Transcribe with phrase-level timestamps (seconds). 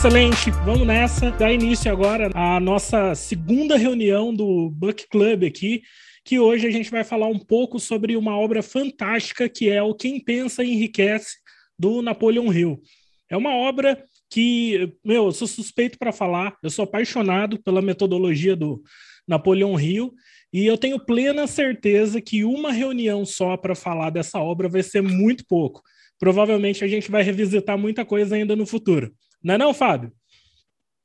[0.00, 1.30] Excelente, vamos nessa.
[1.30, 5.82] Dá início agora à nossa segunda reunião do Book Club aqui,
[6.24, 9.94] que hoje a gente vai falar um pouco sobre uma obra fantástica que é o
[9.94, 11.36] Quem Pensa Enriquece,
[11.78, 12.80] do Napoleon Hill.
[13.28, 18.56] É uma obra que, meu, eu sou suspeito para falar, eu sou apaixonado pela metodologia
[18.56, 18.82] do
[19.28, 20.14] Napoleon Hill
[20.50, 25.02] e eu tenho plena certeza que uma reunião só para falar dessa obra vai ser
[25.02, 25.82] muito pouco.
[26.18, 29.12] Provavelmente a gente vai revisitar muita coisa ainda no futuro.
[29.42, 30.12] Não é não, Fábio?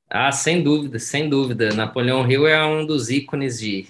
[0.09, 1.73] Ah, sem dúvida, sem dúvida.
[1.73, 3.87] Napoleão Hill é um dos ícones de...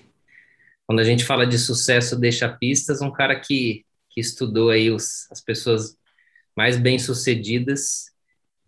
[0.86, 5.30] Quando a gente fala de sucesso deixa pistas, um cara que, que estudou aí os,
[5.32, 5.98] as pessoas
[6.56, 8.06] mais bem-sucedidas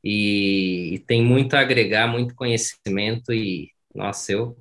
[0.03, 4.58] e, e, tem muito a agregar, muito conhecimento e, nossa, eu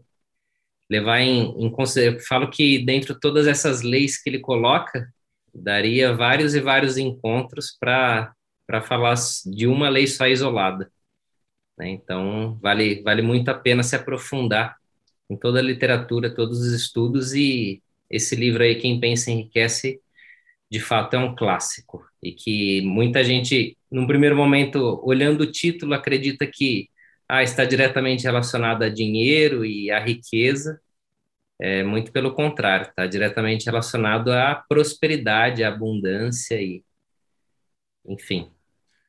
[0.88, 5.12] levar em, em consideração, falo que dentro de todas essas leis que ele coloca,
[5.54, 8.34] daria vários e vários encontros para
[8.82, 9.14] falar
[9.46, 10.90] de uma lei só isolada.
[11.78, 11.90] Né?
[11.90, 14.76] Então, vale, vale muito a pena se aprofundar
[15.28, 20.00] em toda a literatura, todos os estudos, e esse livro aí, Quem Pensa Enriquece,
[20.70, 25.94] de fato é um clássico, e que muita gente, num primeiro momento, olhando o título,
[25.94, 26.88] acredita que
[27.28, 30.80] ah, está diretamente relacionado a dinheiro e a riqueza,
[31.60, 36.84] é muito pelo contrário, está diretamente relacionado à prosperidade, à abundância e,
[38.06, 38.50] enfim,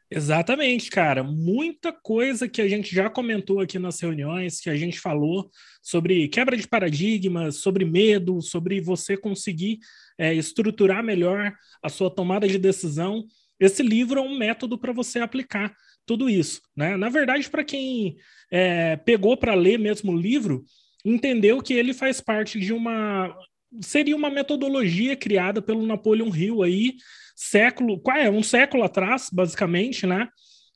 [0.09, 1.21] Exatamente, cara.
[1.21, 5.49] Muita coisa que a gente já comentou aqui nas reuniões, que a gente falou
[5.81, 9.79] sobre quebra de paradigmas, sobre medo, sobre você conseguir
[10.17, 13.25] é, estruturar melhor a sua tomada de decisão.
[13.59, 16.61] Esse livro é um método para você aplicar tudo isso.
[16.75, 16.95] Né?
[16.95, 18.15] Na verdade, para quem
[18.49, 20.63] é, pegou para ler mesmo o livro,
[21.03, 23.35] entendeu que ele faz parte de uma.
[23.81, 26.95] Seria uma metodologia criada pelo Napoleon Hill aí,
[27.37, 30.27] século, qual é, um século atrás, basicamente, né?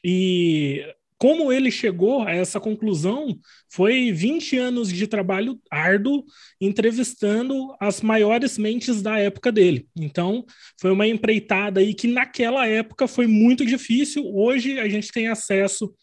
[0.03, 0.85] E
[1.17, 3.37] como ele chegou a essa conclusão
[3.69, 6.23] foi 20 anos de trabalho árduo
[6.59, 9.87] entrevistando as maiores mentes da época dele.
[9.95, 10.43] Então,
[10.79, 14.23] foi uma empreitada aí que naquela época foi muito difícil.
[14.33, 15.93] Hoje a gente tem acesso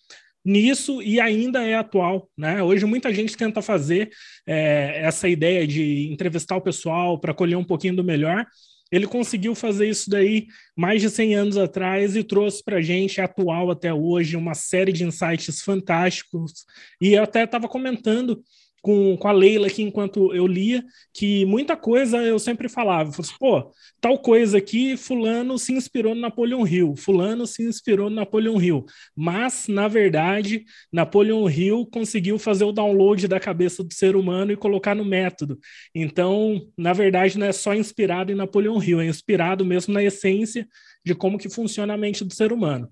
[0.44, 2.62] nisso e ainda é atual, né?
[2.62, 4.10] Hoje muita gente tenta fazer
[4.46, 8.46] é, essa ideia de entrevistar o pessoal para colher um pouquinho do melhor,
[8.90, 13.20] ele conseguiu fazer isso daí mais de 100 anos atrás e trouxe para a gente,
[13.20, 16.64] atual até hoje, uma série de insights fantásticos.
[17.00, 18.42] E eu até estava comentando
[18.82, 23.34] com, com a Leila aqui enquanto eu lia, que muita coisa eu sempre falava, assim,
[23.38, 28.60] pô, tal coisa aqui, fulano se inspirou no Napoleão Hill, fulano se inspirou no Napoleão
[28.60, 28.84] Hill,
[29.14, 34.56] mas, na verdade, Napoleão Hill conseguiu fazer o download da cabeça do ser humano e
[34.56, 35.58] colocar no método.
[35.94, 40.66] Então, na verdade, não é só inspirado em Napoleão Hill, é inspirado mesmo na essência
[41.04, 42.88] de como que funciona a mente do ser humano.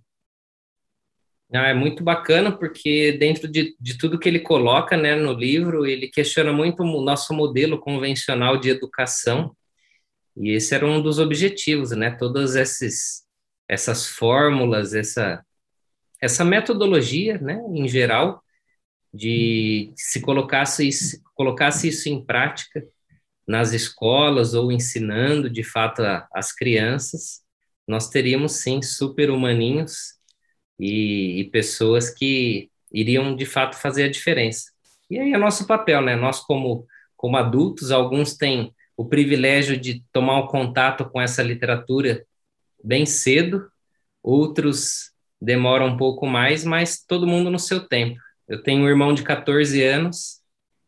[1.52, 5.86] Ah, é muito bacana porque dentro de, de tudo que ele coloca né, no livro,
[5.86, 9.56] ele questiona muito o nosso modelo convencional de educação,
[10.36, 12.10] e esse era um dos objetivos, né?
[12.10, 13.24] Todas esses,
[13.68, 15.42] essas fórmulas, essa,
[16.20, 18.42] essa metodologia, né, em geral,
[19.14, 20.90] de se colocasse,
[21.34, 22.86] colocasse isso em prática
[23.48, 27.42] nas escolas ou ensinando de fato a, as crianças,
[27.88, 30.15] nós teríamos sim super humaninhos
[30.78, 34.70] e, e pessoas que iriam de fato fazer a diferença.
[35.10, 36.16] E aí é nosso papel, né?
[36.16, 42.24] Nós como como adultos, alguns têm o privilégio de tomar um contato com essa literatura
[42.82, 43.68] bem cedo,
[44.22, 48.20] outros demoram um pouco mais, mas todo mundo no seu tempo.
[48.48, 50.40] Eu tenho um irmão de 14 anos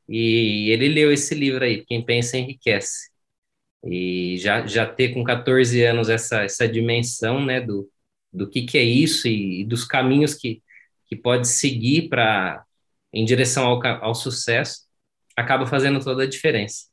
[0.09, 3.11] e ele leu esse livro aí, Quem Pensa Enriquece.
[3.85, 7.89] E já, já ter com 14 anos essa, essa dimensão né, do,
[8.33, 10.63] do que, que é isso e, e dos caminhos que,
[11.07, 12.65] que pode seguir para
[13.13, 14.83] em direção ao, ao sucesso,
[15.37, 16.87] acaba fazendo toda a diferença.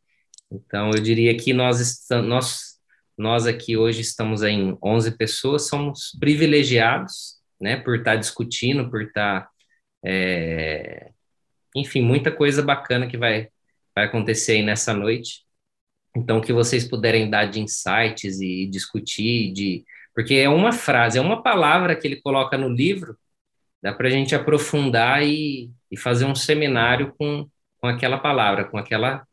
[0.51, 2.79] Então, eu diria que nós, nós,
[3.17, 9.49] nós aqui hoje estamos em 11 pessoas, somos privilegiados, né, por estar discutindo, por estar,
[10.03, 11.11] é,
[11.75, 13.49] enfim, muita coisa bacana que vai,
[13.95, 15.43] vai acontecer aí nessa noite.
[16.15, 19.83] Então, que vocês puderem dar de insights e discutir, de
[20.15, 23.17] porque é uma frase, é uma palavra que ele coloca no livro,
[23.83, 27.47] dá para a gente aprofundar e, e fazer um seminário com,
[27.77, 29.27] com aquela palavra, com aquela,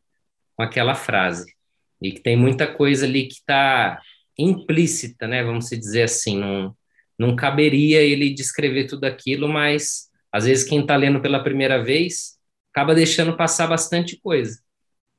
[0.56, 1.54] com aquela frase.
[2.02, 4.00] E que tem muita coisa ali que está
[4.36, 5.44] implícita, né?
[5.44, 6.76] Vamos dizer assim, não,
[7.16, 12.38] não caberia ele descrever tudo aquilo, mas às vezes quem está lendo pela primeira vez
[12.72, 14.58] acaba deixando passar bastante coisa.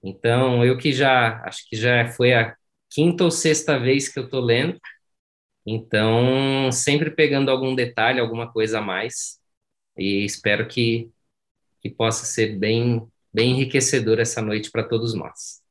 [0.03, 2.53] Então, eu que já, acho que já foi a
[2.91, 4.77] quinta ou sexta vez que eu estou lendo,
[5.65, 9.39] então, sempre pegando algum detalhe, alguma coisa a mais.
[9.97, 11.09] e espero que,
[11.81, 13.01] que possa ser bem,
[13.33, 15.61] bem enriquecedor essa noite para todos nós.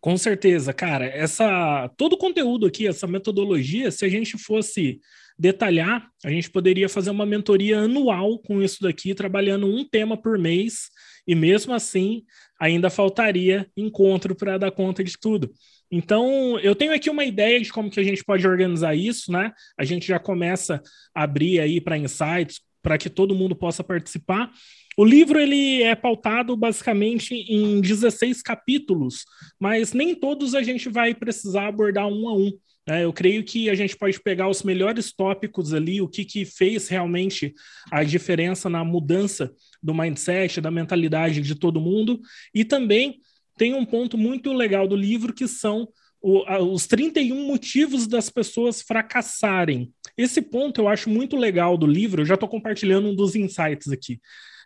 [0.00, 1.06] Com certeza, cara.
[1.06, 5.00] Essa todo o conteúdo aqui, essa metodologia, se a gente fosse
[5.38, 10.38] detalhar, a gente poderia fazer uma mentoria anual com isso daqui, trabalhando um tema por
[10.38, 10.88] mês,
[11.26, 12.24] e mesmo assim
[12.60, 15.52] ainda faltaria encontro para dar conta de tudo.
[15.90, 19.52] Então, eu tenho aqui uma ideia de como que a gente pode organizar isso, né?
[19.78, 20.82] A gente já começa
[21.14, 24.50] a abrir aí para insights, para que todo mundo possa participar.
[24.96, 29.24] O livro ele é pautado basicamente em 16 capítulos,
[29.58, 32.52] mas nem todos a gente vai precisar abordar um a um.
[32.86, 33.04] Né?
[33.04, 36.88] Eu creio que a gente pode pegar os melhores tópicos ali, o que, que fez
[36.88, 37.54] realmente
[37.92, 39.52] a diferença na mudança
[39.82, 42.20] do mindset, da mentalidade de todo mundo,
[42.54, 43.20] e também
[43.58, 45.88] tem um ponto muito legal do livro que são
[46.22, 49.92] o, a, os 31 motivos das pessoas fracassarem.
[50.16, 53.88] Esse ponto eu acho muito legal do livro, eu já estou compartilhando um dos insights
[53.88, 54.20] aqui.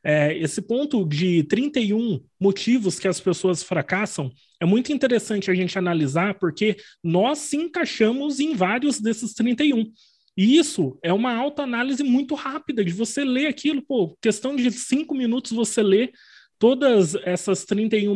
[0.05, 5.79] É, esse ponto de 31 motivos que as pessoas fracassam é muito interessante a gente
[5.79, 9.93] analisar, porque nós se encaixamos em vários desses 31.
[10.37, 15.15] E isso é uma autoanálise muito rápida de você ler aquilo, pô, questão de cinco
[15.15, 16.11] minutos você lê
[16.59, 18.15] todas essas 31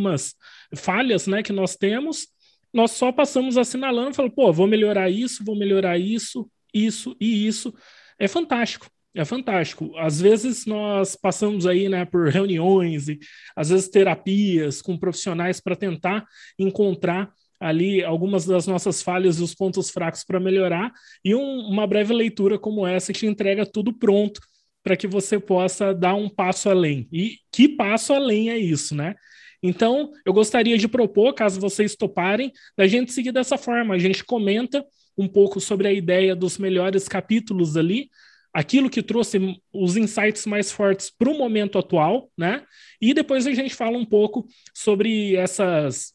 [0.75, 2.29] falhas né, que nós temos,
[2.73, 7.75] nós só passamos assinalando, falando, pô, vou melhorar isso, vou melhorar isso, isso e isso.
[8.19, 8.87] É fantástico.
[9.15, 9.97] É fantástico.
[9.97, 13.19] Às vezes nós passamos aí, né, por reuniões e
[13.57, 16.27] às vezes terapias com profissionais para tentar
[16.59, 20.93] encontrar ali algumas das nossas falhas e os pontos fracos para melhorar
[21.25, 24.39] e um, uma breve leitura como essa que entrega tudo pronto
[24.85, 27.09] para que você possa dar um passo além.
[27.11, 29.15] E que passo além é isso, né?
[29.63, 33.95] Então, eu gostaria de propor, caso vocês toparem, da gente seguir dessa forma.
[33.95, 34.85] A gente comenta
[35.17, 38.11] um pouco sobre a ideia dos melhores capítulos ali,
[38.53, 39.39] aquilo que trouxe
[39.73, 42.65] os insights mais fortes para o momento atual, né?
[43.01, 46.15] E depois a gente fala um pouco sobre essas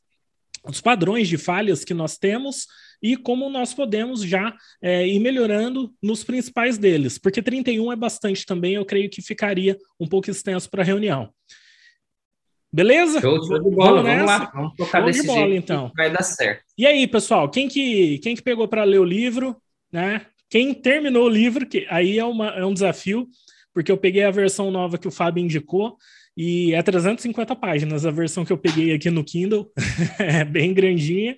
[0.63, 2.67] os padrões de falhas que nós temos
[3.01, 8.45] e como nós podemos já é, ir melhorando nos principais deles, porque 31 é bastante
[8.45, 11.33] também, eu creio que ficaria um pouco extenso para a reunião.
[12.73, 13.19] Beleza?
[13.19, 15.91] Show, show de bola, vamos, vamos lá, vamos tocar show desse de bola, então.
[15.95, 16.63] vai dar certo.
[16.77, 19.57] E aí, pessoal, quem que, quem que pegou para ler o livro,
[19.91, 20.25] né?
[20.50, 23.27] Quem terminou o livro, que aí é, uma, é um desafio,
[23.73, 25.97] porque eu peguei a versão nova que o Fábio indicou,
[26.35, 29.69] e é 350 páginas a versão que eu peguei aqui no Kindle,
[30.19, 31.38] é bem grandinha,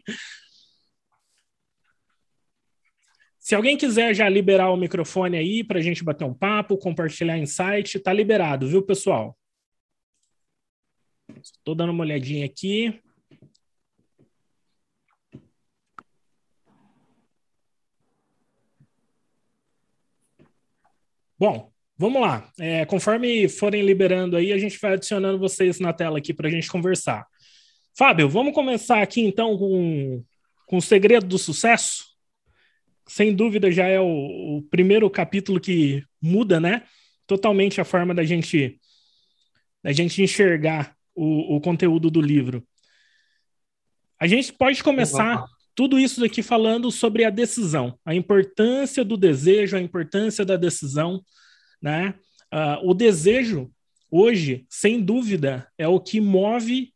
[3.43, 7.37] Se alguém quiser já liberar o microfone aí para a gente bater um papo, compartilhar
[7.37, 9.37] insight, tá liberado, viu, pessoal?
[11.43, 13.01] Estou dando uma olhadinha aqui.
[21.37, 22.49] Bom, vamos lá.
[22.59, 26.51] É, conforme forem liberando aí, a gente vai adicionando vocês na tela aqui para a
[26.51, 27.27] gente conversar.
[27.97, 30.23] Fábio, vamos começar aqui então com,
[30.65, 32.13] com o segredo do sucesso?
[33.07, 36.83] sem dúvida, já é o, o primeiro capítulo que muda, né?
[37.27, 38.79] Totalmente a forma da gente,
[39.83, 42.65] da gente enxergar o, o conteúdo do livro.
[44.19, 45.45] A gente pode começar
[45.75, 51.23] tudo isso daqui falando sobre a decisão, a importância do desejo, a importância da decisão,
[51.81, 52.13] né?
[52.53, 53.71] Uh, o desejo,
[54.09, 56.93] hoje, sem dúvida, é o que move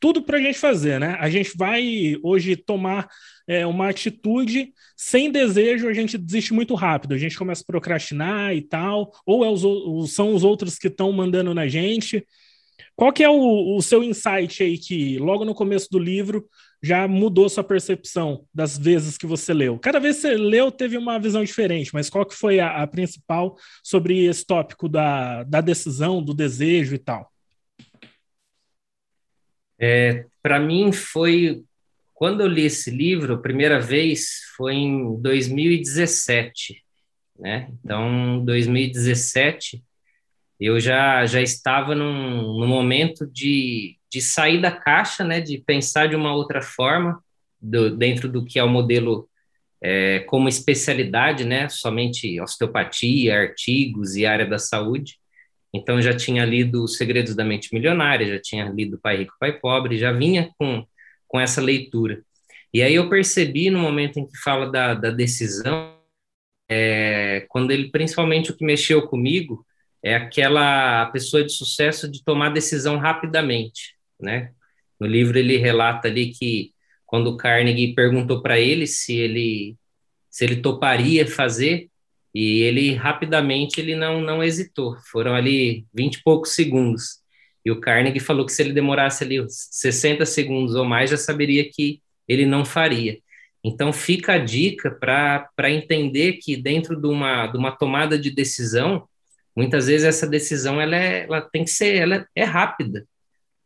[0.00, 1.16] tudo para a gente fazer, né?
[1.20, 3.06] A gente vai hoje tomar
[3.46, 8.54] é, uma atitude sem desejo, a gente desiste muito rápido, a gente começa a procrastinar
[8.56, 12.26] e tal, ou é os, são os outros que estão mandando na gente.
[12.96, 16.48] Qual que é o, o seu insight aí que logo no começo do livro
[16.82, 19.78] já mudou sua percepção das vezes que você leu?
[19.78, 22.86] Cada vez que você leu teve uma visão diferente, mas qual que foi a, a
[22.86, 27.30] principal sobre esse tópico da, da decisão, do desejo e tal?
[29.78, 31.64] É, para mim foi
[32.20, 36.84] quando eu li esse livro, a primeira vez foi em 2017,
[37.38, 37.72] né?
[37.82, 39.82] Então, 2017
[40.60, 45.40] eu já já estava num, num momento de, de sair da caixa, né?
[45.40, 47.22] De pensar de uma outra forma
[47.60, 49.28] do, dentro do que é o modelo
[49.82, 51.68] é, como especialidade, né?
[51.68, 55.18] Somente osteopatia, artigos e área da saúde.
[55.72, 59.58] Então, já tinha lido Os Segredos da Mente Milionária, já tinha lido Pai Rico, Pai
[59.58, 60.84] Pobre, já vinha com,
[61.28, 62.22] com essa leitura.
[62.74, 65.96] E aí eu percebi no momento em que fala da, da decisão,
[66.68, 69.64] é, quando ele, principalmente o que mexeu comigo,
[70.02, 74.52] é aquela pessoa de sucesso de tomar decisão rapidamente, né?
[74.98, 76.72] No livro ele relata ali que
[77.06, 79.76] quando o Carnegie perguntou para ele se ele
[80.30, 81.90] se ele toparia fazer
[82.34, 84.96] E ele rapidamente ele não não hesitou.
[85.10, 87.20] Foram ali 20 e poucos segundos.
[87.64, 91.68] E o Carnegie falou que se ele demorasse ali 60 segundos ou mais, já saberia
[91.70, 93.18] que ele não faria.
[93.64, 99.06] Então fica a dica para entender que dentro de uma, de uma tomada de decisão,
[99.60, 103.06] muitas vezes essa decisão ela, é, ela tem que ser ela é rápida,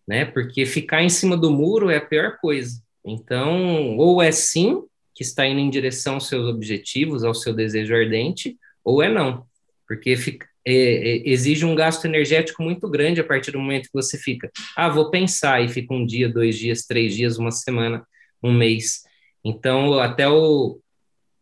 [0.06, 0.24] né?
[0.24, 2.82] Porque ficar em cima do muro é a pior coisa.
[3.04, 4.82] Então, ou é sim
[5.14, 9.46] que está indo em direção aos seus objetivos, ao seu desejo ardente, ou é não,
[9.86, 13.92] porque fica, é, é, exige um gasto energético muito grande a partir do momento que
[13.92, 18.04] você fica, ah, vou pensar, e fica um dia, dois dias, três dias, uma semana,
[18.42, 19.02] um mês.
[19.44, 20.80] Então, até o,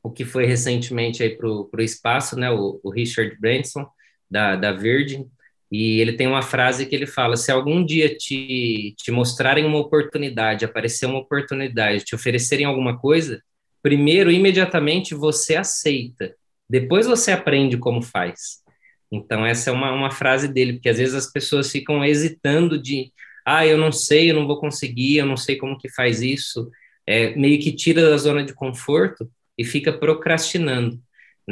[0.03, 3.87] o que foi recentemente aí para o espaço, né, o, o, Richard Branson,
[4.33, 5.29] da, da Virgin,
[5.71, 9.79] e ele tem uma frase que ele fala: se algum dia te, te mostrarem uma
[9.79, 13.43] oportunidade, aparecer uma oportunidade, te oferecerem alguma coisa,
[13.83, 16.35] primeiro, imediatamente você aceita,
[16.69, 18.63] depois você aprende como faz.
[19.11, 23.13] Então, essa é uma, uma frase dele, porque às vezes as pessoas ficam hesitando de,
[23.45, 26.71] ah, eu não sei, eu não vou conseguir, eu não sei como que faz isso,
[27.07, 30.99] é, meio que tira da zona de conforto e fica procrastinando,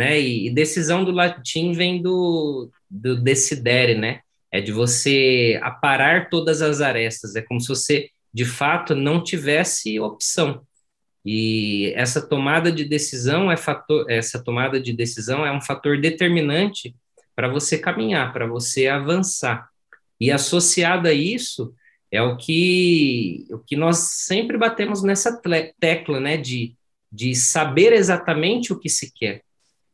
[0.00, 0.18] né?
[0.18, 4.20] E, e decisão do latim vem do, do decidere, né?
[4.50, 10.00] É de você aparar todas as arestas, é como se você, de fato, não tivesse
[10.00, 10.62] opção.
[11.22, 16.96] E essa tomada de decisão é fator, essa tomada de decisão é um fator determinante
[17.36, 19.68] para você caminhar, para você avançar.
[20.18, 21.74] E associado a isso,
[22.10, 25.38] é o que, o que nós sempre batemos nessa
[25.78, 26.74] tecla, né, de,
[27.12, 29.42] de saber exatamente o que se quer.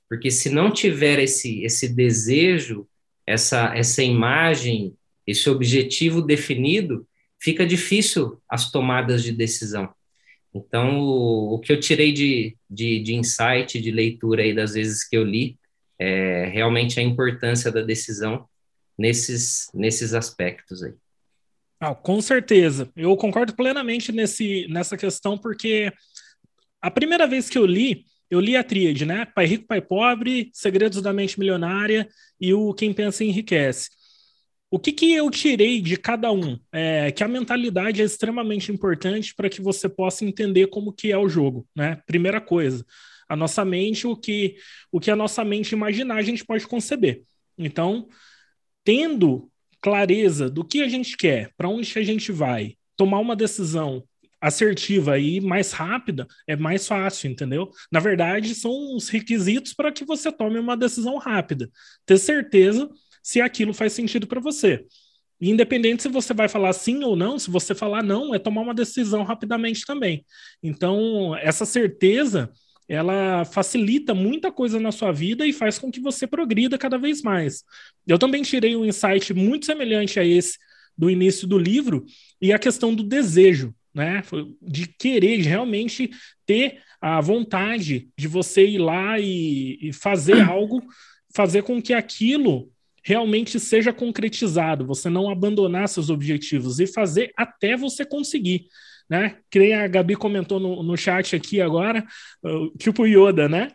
[0.09, 2.87] Porque se não tiver esse, esse desejo,
[3.27, 4.97] essa, essa imagem,
[5.27, 7.07] esse objetivo definido,
[7.41, 9.93] fica difícil as tomadas de decisão.
[10.55, 15.07] Então, o, o que eu tirei de, de, de insight, de leitura aí das vezes
[15.07, 15.59] que eu li,
[15.99, 18.49] é realmente a importância da decisão
[18.99, 20.95] nesses, nesses aspectos aí.
[21.79, 22.91] Ah, com certeza.
[22.97, 25.93] Eu concordo plenamente nesse, nessa questão, porque
[26.81, 29.25] a primeira vez que eu li, eu li a tríade, né?
[29.25, 32.09] Pai Rico, Pai Pobre, Segredos da Mente Milionária
[32.41, 33.91] e o Quem Pensa Enriquece.
[34.71, 36.59] O que, que eu tirei de cada um?
[36.73, 41.19] É que a mentalidade é extremamente importante para que você possa entender como que é
[41.19, 42.01] o jogo, né?
[42.05, 42.85] Primeira coisa,
[43.29, 44.57] a nossa mente, o que,
[44.91, 47.23] o que a nossa mente imaginar, a gente pode conceber.
[47.57, 48.09] Então,
[48.85, 49.49] tendo
[49.81, 54.03] clareza do que a gente quer, para onde a gente vai, tomar uma decisão
[54.41, 57.71] assertiva e mais rápida, é mais fácil, entendeu?
[57.91, 61.71] Na verdade, são os requisitos para que você tome uma decisão rápida.
[62.05, 62.89] Ter certeza
[63.23, 64.85] se aquilo faz sentido para você.
[65.41, 68.75] Independente se você vai falar sim ou não, se você falar não, é tomar uma
[68.75, 70.25] decisão rapidamente também.
[70.63, 72.51] Então, essa certeza
[72.89, 77.21] ela facilita muita coisa na sua vida e faz com que você progrida cada vez
[77.21, 77.65] mais.
[78.07, 80.57] Eu também tirei um insight muito semelhante a esse
[80.97, 82.05] do início do livro
[82.41, 84.23] e a questão do desejo, né?
[84.61, 86.11] De querer de realmente
[86.45, 90.83] ter a vontade de você ir lá e, e fazer algo,
[91.35, 92.71] fazer com que aquilo
[93.03, 98.67] realmente seja concretizado, você não abandonar seus objetivos e fazer até você conseguir
[99.09, 99.39] né?
[99.51, 102.05] Que a Gabi comentou no, no chat aqui agora,
[102.79, 103.71] tipo Yoda, né?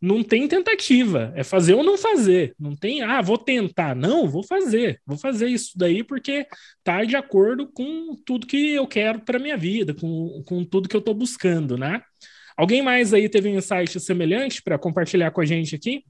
[0.00, 2.54] Não tem tentativa, é fazer ou não fazer.
[2.58, 3.94] Não tem, ah, vou tentar.
[3.94, 5.00] Não, vou fazer.
[5.04, 6.46] Vou fazer isso daí porque
[6.82, 10.96] tá de acordo com tudo que eu quero para minha vida, com, com tudo que
[10.96, 12.02] eu estou buscando, né?
[12.56, 16.04] Alguém mais aí teve um insight semelhante para compartilhar com a gente aqui?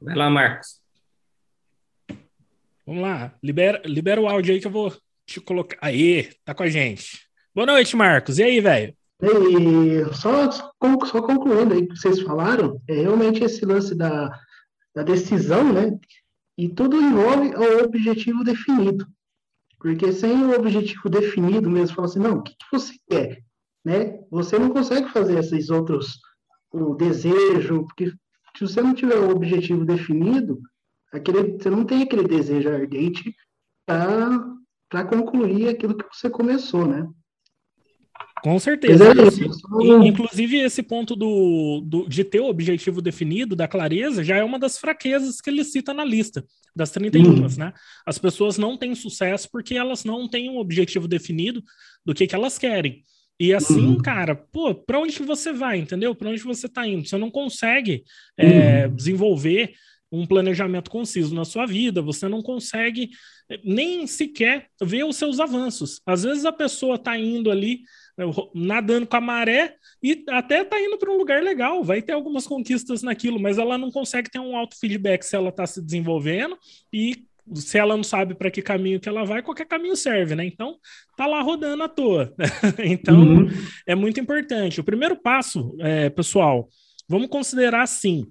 [0.00, 0.80] Vai lá, Marcos.
[2.84, 4.92] Vamos lá, libera, libera o áudio aí que eu vou
[5.34, 5.78] eu colocar.
[5.80, 7.26] Aí, tá com a gente.
[7.54, 8.38] Boa noite, Marcos.
[8.38, 8.94] E aí, velho?
[9.22, 14.30] E só, só concluindo aí que vocês falaram, é realmente esse lance da,
[14.94, 15.98] da decisão, né?
[16.56, 19.06] E tudo envolve o objetivo definido.
[19.78, 23.42] Porque sem o objetivo definido mesmo, fala assim, não, o que, que você quer?
[23.84, 24.18] Né?
[24.30, 26.18] Você não consegue fazer esses outros,
[26.72, 28.10] o desejo, porque
[28.56, 30.60] se você não tiver o objetivo definido,
[31.12, 33.34] aquele, você não tem aquele desejo ardente
[33.86, 37.06] para concluir aquilo que você começou, né?
[38.44, 39.02] Com certeza.
[39.06, 44.44] É inclusive, esse ponto do, do, de ter o objetivo definido, da clareza, já é
[44.44, 46.44] uma das fraquezas que ele cita na lista,
[46.76, 47.48] das 31, uhum.
[47.56, 47.72] né?
[48.04, 51.64] As pessoas não têm sucesso porque elas não têm um objetivo definido
[52.04, 53.02] do que, que elas querem.
[53.40, 54.02] E assim, uhum.
[54.02, 56.14] cara, pô, para onde você vai, entendeu?
[56.14, 57.08] Para onde você está indo?
[57.08, 58.04] Você não consegue
[58.36, 58.94] é, uhum.
[58.94, 59.72] desenvolver
[60.12, 63.08] um planejamento conciso na sua vida, você não consegue
[63.64, 66.02] nem sequer ver os seus avanços.
[66.04, 67.80] Às vezes a pessoa está indo ali
[68.54, 72.46] nadando com a maré e até está indo para um lugar legal, vai ter algumas
[72.46, 76.56] conquistas naquilo, mas ela não consegue ter um alto feedback se ela está se desenvolvendo
[76.92, 80.46] e se ela não sabe para que caminho que ela vai, qualquer caminho serve, né?
[80.46, 80.76] Então,
[81.16, 82.32] tá lá rodando à toa.
[82.82, 83.48] então, uhum.
[83.86, 84.80] é muito importante.
[84.80, 86.68] O primeiro passo, é, pessoal,
[87.06, 88.26] vamos considerar assim: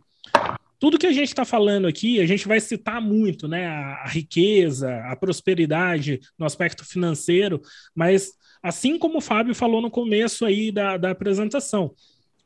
[0.79, 3.67] tudo que a gente está falando aqui, a gente vai citar muito, né?
[3.67, 7.61] A, a, riqueza, a prosperidade no aspecto financeiro,
[7.95, 8.31] mas
[8.63, 11.93] assim como o Fábio falou no começo aí da, da apresentação,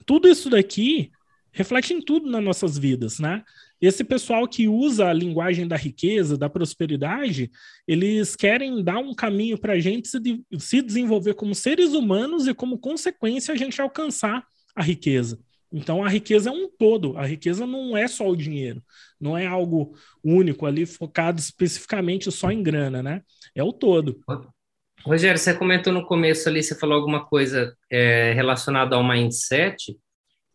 [0.05, 1.11] tudo isso daqui
[1.51, 3.43] reflete em tudo nas nossas vidas, né?
[3.79, 7.51] Esse pessoal que usa a linguagem da riqueza, da prosperidade,
[7.87, 12.47] eles querem dar um caminho para a gente se, de, se desenvolver como seres humanos
[12.47, 14.45] e, como consequência, a gente alcançar
[14.75, 15.39] a riqueza.
[15.71, 17.17] Então, a riqueza é um todo.
[17.17, 18.81] A riqueza não é só o dinheiro,
[19.19, 19.93] não é algo
[20.23, 23.21] único ali, focado especificamente só em grana, né?
[23.53, 24.19] É o todo.
[25.05, 29.97] Rogério, você comentou no começo ali, você falou alguma coisa é, relacionada ao mindset,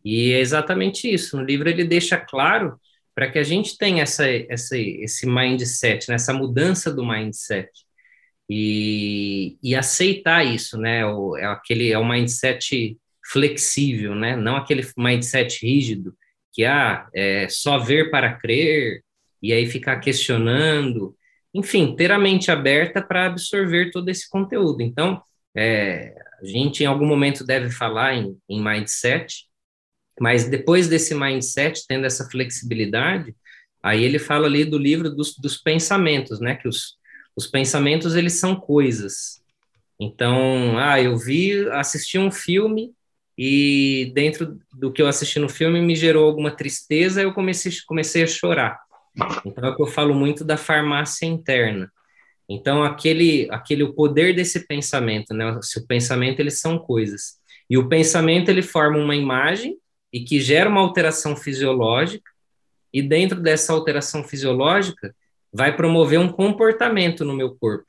[0.03, 1.37] e é exatamente isso.
[1.37, 2.79] No livro ele deixa claro
[3.15, 7.69] para que a gente tenha essa, essa, esse mindset, né, essa mudança do mindset
[8.49, 12.97] e, e aceitar isso, né, o, é aquele é o mindset
[13.31, 16.15] flexível, né, não aquele mindset rígido
[16.51, 19.03] que ah, é só ver para crer
[19.41, 21.15] e aí ficar questionando,
[21.53, 24.81] enfim, ter a mente aberta para absorver todo esse conteúdo.
[24.81, 25.21] Então,
[25.55, 29.45] é, a gente em algum momento deve falar em, em mindset,
[30.19, 33.35] mas depois desse mindset, tendo essa flexibilidade,
[33.81, 36.55] aí ele fala ali do livro dos, dos pensamentos, né?
[36.55, 36.97] Que os,
[37.35, 39.41] os pensamentos, eles são coisas.
[39.99, 42.93] Então, ah, eu vi, assisti um filme
[43.37, 48.23] e dentro do que eu assisti no filme me gerou alguma tristeza, eu comecei, comecei
[48.23, 48.79] a chorar.
[49.45, 51.91] Então, é o que eu falo muito da farmácia interna.
[52.49, 55.57] Então, aquele, aquele o poder desse pensamento, né?
[55.61, 57.39] Se o pensamento, eles são coisas.
[57.69, 59.77] E o pensamento, ele forma uma imagem
[60.11, 62.29] e que gera uma alteração fisiológica,
[62.93, 65.15] e dentro dessa alteração fisiológica
[65.51, 67.85] vai promover um comportamento no meu corpo.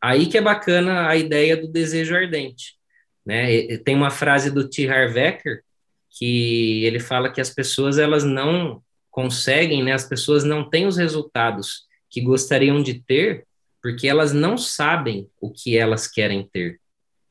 [0.00, 2.76] Aí que é bacana a ideia do desejo ardente.
[3.24, 3.78] Né?
[3.78, 4.88] Tem uma frase do T.
[4.88, 5.62] Harv Eker
[6.10, 8.80] que ele fala que as pessoas elas não
[9.16, 9.94] conseguem, né?
[9.94, 13.46] As pessoas não têm os resultados que gostariam de ter
[13.82, 16.78] porque elas não sabem o que elas querem ter.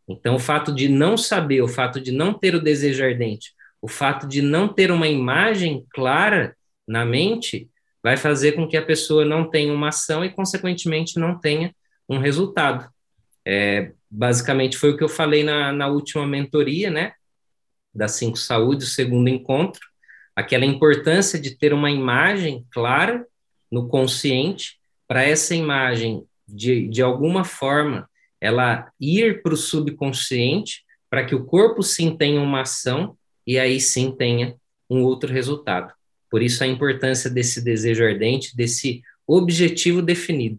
[0.07, 3.87] Então, o fato de não saber, o fato de não ter o desejo ardente, o
[3.87, 6.55] fato de não ter uma imagem clara
[6.87, 7.69] na mente
[8.01, 11.75] vai fazer com que a pessoa não tenha uma ação e, consequentemente, não tenha
[12.07, 12.89] um resultado.
[13.45, 17.13] É, basicamente, foi o que eu falei na, na última mentoria, né?
[17.93, 19.81] Da Cinco Saúde, o segundo encontro,
[20.35, 23.25] aquela importância de ter uma imagem clara
[23.71, 28.09] no consciente, para essa imagem, de, de alguma forma,
[28.41, 33.79] ela ir para o subconsciente, para que o corpo sim tenha uma ação e aí
[33.79, 34.55] sim tenha
[34.89, 35.93] um outro resultado.
[36.29, 40.57] Por isso a importância desse desejo ardente, desse objetivo definido.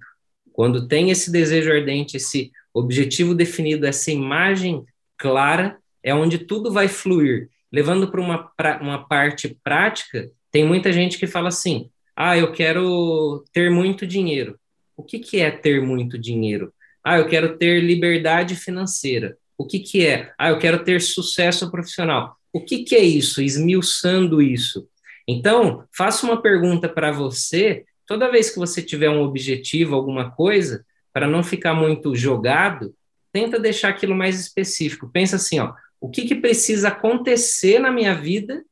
[0.52, 4.84] Quando tem esse desejo ardente, esse objetivo definido, essa imagem
[5.18, 7.50] clara, é onde tudo vai fluir.
[7.76, 13.44] Levando para uma, uma parte prática, tem muita gente que fala assim: ah, eu quero
[13.52, 14.58] ter muito dinheiro.
[14.96, 16.72] O que, que é ter muito dinheiro?
[17.04, 19.36] Ah, eu quero ter liberdade financeira.
[19.58, 20.32] O que, que é?
[20.38, 22.34] Ah, eu quero ter sucesso profissional.
[22.50, 23.42] O que, que é isso?
[23.42, 24.88] Esmiuçando isso.
[25.28, 30.82] Então, faço uma pergunta para você, toda vez que você tiver um objetivo, alguma coisa,
[31.12, 32.94] para não ficar muito jogado,
[33.30, 35.10] tenta deixar aquilo mais específico.
[35.12, 38.64] Pensa assim, ó, o que, que precisa acontecer na minha vida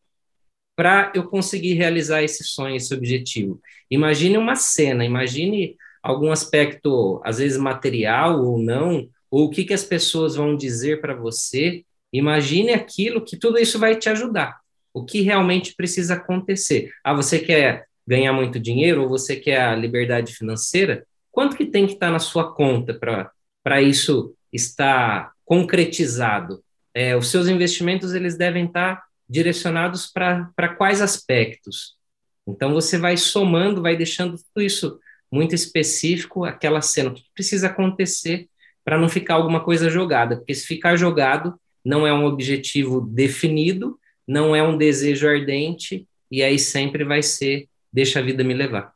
[0.77, 3.61] para eu conseguir realizar esse sonho, esse objetivo?
[3.91, 9.75] Imagine uma cena, imagine algum aspecto, às vezes material ou não, ou o que, que
[9.75, 11.85] as pessoas vão dizer para você,
[12.15, 14.61] Imagine aquilo que tudo isso vai te ajudar.
[14.93, 16.93] O que realmente precisa acontecer?
[17.03, 21.05] Ah, você quer ganhar muito dinheiro ou você quer a liberdade financeira?
[21.33, 22.95] Quanto que tem que estar na sua conta
[23.65, 26.63] para isso estar concretizado?
[26.95, 31.97] É, os seus investimentos eles devem estar direcionados para quais aspectos?
[32.47, 34.99] Então você vai somando, vai deixando tudo isso
[35.31, 38.49] muito específico, aquela cena, que precisa acontecer
[38.85, 43.99] para não ficar alguma coisa jogada, porque se ficar jogado, não é um objetivo definido,
[44.27, 48.94] não é um desejo ardente, e aí sempre vai ser deixa a vida me levar.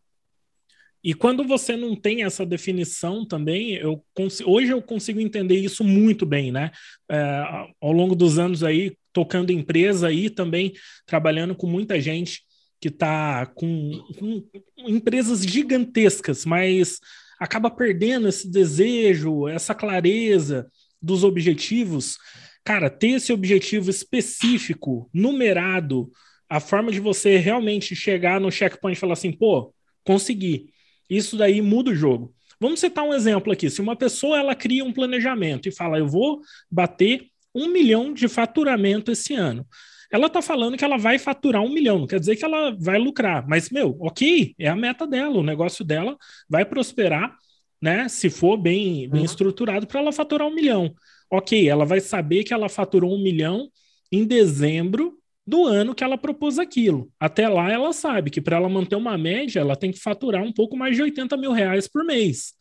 [1.08, 4.04] E quando você não tem essa definição também, eu
[4.44, 6.70] hoje eu consigo entender isso muito bem, né?
[7.10, 7.42] É,
[7.80, 10.74] ao longo dos anos aí, tocando empresa e também
[11.06, 12.42] trabalhando com muita gente
[12.78, 14.44] que está com, com
[14.86, 16.98] empresas gigantescas, mas
[17.40, 22.18] acaba perdendo esse desejo, essa clareza dos objetivos.
[22.62, 26.12] cara, ter esse objetivo específico, numerado,
[26.50, 29.72] a forma de você realmente chegar no checkpoint e falar assim, pô,
[30.04, 30.66] consegui.
[31.08, 32.34] Isso daí muda o jogo.
[32.60, 33.70] Vamos citar um exemplo aqui.
[33.70, 36.40] Se uma pessoa ela cria um planejamento e fala, eu vou
[36.70, 39.66] bater um milhão de faturamento esse ano.
[40.10, 42.98] Ela está falando que ela vai faturar um milhão, não quer dizer que ela vai
[42.98, 46.16] lucrar, mas, meu, ok, é a meta dela, o negócio dela
[46.48, 47.36] vai prosperar,
[47.80, 48.08] né?
[48.08, 49.24] Se for bem, bem uhum.
[49.24, 50.94] estruturado para ela faturar um milhão.
[51.30, 53.68] Ok, ela vai saber que ela faturou um milhão
[54.10, 55.17] em dezembro
[55.48, 57.10] do ano que ela propôs aquilo.
[57.18, 60.52] Até lá, ela sabe que para ela manter uma média, ela tem que faturar um
[60.52, 62.52] pouco mais de 80 mil reais por mês.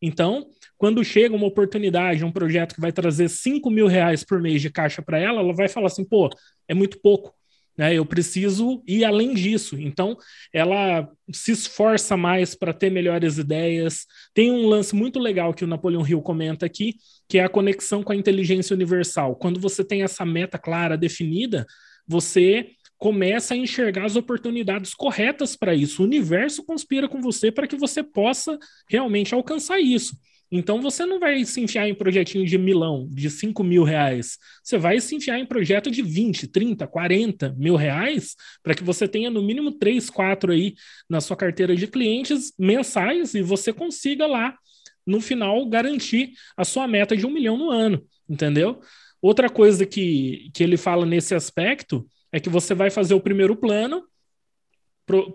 [0.00, 0.46] Então,
[0.78, 4.70] quando chega uma oportunidade, um projeto que vai trazer 5 mil reais por mês de
[4.70, 6.30] caixa para ela, ela vai falar assim: pô,
[6.68, 7.34] é muito pouco.
[7.76, 9.78] Né, eu preciso ir além disso.
[9.78, 10.16] Então,
[10.50, 14.06] ela se esforça mais para ter melhores ideias.
[14.32, 16.94] Tem um lance muito legal que o Napoleão Hill comenta aqui,
[17.28, 19.36] que é a conexão com a inteligência universal.
[19.36, 21.66] Quando você tem essa meta clara, definida,
[22.06, 26.02] você começa a enxergar as oportunidades corretas para isso.
[26.02, 30.16] O universo conspira com você para que você possa realmente alcançar isso.
[30.50, 34.38] Então você não vai se enfiar em projetinho de milão, de 5 mil reais.
[34.62, 39.08] Você vai se enfiar em projeto de 20, 30, 40 mil reais para que você
[39.08, 40.74] tenha no mínimo 3, 4 aí
[41.10, 44.56] na sua carteira de clientes mensais e você consiga lá,
[45.04, 48.80] no final, garantir a sua meta de um milhão no ano, entendeu?
[49.26, 53.56] Outra coisa que, que ele fala nesse aspecto é que você vai fazer o primeiro
[53.56, 54.04] plano,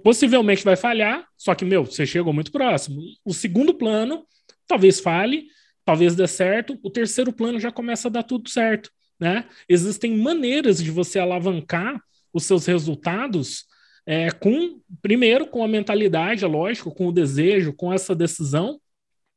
[0.01, 3.01] possivelmente vai falhar, só que, meu, você chegou muito próximo.
[3.25, 4.25] O segundo plano
[4.65, 5.47] talvez falhe,
[5.83, 9.45] talvez dê certo, o terceiro plano já começa a dar tudo certo, né?
[9.67, 12.01] Existem maneiras de você alavancar
[12.31, 13.65] os seus resultados
[14.05, 18.79] é, com, primeiro, com a mentalidade, é lógico, com o desejo, com essa decisão.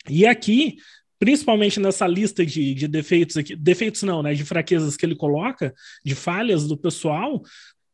[0.09, 0.77] E aqui
[1.19, 5.73] principalmente nessa lista de, de defeitos aqui, defeitos não, né, de fraquezas que ele coloca,
[6.05, 7.43] de falhas do pessoal,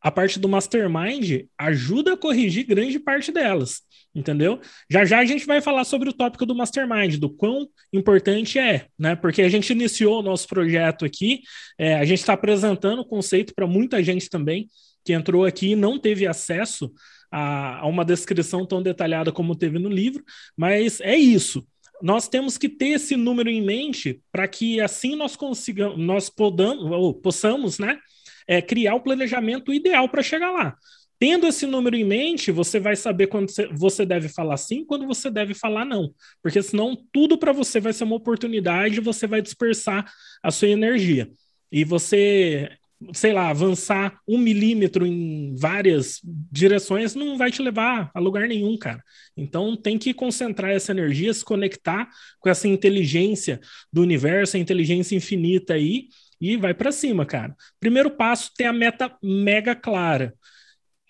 [0.01, 3.83] a parte do mastermind ajuda a corrigir grande parte delas,
[4.15, 4.61] entendeu?
[4.89, 8.87] Já já a gente vai falar sobre o tópico do mastermind, do quão importante é,
[8.99, 9.15] né?
[9.15, 11.43] Porque a gente iniciou o nosso projeto aqui,
[11.79, 14.69] é, a gente está apresentando o conceito para muita gente também
[15.05, 16.91] que entrou aqui e não teve acesso
[17.31, 20.25] a, a uma descrição tão detalhada como teve no livro,
[20.57, 21.67] mas é isso
[22.03, 26.85] nós temos que ter esse número em mente para que assim nós consigamos, nós podamos,
[26.91, 27.99] ou possamos, né,
[28.47, 30.77] é, criar o planejamento ideal para chegar lá.
[31.19, 35.31] Tendo esse número em mente, você vai saber quando você deve falar sim, quando você
[35.31, 39.43] deve falar não, porque senão tudo para você vai ser uma oportunidade e você vai
[39.43, 40.11] dispersar
[40.43, 41.31] a sua energia.
[41.71, 42.71] E você
[43.15, 48.77] sei lá, avançar um milímetro em várias direções não vai te levar a lugar nenhum,
[48.77, 49.03] cara.
[49.37, 52.09] Então tem que concentrar essa energia, se conectar
[52.39, 53.61] com essa inteligência
[53.93, 56.09] do universo, a inteligência infinita aí,
[56.41, 57.55] e vai para cima, cara.
[57.79, 60.35] Primeiro passo, ter a meta mega clara.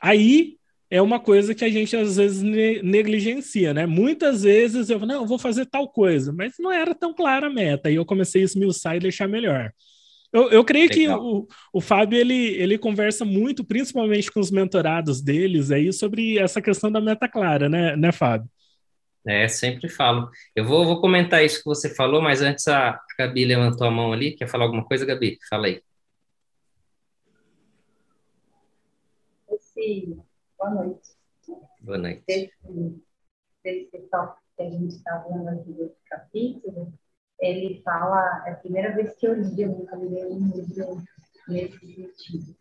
[0.02, 0.56] Aí
[0.90, 3.86] é uma coisa que a gente às vezes ne negligencia, né?
[3.86, 7.50] Muitas vezes eu não, eu vou fazer tal coisa, mas não era tão clara a
[7.50, 9.72] meta, e eu comecei a esmiuçar e deixar melhor.
[10.32, 11.18] Eu, eu creio Legal.
[11.18, 16.38] que o, o Fábio ele, ele conversa muito, principalmente com os mentorados deles, aí sobre
[16.38, 18.48] essa questão da meta clara, né, né Fábio?
[19.26, 20.30] É, sempre falo.
[20.54, 24.12] Eu vou, vou comentar isso que você falou, mas antes a Gabi levantou a mão
[24.12, 24.34] ali.
[24.34, 25.38] Quer falar alguma coisa, Gabi?
[25.48, 25.82] Fala aí.
[29.50, 30.16] Esse...
[30.58, 31.10] Boa noite.
[31.80, 32.22] Boa noite.
[32.26, 32.52] Esse,
[33.64, 36.92] esse tópico que a gente está vendo aqui do capítulo,
[37.40, 41.02] ele fala, é a primeira vez que eu li, eu nunca li um livro
[41.48, 42.56] nesse sentido.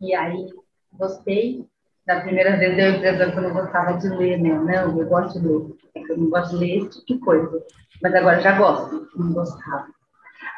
[0.00, 0.48] E aí,
[0.92, 1.66] gostei.
[2.06, 4.54] Da primeira vez eu impressão que eu não gostava de ler, né?
[4.54, 5.76] Não, eu gosto de ler.
[5.94, 7.66] É que eu não gosto de ler esse tipo de coisa.
[8.02, 9.88] Mas agora já gosto, não gostava.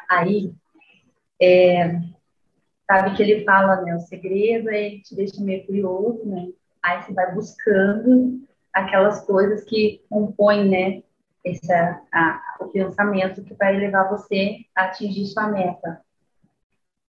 [0.09, 0.53] Aí,
[1.41, 1.99] é,
[2.89, 3.95] sabe que ele fala, né?
[3.95, 6.47] O segredo é te deixa meio curioso, né?
[6.81, 11.03] Aí você vai buscando aquelas coisas que compõem, né?
[11.43, 16.01] Esse a, o pensamento que vai levar você a atingir sua meta.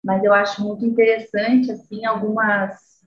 [0.02, 3.04] Mas eu acho muito interessante, assim, algumas,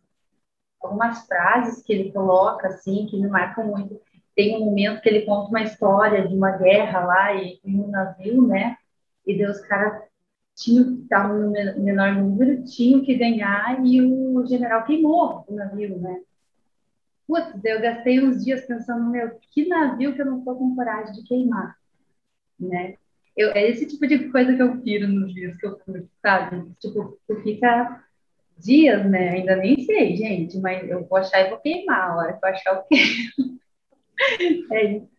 [0.81, 3.99] algumas frases que ele coloca, assim, que me marcam muito.
[4.35, 7.87] Tem um momento que ele conta uma história de uma guerra lá e em um
[7.87, 8.77] navio, né?
[9.25, 10.01] E daí os caras
[10.55, 15.97] tinham que estar no menor número, tinham que ganhar e o general queimou o navio,
[15.99, 16.21] né?
[17.29, 21.13] Putz, eu gastei uns dias pensando, meu, que navio que eu não tô com coragem
[21.13, 21.75] de queimar,
[22.59, 22.95] né?
[23.37, 26.71] Eu, é esse tipo de coisa que eu piro nos dias que eu fui, sabe?
[26.79, 28.03] Tipo, tu fica
[28.57, 29.29] dias, né?
[29.29, 32.09] Ainda nem sei, gente, mas eu vou achar e vou queimar.
[32.09, 33.59] A hora que eu achar, eu queimo.
[34.73, 35.09] é isso.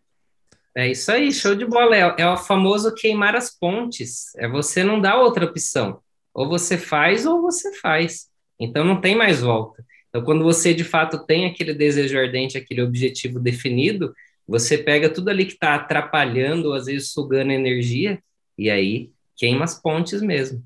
[0.75, 1.94] É isso aí, show de bola.
[1.94, 4.35] É, é o famoso queimar as pontes.
[4.35, 6.01] É você não dá outra opção.
[6.35, 8.29] Ou você faz ou você faz.
[8.59, 9.85] Então não tem mais volta.
[10.11, 14.12] Então, quando você de fato tem aquele desejo ardente, aquele objetivo definido,
[14.46, 18.20] você pega tudo ali que está atrapalhando, às vezes sugando energia,
[18.59, 20.62] e aí queima as pontes mesmo.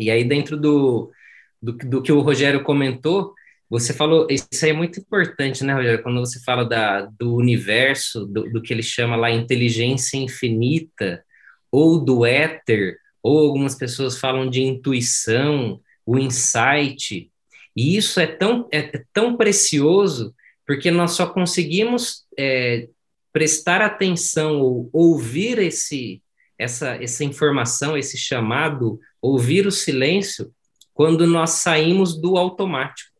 [0.00, 1.12] E aí, dentro do,
[1.62, 3.34] do, do que o Rogério comentou,
[3.68, 6.02] você falou, isso aí é muito importante, né, Rogério?
[6.02, 11.24] Quando você fala da, do universo, do, do que ele chama lá inteligência infinita,
[11.70, 17.30] ou do éter, ou algumas pessoas falam de intuição, o insight.
[17.76, 20.34] E isso é tão, é, é tão precioso
[20.66, 22.88] porque nós só conseguimos é,
[23.32, 26.22] prestar atenção ou ouvir esse,
[26.58, 30.52] essa, essa informação, esse chamado, ouvir o silêncio,
[30.94, 33.10] quando nós saímos do automático.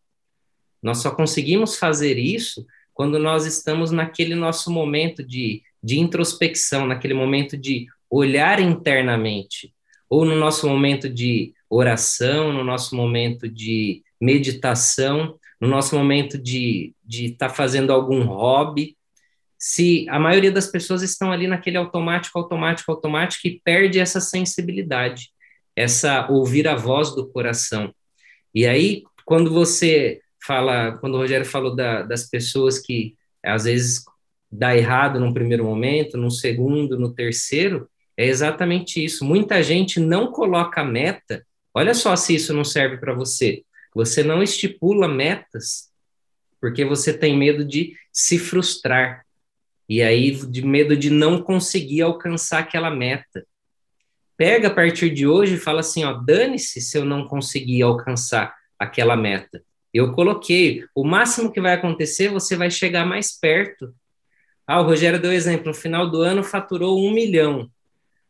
[0.83, 7.15] Nós só conseguimos fazer isso quando nós estamos naquele nosso momento de, de introspecção, naquele
[7.15, 9.75] momento de olhar internamente,
[10.09, 16.95] ou no nosso momento de oração, no nosso momento de meditação, no nosso momento de
[17.07, 18.97] estar tá fazendo algum hobby,
[19.59, 25.31] se a maioria das pessoas estão ali naquele automático, automático, automático e perde essa sensibilidade,
[25.75, 27.95] essa ouvir a voz do coração.
[28.55, 34.05] E aí, quando você fala, quando o Rogério falou da, das pessoas que às vezes
[34.53, 39.25] dá errado num primeiro momento, no segundo, no terceiro, é exatamente isso.
[39.25, 41.45] Muita gente não coloca meta.
[41.73, 43.63] Olha só se isso não serve para você.
[43.95, 45.93] Você não estipula metas
[46.61, 49.27] porque você tem medo de se frustrar.
[49.87, 53.47] E aí, de medo de não conseguir alcançar aquela meta.
[54.35, 58.55] Pega a partir de hoje e fala assim: ó, dane-se se eu não conseguir alcançar
[58.79, 59.63] aquela meta.
[59.93, 63.95] Eu coloquei, o máximo que vai acontecer, você vai chegar mais perto.
[64.67, 67.71] Ah, o Rogério deu exemplo: no final do ano faturou um milhão.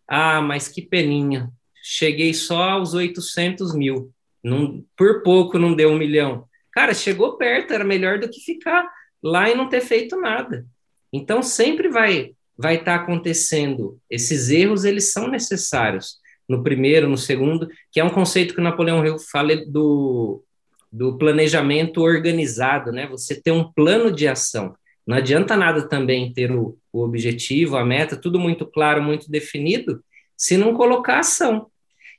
[0.09, 1.51] Ah, mas que peninha.
[1.83, 4.13] Cheguei só aos 800 mil.
[4.45, 6.45] Não, por pouco não deu um milhão.
[6.71, 8.87] Cara, chegou perto, era melhor do que ficar
[9.23, 10.67] lá e não ter feito nada.
[11.13, 13.99] Então, sempre vai vai estar tá acontecendo.
[14.09, 16.19] Esses erros, eles são necessários.
[16.49, 20.45] No primeiro, no segundo, que é um conceito que o Napoleão Hill fala do,
[20.93, 23.07] do planejamento organizado, né?
[23.09, 24.75] Você ter um plano de ação.
[25.07, 30.03] Não adianta nada também ter o, o objetivo, a meta, tudo muito claro, muito definido,
[30.37, 31.67] se não colocar ação.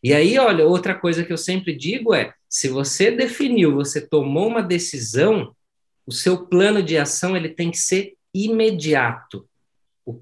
[0.05, 4.47] E aí, olha, outra coisa que eu sempre digo é: se você definiu, você tomou
[4.47, 5.55] uma decisão,
[6.05, 9.49] o seu plano de ação ele tem que ser imediato.
[10.05, 10.21] O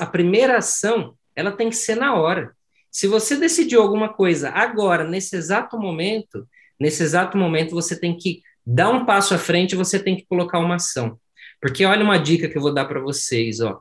[0.00, 2.52] a primeira ação ela tem que ser na hora.
[2.90, 6.44] Se você decidiu alguma coisa agora, nesse exato momento,
[6.76, 10.58] nesse exato momento você tem que dar um passo à frente, você tem que colocar
[10.58, 11.16] uma ação.
[11.60, 13.80] Porque olha uma dica que eu vou dar para vocês, ó.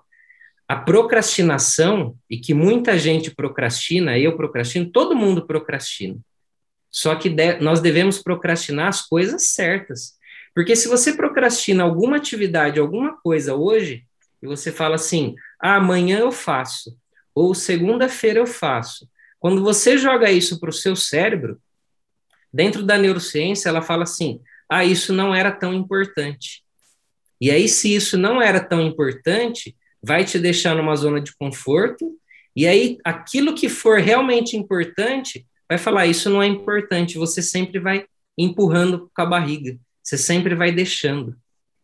[0.67, 6.17] A procrastinação, e que muita gente procrastina, eu procrastino, todo mundo procrastina.
[6.89, 10.15] Só que de, nós devemos procrastinar as coisas certas.
[10.55, 14.05] Porque se você procrastina alguma atividade, alguma coisa hoje,
[14.41, 16.97] e você fala assim, ah, amanhã eu faço,
[17.33, 19.09] ou segunda-feira eu faço.
[19.39, 21.59] Quando você joga isso para o seu cérebro,
[22.51, 26.63] dentro da neurociência, ela fala assim, ah, isso não era tão importante.
[27.39, 29.75] E aí, se isso não era tão importante,
[30.05, 32.15] vai te deixar numa zona de conforto,
[32.55, 37.79] e aí aquilo que for realmente importante, vai falar, isso não é importante, você sempre
[37.79, 38.05] vai
[38.37, 41.35] empurrando com a barriga, você sempre vai deixando.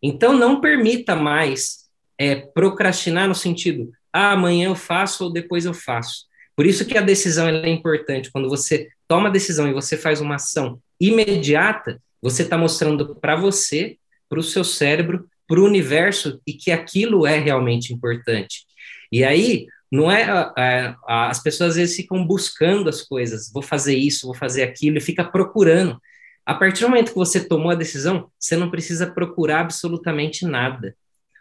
[0.02, 5.74] Então, não permita mais é, procrastinar no sentido, ah, amanhã eu faço ou depois eu
[5.74, 6.26] faço.
[6.56, 8.32] Por isso que a decisão é importante.
[8.32, 13.36] Quando você toma a decisão e você faz uma ação imediata, você está mostrando para
[13.36, 13.98] você,
[14.30, 18.66] para o seu cérebro, para o universo e que aquilo é realmente importante.
[19.12, 20.24] E aí, não é,
[20.58, 24.98] é, as pessoas às vezes ficam buscando as coisas, vou fazer isso, vou fazer aquilo,
[24.98, 26.00] e fica procurando.
[26.46, 30.96] A partir do momento que você tomou a decisão, você não precisa procurar absolutamente nada.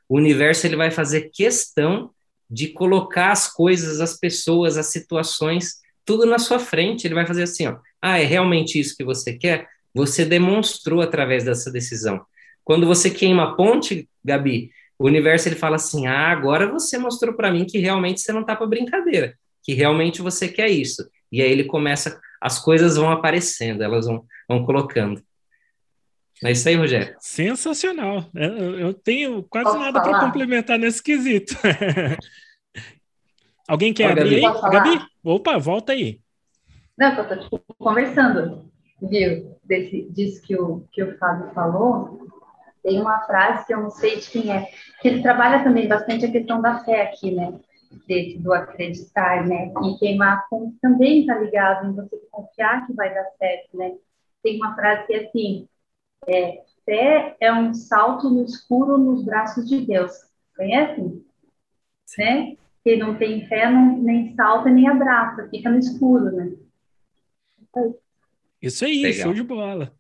[0.09, 2.11] O universo ele vai fazer questão
[2.51, 7.07] de colocar as coisas, as pessoas, as situações, tudo na sua frente.
[7.07, 9.69] Ele vai fazer assim, ó, ah, é realmente isso que você quer?
[9.95, 12.27] Você demonstrou através dessa decisão.
[12.65, 17.35] Quando você queima a ponte, Gabi, o universo ele fala assim: "Ah, agora você mostrou
[17.35, 21.09] para mim que realmente você não tá para brincadeira, que realmente você quer isso".
[21.33, 25.23] E aí ele começa, as coisas vão aparecendo, elas vão, vão colocando.
[26.43, 27.15] É isso aí, Rogério.
[27.21, 28.25] Sensacional.
[28.35, 31.55] Eu, eu tenho quase Posso nada para complementar nesse quesito.
[33.69, 34.71] Alguém quer abrir aí?
[34.71, 35.01] Gabi?
[35.23, 36.19] Opa, volta aí.
[36.99, 38.71] Não, eu tô tipo, conversando,
[39.01, 39.55] viu?
[39.63, 42.27] Desse, disso que o, que o Fábio falou.
[42.83, 44.69] Tem uma frase que eu não sei de quem é,
[45.01, 47.59] que ele trabalha também bastante a questão da fé aqui, né?
[48.07, 49.73] Desse, do acreditar, né?
[49.85, 53.93] E queimar com, também está ligado em você confiar que vai dar certo, né?
[54.43, 55.69] Tem uma frase que é assim,
[56.27, 60.13] é, fé é um salto no escuro nos braços de Deus.
[60.57, 61.25] Conhecem?
[62.19, 62.57] Né?
[62.83, 66.53] Quem não tem fé não, nem salta nem abraça, fica no escuro, né?
[68.61, 69.23] Isso aí, Legal.
[69.25, 69.93] show de bola.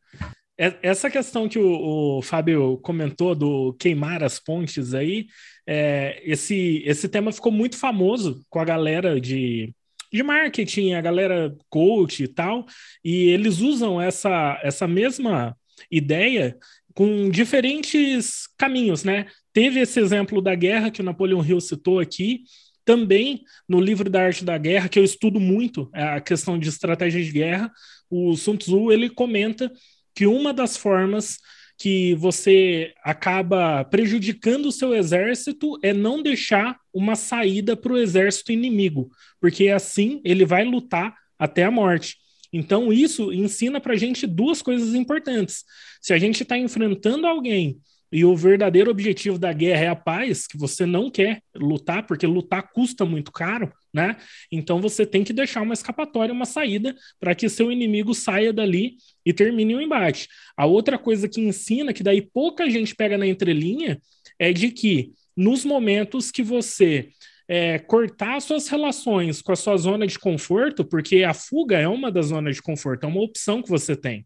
[0.60, 5.26] É, essa questão que o, o, Fábio comentou do queimar as pontes aí,
[5.66, 9.74] é, esse, esse tema ficou muito famoso com a galera de,
[10.12, 12.66] de marketing, a galera coach e tal,
[13.02, 15.56] e eles usam essa, essa mesma
[15.90, 16.58] ideia
[16.92, 19.28] com diferentes caminhos, né?
[19.54, 22.42] Teve esse exemplo da guerra que o Napoleão Hill citou aqui,
[22.84, 27.24] também no livro da Arte da Guerra, que eu estudo muito a questão de estratégia
[27.24, 27.72] de guerra,
[28.10, 29.72] o Sun Tzu ele comenta
[30.20, 31.38] que uma das formas
[31.78, 38.52] que você acaba prejudicando o seu exército é não deixar uma saída para o exército
[38.52, 42.18] inimigo, porque assim ele vai lutar até a morte.
[42.52, 45.64] Então, isso ensina para a gente duas coisas importantes.
[46.02, 47.80] Se a gente está enfrentando alguém
[48.12, 52.26] e o verdadeiro objetivo da guerra é a paz, que você não quer lutar, porque
[52.26, 54.16] lutar custa muito caro, né?
[54.50, 58.96] Então você tem que deixar uma escapatória, uma saída, para que seu inimigo saia dali
[59.24, 60.28] e termine o embate.
[60.56, 64.00] A outra coisa que ensina, que daí pouca gente pega na entrelinha,
[64.38, 67.10] é de que nos momentos que você
[67.48, 72.10] é, cortar suas relações com a sua zona de conforto, porque a fuga é uma
[72.10, 74.24] das zonas de conforto, é uma opção que você tem.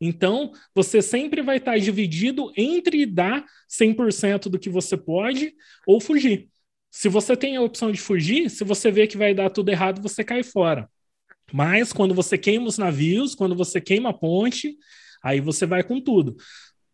[0.00, 5.54] Então, você sempre vai estar dividido entre dar 100% do que você pode
[5.86, 6.48] ou fugir.
[6.90, 10.00] Se você tem a opção de fugir, se você vê que vai dar tudo errado,
[10.00, 10.88] você cai fora.
[11.52, 14.76] Mas quando você queima os navios, quando você queima a ponte,
[15.22, 16.36] aí você vai com tudo.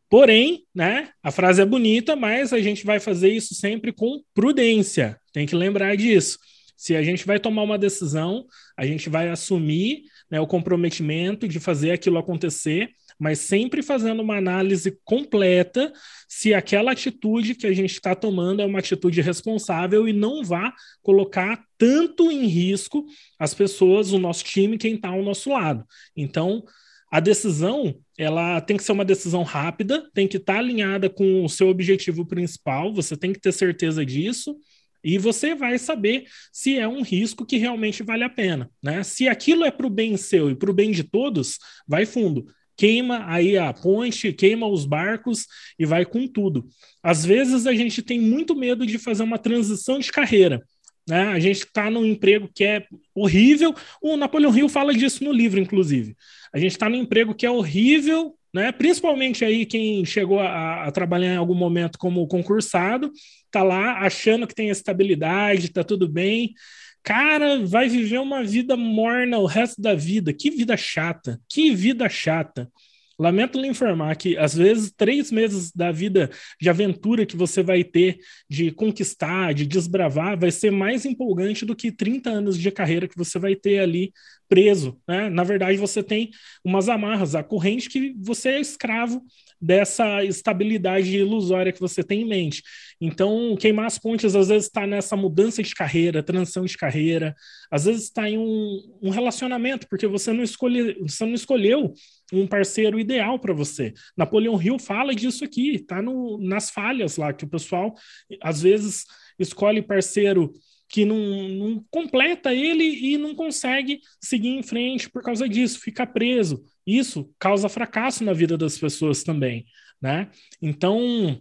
[0.09, 5.17] Porém, né, a frase é bonita, mas a gente vai fazer isso sempre com prudência.
[5.33, 6.39] Tem que lembrar disso.
[6.77, 11.59] Se a gente vai tomar uma decisão, a gente vai assumir né, o comprometimento de
[11.59, 15.93] fazer aquilo acontecer, mas sempre fazendo uma análise completa
[16.29, 20.73] se aquela atitude que a gente está tomando é uma atitude responsável e não vá
[21.03, 23.05] colocar tanto em risco
[23.39, 25.85] as pessoas, o nosso time, quem está ao nosso lado.
[26.17, 26.63] Então,
[27.11, 31.45] a decisão ela tem que ser uma decisão rápida, tem que estar tá alinhada com
[31.45, 34.57] o seu objetivo principal, você tem que ter certeza disso.
[35.03, 38.71] E você vai saber se é um risco que realmente vale a pena.
[38.83, 39.03] Né?
[39.03, 42.47] Se aquilo é para o bem seu e para o bem de todos, vai fundo.
[42.77, 45.47] Queima aí a ponte, queima os barcos
[45.79, 46.67] e vai com tudo.
[47.03, 50.63] Às vezes a gente tem muito medo de fazer uma transição de carreira.
[51.09, 51.25] Né?
[51.25, 53.75] A gente está num emprego que é horrível.
[54.01, 56.17] O Napoleão Hill fala disso no livro, inclusive.
[56.53, 58.73] A gente está num emprego que é horrível, né?
[58.73, 63.13] Principalmente aí quem chegou a, a, trabalhar em algum momento como concursado,
[63.51, 66.55] tá lá achando que tem estabilidade, tá tudo bem.
[67.03, 70.33] Cara, vai viver uma vida morna o resto da vida.
[70.33, 72.71] Que vida chata, que vida chata.
[73.19, 77.85] Lamento lhe informar que, às vezes, três meses da vida de aventura que você vai
[77.85, 83.07] ter, de conquistar, de desbravar, vai ser mais empolgante do que 30 anos de carreira
[83.07, 84.11] que você vai ter ali
[84.51, 85.01] preso.
[85.07, 85.31] Né?
[85.31, 86.31] Na verdade, você tem
[86.65, 89.23] umas amarras, a corrente que você é escravo
[89.61, 92.63] dessa estabilidade ilusória que você tem em mente.
[93.01, 97.37] Então, queimar as pontes às vezes está nessa mudança de carreira, transição de carreira,
[97.71, 101.93] às vezes está em um, um, relacionamento, porque você não, escolhe, você não escolheu
[102.33, 103.93] um parceiro ideal para você.
[104.17, 106.01] Napoleão Hill fala disso aqui, está
[106.41, 107.95] nas falhas lá, que o pessoal
[108.43, 109.05] às vezes
[109.39, 110.53] escolhe parceiro
[110.91, 111.17] que não,
[111.49, 116.65] não, completa ele e não consegue seguir em frente por causa disso, fica preso.
[116.85, 119.65] Isso causa fracasso na vida das pessoas também,
[120.03, 120.29] né?
[120.61, 121.41] Então,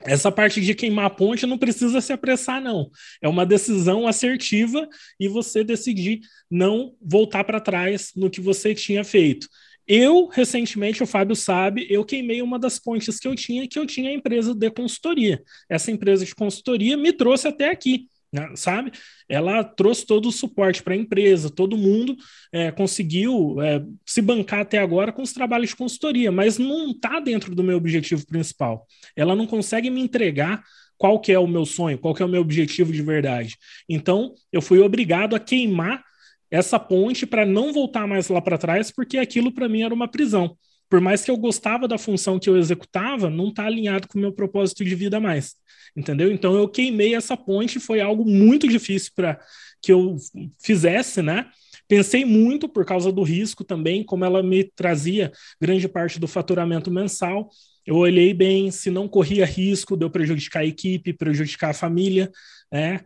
[0.00, 2.90] essa parte de queimar a ponte não precisa se apressar, não.
[3.22, 9.04] É uma decisão assertiva e você decidir não voltar para trás no que você tinha
[9.04, 9.48] feito.
[9.86, 13.86] Eu, recentemente, o Fábio sabe, eu queimei uma das pontes que eu tinha, que eu
[13.86, 15.40] tinha a empresa de consultoria.
[15.68, 18.06] Essa empresa de consultoria me trouxe até aqui
[18.54, 18.92] sabe?
[19.28, 22.16] Ela trouxe todo o suporte para a empresa, todo mundo
[22.52, 27.20] é, conseguiu é, se bancar até agora com os trabalhos de consultoria, mas não está
[27.20, 28.86] dentro do meu objetivo principal.
[29.16, 30.62] Ela não consegue me entregar
[30.96, 33.56] qual que é o meu sonho, qual que é o meu objetivo de verdade.
[33.88, 36.02] Então, eu fui obrigado a queimar
[36.50, 40.08] essa ponte para não voltar mais lá para trás, porque aquilo para mim era uma
[40.08, 40.56] prisão
[40.88, 44.20] por mais que eu gostava da função que eu executava, não está alinhado com o
[44.20, 45.54] meu propósito de vida mais.
[45.96, 46.30] Entendeu?
[46.32, 49.38] Então eu queimei essa ponte, foi algo muito difícil para
[49.82, 50.16] que eu
[50.58, 51.46] fizesse, né?
[51.86, 56.90] Pensei muito por causa do risco também, como ela me trazia grande parte do faturamento
[56.90, 57.48] mensal.
[57.86, 62.30] eu olhei bem se não corria risco de eu prejudicar a equipe, prejudicar a família,
[62.70, 63.00] né?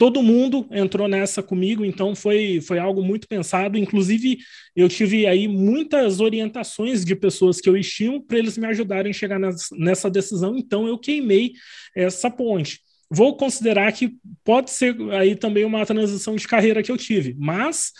[0.00, 3.76] Todo mundo entrou nessa comigo, então foi, foi algo muito pensado.
[3.76, 4.38] Inclusive,
[4.74, 9.12] eu tive aí muitas orientações de pessoas que eu estimo para eles me ajudarem a
[9.12, 11.52] chegar nessa decisão, então eu queimei
[11.94, 12.80] essa ponte.
[13.10, 17.92] Vou considerar que pode ser aí também uma transição de carreira que eu tive, mas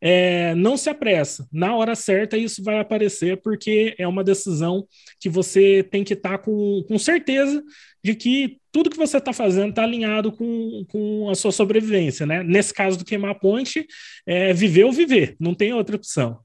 [0.00, 1.48] é, não se apressa.
[1.52, 4.86] Na hora certa isso vai aparecer, porque é uma decisão
[5.20, 7.62] que você tem que estar tá com, com certeza
[8.02, 12.24] de que tudo que você está fazendo está alinhado com, com a sua sobrevivência.
[12.24, 12.42] Né?
[12.42, 13.86] Nesse caso do queimar a ponte,
[14.26, 16.38] é viver ou viver, não tem outra opção.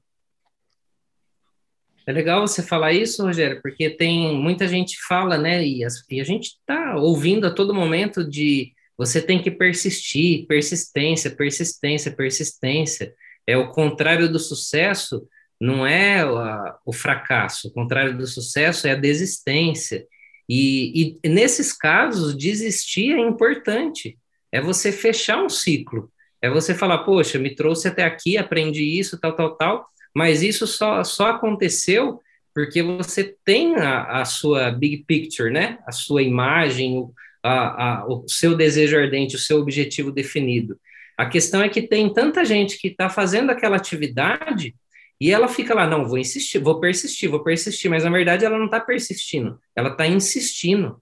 [2.06, 5.66] É legal você falar isso, Rogério, porque tem muita gente fala, né?
[5.66, 10.46] E, as, e a gente está ouvindo a todo momento de você tem que persistir,
[10.46, 13.14] persistência, persistência, persistência.
[13.46, 15.26] É o contrário do sucesso,
[15.60, 17.68] não é a, o fracasso.
[17.68, 20.06] O contrário do sucesso é a desistência.
[20.48, 24.18] E, e nesses casos, desistir é importante.
[24.52, 26.10] É você fechar um ciclo.
[26.40, 30.66] É você falar, poxa, me trouxe até aqui, aprendi isso, tal, tal, tal, mas isso
[30.66, 32.20] só, só aconteceu
[32.54, 35.78] porque você tem a, a sua big picture, né?
[35.86, 37.04] A sua imagem,
[37.42, 40.78] a, a, o seu desejo ardente, o seu objetivo definido.
[41.16, 44.74] A questão é que tem tanta gente que está fazendo aquela atividade
[45.20, 48.58] e ela fica lá, não, vou insistir, vou persistir, vou persistir, mas na verdade ela
[48.58, 51.00] não está persistindo, ela está insistindo.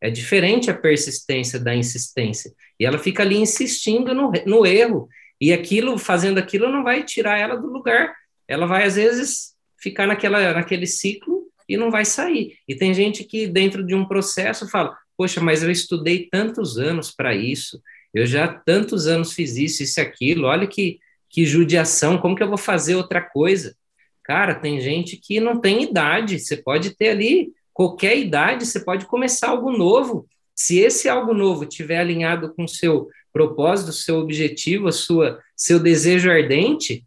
[0.00, 2.52] É diferente a persistência da insistência.
[2.78, 5.08] E ela fica ali insistindo no, no erro.
[5.40, 8.14] E aquilo, fazendo aquilo, não vai tirar ela do lugar.
[8.46, 12.58] Ela vai, às vezes, ficar naquela, naquele ciclo e não vai sair.
[12.68, 17.10] E tem gente que, dentro de um processo, fala: Poxa, mas eu estudei tantos anos
[17.10, 17.80] para isso,
[18.14, 22.42] eu já tantos anos fiz isso, isso e aquilo, olha que, que judiação, como que
[22.42, 23.74] eu vou fazer outra coisa?
[24.22, 29.04] Cara, tem gente que não tem idade, você pode ter ali qualquer idade, você pode
[29.06, 30.26] começar algo novo.
[30.54, 35.80] Se esse algo novo tiver alinhado com o seu propósito, seu objetivo, a sua seu
[35.80, 37.04] desejo ardente,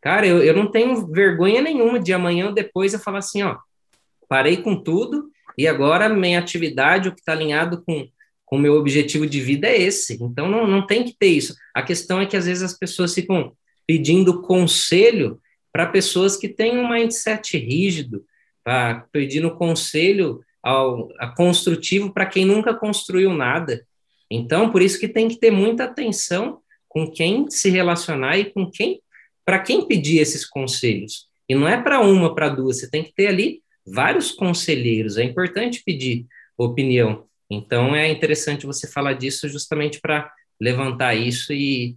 [0.00, 3.56] cara, eu, eu não tenho vergonha nenhuma de amanhã ou depois eu falar assim, ó,
[4.28, 8.08] parei com tudo e agora minha atividade, o que está alinhado com
[8.48, 10.14] com o meu objetivo de vida é esse.
[10.22, 11.54] Então não, não tem que ter isso.
[11.74, 13.52] A questão é que às vezes as pessoas ficam
[13.86, 15.38] pedindo conselho
[15.70, 18.24] para pessoas que têm um mindset rígido,
[18.64, 19.06] tá?
[19.12, 23.86] pedindo conselho ao, a construtivo para quem nunca construiu nada.
[24.30, 28.70] Então, por isso que tem que ter muita atenção com quem se relacionar e com
[28.70, 29.02] quem,
[29.44, 31.26] para quem pedir esses conselhos.
[31.46, 35.18] E não é para uma, para duas, você tem que ter ali vários conselheiros.
[35.18, 36.26] É importante pedir
[36.56, 37.27] opinião.
[37.50, 40.30] Então, é interessante você falar disso justamente para
[40.60, 41.96] levantar isso e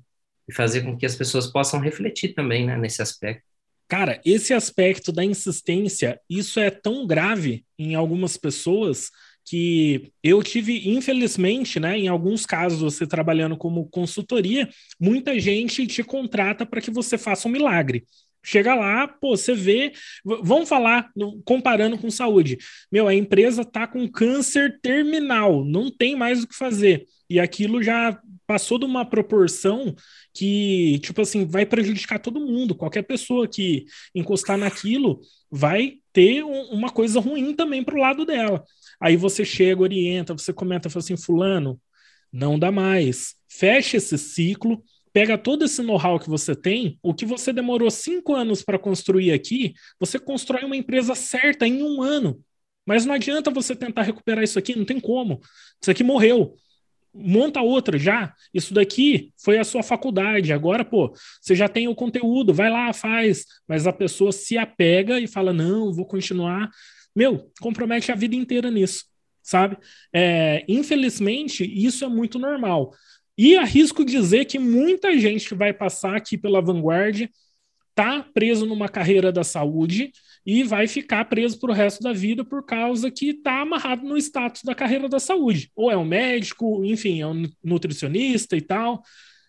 [0.53, 3.43] fazer com que as pessoas possam refletir também né, nesse aspecto.
[3.87, 9.09] Cara, esse aspecto da insistência, isso é tão grave em algumas pessoas
[9.43, 16.03] que eu tive, infelizmente, né, em alguns casos, você trabalhando como consultoria, muita gente te
[16.03, 18.05] contrata para que você faça um milagre.
[18.43, 19.93] Chega lá, pô, você vê.
[20.23, 21.09] Vamos falar,
[21.45, 22.57] comparando com saúde.
[22.91, 27.05] Meu, a empresa tá com câncer terminal, não tem mais o que fazer.
[27.29, 29.95] E aquilo já passou de uma proporção
[30.33, 32.75] que, tipo assim, vai prejudicar todo mundo.
[32.75, 38.63] Qualquer pessoa que encostar naquilo vai ter um, uma coisa ruim também pro lado dela.
[38.99, 41.79] Aí você chega, orienta, você comenta, fala assim, fulano,
[42.31, 43.35] não dá mais.
[43.49, 44.83] Fecha esse ciclo,
[45.13, 49.31] pega todo esse know-how que você tem, o que você demorou cinco anos para construir
[49.31, 52.41] aqui, você constrói uma empresa certa em um ano.
[52.85, 55.39] Mas não adianta você tentar recuperar isso aqui, não tem como.
[55.81, 56.55] Isso aqui morreu
[57.13, 58.33] monta outra já.
[58.53, 60.53] Isso daqui foi a sua faculdade.
[60.53, 63.45] Agora, pô, você já tem o conteúdo, vai lá, faz.
[63.67, 66.69] Mas a pessoa se apega e fala: não, vou continuar.
[67.15, 69.05] Meu, compromete a vida inteira nisso,
[69.43, 69.77] sabe?
[70.13, 72.93] É, infelizmente, isso é muito normal.
[73.37, 77.29] E arrisco dizer que muita gente que vai passar aqui pela vanguarda
[77.93, 80.11] tá preso numa carreira da saúde
[80.45, 84.17] e vai ficar preso para o resto da vida por causa que está amarrado no
[84.17, 85.71] status da carreira da saúde.
[85.75, 89.03] Ou é um médico, enfim, é um nutricionista e tal.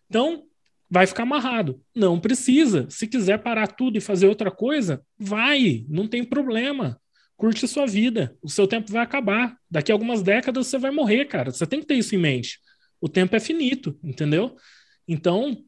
[0.08, 0.44] Então,
[0.90, 1.80] vai ficar amarrado.
[1.94, 2.86] Não precisa.
[2.90, 7.00] Se quiser parar tudo e fazer outra coisa, vai, não tem problema.
[7.34, 8.36] Curte sua vida.
[8.42, 9.56] O seu tempo vai acabar.
[9.70, 11.50] Daqui a algumas décadas você vai morrer, cara.
[11.50, 12.58] Você tem que ter isso em mente.
[13.02, 14.56] O tempo é finito, entendeu?
[15.08, 15.58] Então,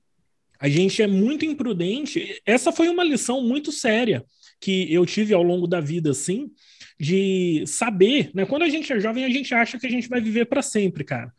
[0.61, 2.41] a gente é muito imprudente.
[2.47, 4.25] Essa foi uma lição muito séria
[4.61, 6.53] que eu tive ao longo da vida, assim,
[6.99, 8.47] de saber, né?
[8.47, 11.03] Quando a gente é jovem, a gente acha que a gente vai viver para sempre,
[11.03, 11.33] cara.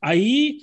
[0.00, 0.58] Aí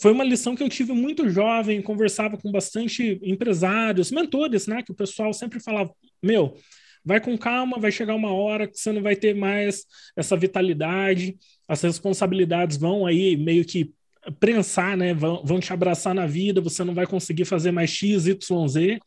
[0.00, 4.82] foi uma lição que eu tive muito jovem, conversava com bastante empresários, mentores, né?
[4.82, 6.56] Que o pessoal sempre falava: meu,
[7.04, 9.84] vai com calma, vai chegar uma hora que você não vai ter mais
[10.16, 11.36] essa vitalidade,
[11.68, 13.92] as responsabilidades vão aí meio que
[14.38, 15.14] prensar, né?
[15.14, 19.00] Vão, vão te abraçar na vida, você não vai conseguir fazer mais X, Y, Z.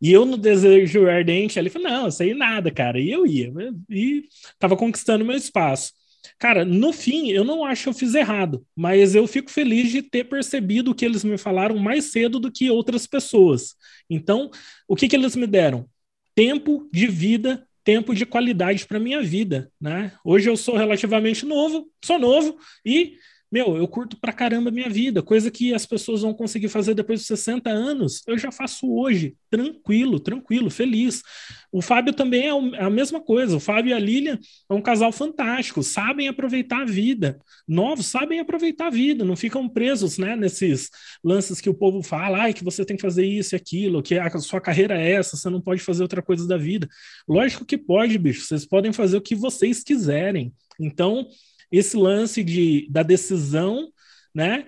[0.00, 3.00] E eu, no desejo ardente, ali falei, não, isso aí nada, cara.
[3.00, 3.52] E eu ia,
[3.88, 4.24] e
[4.58, 5.92] tava conquistando meu espaço.
[6.38, 10.02] Cara, no fim, eu não acho que eu fiz errado, mas eu fico feliz de
[10.02, 13.74] ter percebido o que eles me falaram mais cedo do que outras pessoas.
[14.10, 14.50] Então,
[14.86, 15.88] o que, que eles me deram?
[16.34, 20.12] Tempo de vida, tempo de qualidade para minha vida, né?
[20.24, 23.14] Hoje eu sou relativamente novo, sou novo e
[23.50, 26.94] meu, eu curto pra caramba a minha vida, coisa que as pessoas vão conseguir fazer
[26.94, 31.22] depois de 60 anos, eu já faço hoje, tranquilo, tranquilo, feliz.
[31.70, 34.38] O Fábio também é, é a mesma coisa, o Fábio e a Lilian
[34.68, 39.68] é um casal fantástico, sabem aproveitar a vida, novos sabem aproveitar a vida, não ficam
[39.68, 40.90] presos, né, nesses
[41.22, 44.18] lances que o povo fala, ai, que você tem que fazer isso e aquilo, que
[44.18, 46.88] a sua carreira é essa, você não pode fazer outra coisa da vida.
[47.28, 50.52] Lógico que pode, bicho, vocês podem fazer o que vocês quiserem.
[50.78, 51.28] Então,
[51.70, 53.90] esse lance de, da decisão,
[54.34, 54.64] né?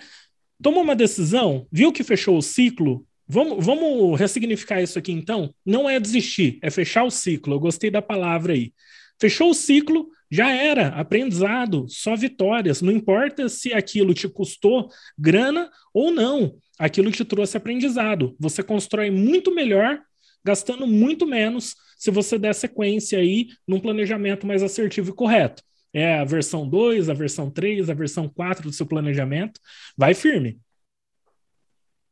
[0.62, 5.54] Tomou uma decisão, viu que fechou o ciclo, Vamos, vamos ressignificar isso aqui então?
[5.64, 7.54] Não é desistir, é fechar o ciclo.
[7.54, 8.72] Eu gostei da palavra aí.
[9.20, 12.80] Fechou o ciclo, já era, aprendizado, só vitórias.
[12.80, 14.88] Não importa se aquilo te custou
[15.18, 18.34] grana ou não, aquilo te trouxe aprendizado.
[18.40, 20.00] Você constrói muito melhor,
[20.42, 26.18] gastando muito menos, se você der sequência aí num planejamento mais assertivo e correto é
[26.18, 29.60] a versão 2, a versão 3, a versão 4 do seu planejamento.
[29.96, 30.60] Vai firme.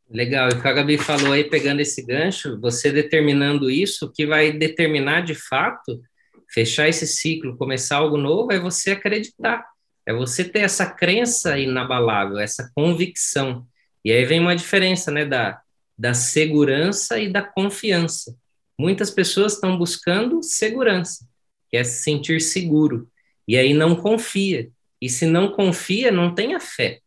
[0.08, 4.24] Legal, e o que a Gabi falou aí, pegando esse gancho, você determinando isso, que
[4.24, 6.00] vai determinar de fato,
[6.48, 9.66] fechar esse ciclo, começar algo novo, é você acreditar,
[10.06, 13.66] é você ter essa crença inabalável, essa convicção.
[14.04, 15.60] E aí vem uma diferença, né, da,
[15.98, 18.36] da segurança e da confiança.
[18.78, 21.26] Muitas pessoas estão buscando segurança,
[21.68, 23.10] que é se sentir seguro.
[23.47, 24.68] E aí não confia.
[25.01, 27.01] E se não confia, não tem a fé.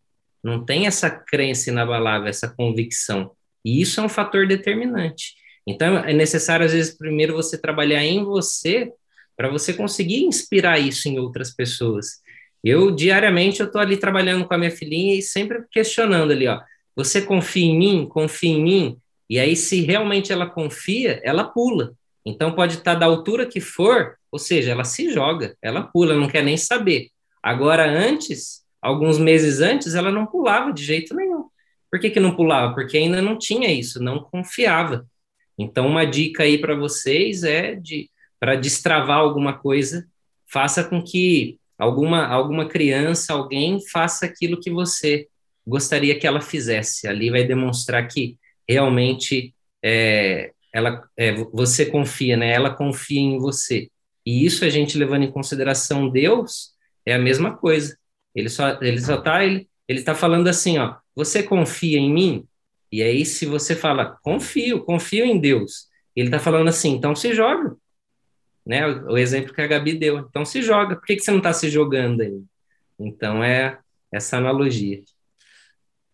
[0.43, 3.31] Não tem essa crença inabalável, essa convicção.
[3.63, 5.33] E isso é um fator determinante.
[5.67, 8.91] Então, é necessário, às vezes, primeiro você trabalhar em você
[9.35, 12.19] para você conseguir inspirar isso em outras pessoas.
[12.63, 16.59] Eu, diariamente, eu estou ali trabalhando com a minha filhinha e sempre questionando ali, ó,
[16.95, 18.07] você confia em mim?
[18.07, 18.97] Confia em mim?
[19.29, 21.93] E aí, se realmente ela confia, ela pula.
[22.29, 26.27] Então, pode estar da altura que for, ou seja, ela se joga, ela pula, não
[26.27, 27.09] quer nem saber.
[27.41, 31.45] Agora, antes, alguns meses antes, ela não pulava de jeito nenhum.
[31.89, 32.73] Por que, que não pulava?
[32.73, 35.07] Porque ainda não tinha isso, não confiava.
[35.57, 38.09] Então, uma dica aí para vocês é de
[38.39, 40.07] para destravar alguma coisa,
[40.49, 45.27] faça com que alguma alguma criança, alguém faça aquilo que você
[45.67, 47.07] gostaria que ela fizesse.
[47.07, 49.53] Ali vai demonstrar que realmente
[49.83, 52.51] é, ela, é, você confia, né?
[52.51, 53.89] Ela confia em você.
[54.25, 56.73] E isso a gente levando em consideração Deus
[57.05, 57.97] é a mesma coisa.
[58.35, 62.47] Ele só ele só tá ele ele tá falando assim, ó, você confia em mim?
[62.91, 67.33] E aí se você fala confio, confio em Deus, ele tá falando assim, então se
[67.33, 67.75] joga.
[68.65, 68.85] Né?
[68.87, 70.19] O, o exemplo que a Gabi deu.
[70.19, 70.95] Então se joga.
[70.95, 72.43] Por que, que você não está se jogando aí?
[72.99, 73.79] Então é
[74.11, 75.01] essa analogia.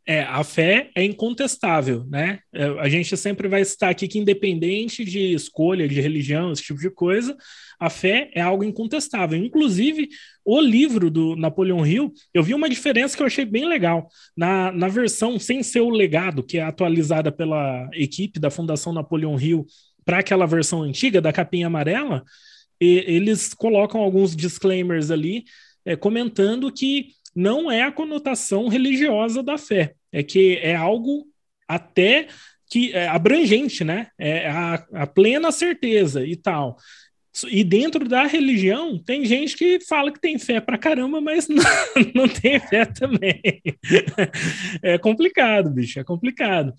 [0.07, 2.39] É, a fé é incontestável, né?
[2.53, 6.79] É, a gente sempre vai estar aqui que, independente de escolha, de religião, esse tipo
[6.79, 7.35] de coisa,
[7.79, 9.37] a fé é algo incontestável.
[9.37, 10.07] Inclusive,
[10.43, 14.07] o livro do Napoleão Hill, eu vi uma diferença que eu achei bem legal.
[14.37, 19.39] Na, na versão sem ser o legado, que é atualizada pela equipe da Fundação Napoleão
[19.39, 19.65] Hill,
[20.05, 22.23] para aquela versão antiga, da capinha amarela,
[22.79, 25.45] e, eles colocam alguns disclaimers ali,
[25.83, 31.27] é, comentando que não é a conotação religiosa da fé, é que é algo
[31.67, 32.27] até
[32.69, 34.07] que é abrangente, né?
[34.17, 36.77] É a, a plena certeza e tal.
[37.49, 41.63] E dentro da religião, tem gente que fala que tem fé pra caramba, mas não,
[42.13, 43.41] não tem fé também.
[44.81, 46.73] É complicado, bicho, é complicado.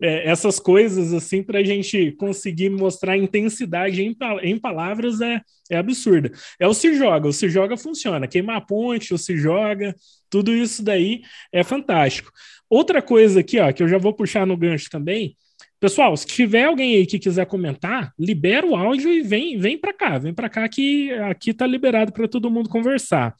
[0.00, 5.40] É, essas coisas, assim, para a gente conseguir mostrar intensidade em, em palavras é,
[5.70, 6.30] é absurda.
[6.60, 8.28] É o se joga, o se joga funciona.
[8.28, 9.94] Queimar a ponte, o se joga,
[10.28, 12.30] tudo isso daí é fantástico.
[12.68, 15.36] Outra coisa aqui, ó, que eu já vou puxar no gancho também,
[15.82, 19.92] Pessoal, se tiver alguém aí que quiser comentar, libera o áudio e vem, vem para
[19.92, 23.34] cá, vem para cá que aqui está liberado para todo mundo conversar.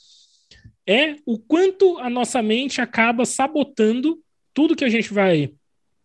[0.84, 4.18] É o quanto a nossa mente acaba sabotando
[4.52, 5.52] tudo que a gente vai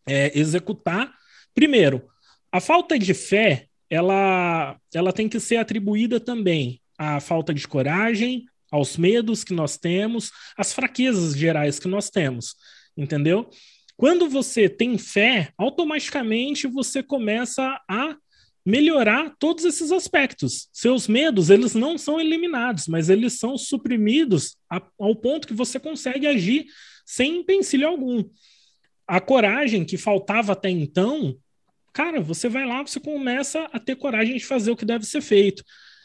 [0.06, 1.12] é, executar.
[1.56, 2.08] Primeiro,
[2.52, 8.46] a falta de fé, ela, ela tem que ser atribuída também à falta de coragem,
[8.72, 12.54] aos medos que nós temos, às fraquezas gerais que nós temos,
[12.96, 13.50] entendeu?
[13.98, 18.16] Quando você tem fé, automaticamente você começa a
[18.64, 20.70] melhorar todos esses aspectos.
[20.72, 25.80] Seus medos, eles não são eliminados, mas eles são suprimidos a, ao ponto que você
[25.80, 26.68] consegue agir
[27.06, 28.24] sem empecilho algum.
[29.08, 31.36] A coragem que faltava até então,
[31.92, 35.22] cara, você vai lá, você começa a ter coragem de fazer o que deve ser
[35.22, 35.64] feito.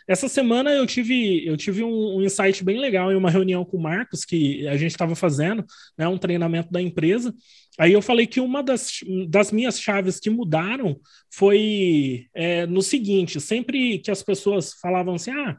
[0.08, 3.76] Essa semana eu tive, eu tive um, um insight bem legal em uma reunião com
[3.76, 5.64] o Marcos, que a gente estava fazendo,
[5.96, 7.34] né, um treinamento da empresa.
[7.78, 11.00] Aí eu falei que uma das, das minhas chaves que mudaram
[11.30, 15.56] foi é, no seguinte: sempre que as pessoas falavam assim, ah,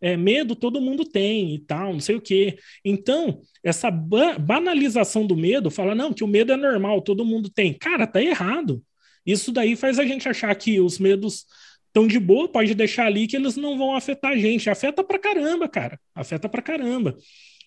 [0.00, 2.58] é, medo todo mundo tem e tal, não sei o quê.
[2.84, 7.48] Então, essa ba banalização do medo, fala, não, que o medo é normal, todo mundo
[7.48, 7.72] tem.
[7.72, 8.82] Cara, tá errado.
[9.24, 11.46] Isso daí faz a gente achar que os medos
[11.96, 14.68] então, de boa, pode deixar ali que eles não vão afetar a gente.
[14.68, 15.98] Afeta pra caramba, cara.
[16.14, 17.16] Afeta pra caramba.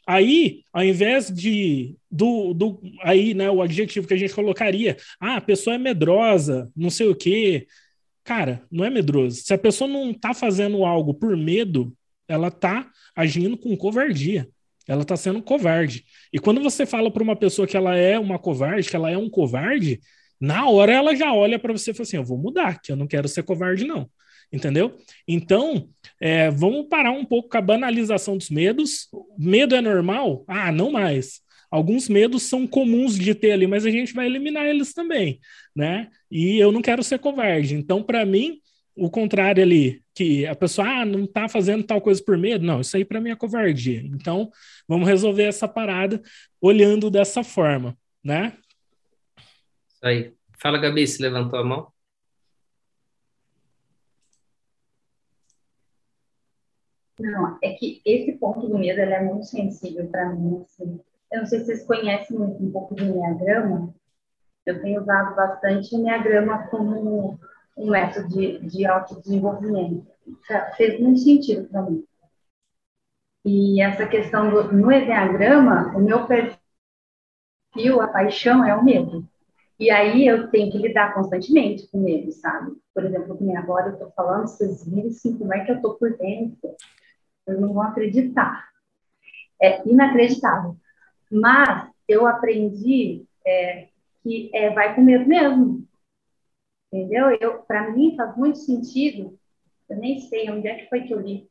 [0.05, 5.37] Aí, ao invés de do, do aí, né, o adjetivo que a gente colocaria, ah,
[5.37, 7.65] a pessoa é medrosa, não sei o quê.
[8.23, 9.41] Cara, não é medroso.
[9.41, 11.91] Se a pessoa não tá fazendo algo por medo,
[12.27, 14.47] ela tá agindo com covardia.
[14.87, 16.05] Ela tá sendo covarde.
[16.31, 19.17] E quando você fala para uma pessoa que ela é uma covarde, que ela é
[19.17, 19.99] um covarde,
[20.39, 22.95] na hora ela já olha para você e fala assim: eu vou mudar, que eu
[22.95, 24.07] não quero ser covarde, não.
[24.51, 24.97] Entendeu?
[25.27, 25.89] Então,
[26.19, 29.07] é, vamos parar um pouco com a banalização dos medos.
[29.37, 30.43] Medo é normal?
[30.47, 31.41] Ah, não mais.
[31.71, 35.39] Alguns medos são comuns de ter ali, mas a gente vai eliminar eles também,
[35.75, 36.09] né?
[36.31, 37.75] E eu não quero ser covarde.
[37.75, 38.59] Então, para mim,
[38.95, 42.81] o contrário ali, que a pessoa ah, não está fazendo tal coisa por medo, não,
[42.81, 44.01] isso aí para mim é covardia.
[44.03, 44.51] Então,
[44.87, 46.21] vamos resolver essa parada
[46.59, 48.53] olhando dessa forma, né?
[49.93, 50.33] Isso aí.
[50.59, 51.87] Fala, Gabi, se levantou a mão.
[57.19, 60.63] Não, é que esse ponto do medo é muito sensível para mim.
[60.63, 60.99] Assim.
[61.31, 63.93] Eu não sei se vocês conhecem um pouco do Enneagrama.
[64.65, 67.37] Eu tenho usado bastante Enneagrama como
[67.77, 70.07] um método de, de autodesenvolvimento.
[70.77, 72.05] Fez muito sentido para mim.
[73.45, 79.27] E essa questão do, no Enneagrama, o meu perfil, a paixão é o medo.
[79.79, 82.75] E aí eu tenho que lidar constantemente com ele, sabe?
[82.93, 86.17] Por exemplo, agora eu estou falando, vocês viram assim, como é que eu estou por
[86.17, 86.75] dentro.
[87.49, 88.69] Eu não vou acreditar.
[89.61, 90.77] É inacreditável.
[91.31, 93.87] Mas eu aprendi é,
[94.23, 95.87] que é, vai com medo mesmo.
[96.91, 97.31] Entendeu?
[97.39, 99.37] Eu, Para mim faz muito sentido.
[99.87, 101.49] Eu nem sei onde é que foi que eu li.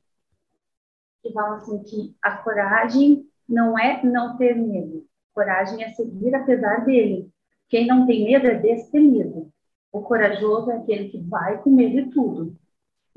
[1.23, 5.07] Que fala assim que a coragem não é não ter medo.
[5.35, 7.31] Coragem é seguir apesar dele.
[7.69, 9.53] Quem não tem medo é destemido.
[9.93, 12.57] O corajoso é aquele que vai com medo de tudo.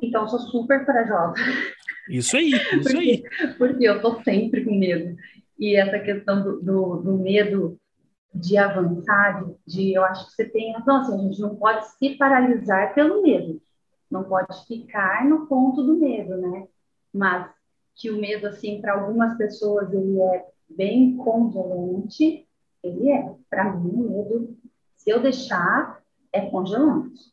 [0.02, 1.36] Então, sou super corajosa.
[2.10, 3.24] Isso aí, isso porque, aí.
[3.58, 5.16] Porque eu tô sempre com medo.
[5.60, 7.78] E essa questão do, do, do medo
[8.34, 11.86] de avançar, de, de, eu acho que você tem razão, assim, a gente não pode
[11.98, 13.62] se paralisar pelo medo.
[14.10, 16.68] Não pode ficar no ponto do medo, né?
[17.14, 17.50] Mas
[17.96, 22.48] que o medo, assim, para algumas pessoas, ele é bem congelante,
[22.84, 23.36] ele é.
[23.50, 24.58] Para mim, o medo,
[24.96, 27.32] se eu deixar, é congelante.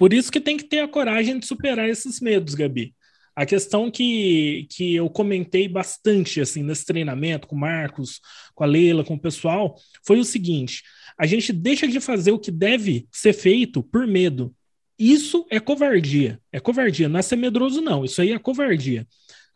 [0.00, 2.94] Por isso que tem que ter a coragem de superar esses medos, Gabi.
[3.36, 8.18] A questão que, que eu comentei bastante assim nesse treinamento com o Marcos,
[8.54, 10.82] com a Leila, com o pessoal, foi o seguinte:
[11.18, 14.54] a gente deixa de fazer o que deve ser feito por medo.
[14.98, 16.40] Isso é covardia.
[16.50, 18.02] É covardia, não é ser medroso, não.
[18.02, 19.06] Isso aí é covardia.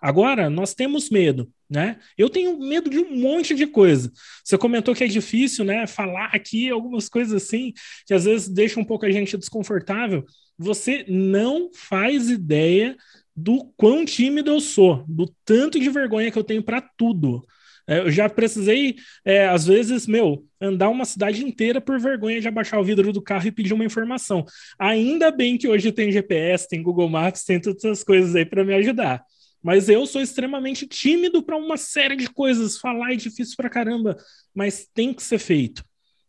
[0.04, 1.96] Agora, nós temos medo, né?
[2.18, 4.12] Eu tenho medo de um monte de coisa.
[4.44, 5.86] Você comentou que é difícil, né?
[5.86, 7.72] Falar aqui algumas coisas assim,
[8.06, 10.22] que às vezes deixa um pouco a gente desconfortável.
[10.58, 12.94] Você não faz ideia
[13.34, 17.42] do quão tímido eu sou, do tanto de vergonha que eu tenho para tudo.
[17.88, 22.48] É, eu já precisei, é, às vezes, meu, andar uma cidade inteira por vergonha de
[22.48, 24.44] abaixar o vidro do carro e pedir uma informação.
[24.78, 28.62] Ainda bem que hoje tem GPS, tem Google Maps, tem todas essas coisas aí para
[28.62, 29.24] me ajudar.
[29.64, 32.76] Mas eu sou extremamente tímido para uma série de coisas.
[32.76, 34.14] Falar é difícil para caramba,
[34.54, 35.82] mas tem que ser feito.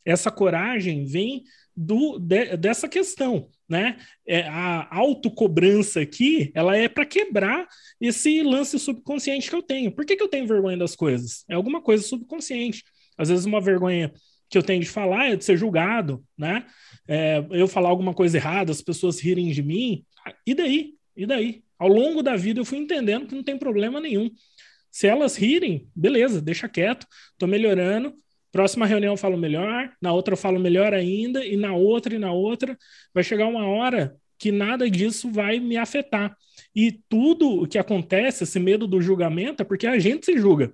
[0.05, 1.43] Essa coragem vem
[1.75, 3.97] do, de, dessa questão, né?
[4.25, 7.67] É, a autocobrança aqui, ela é para quebrar
[7.99, 9.91] esse lance subconsciente que eu tenho.
[9.91, 11.43] Por que, que eu tenho vergonha das coisas?
[11.49, 12.83] É alguma coisa subconsciente.
[13.17, 14.13] Às vezes uma vergonha
[14.49, 16.65] que eu tenho de falar é de ser julgado, né?
[17.05, 20.05] É, eu falar alguma coisa errada, as pessoas rirem de mim.
[20.47, 20.94] E daí?
[21.15, 21.63] E daí?
[21.77, 24.29] Ao longo da vida eu fui entendendo que não tem problema nenhum.
[24.91, 27.05] Se elas rirem, beleza, deixa quieto,
[27.37, 28.13] tô melhorando.
[28.51, 32.17] Próxima reunião eu falo melhor, na outra eu falo melhor ainda, e na outra e
[32.17, 32.77] na outra.
[33.13, 36.35] Vai chegar uma hora que nada disso vai me afetar.
[36.73, 40.73] E tudo o que acontece, esse medo do julgamento, é porque a gente se julga.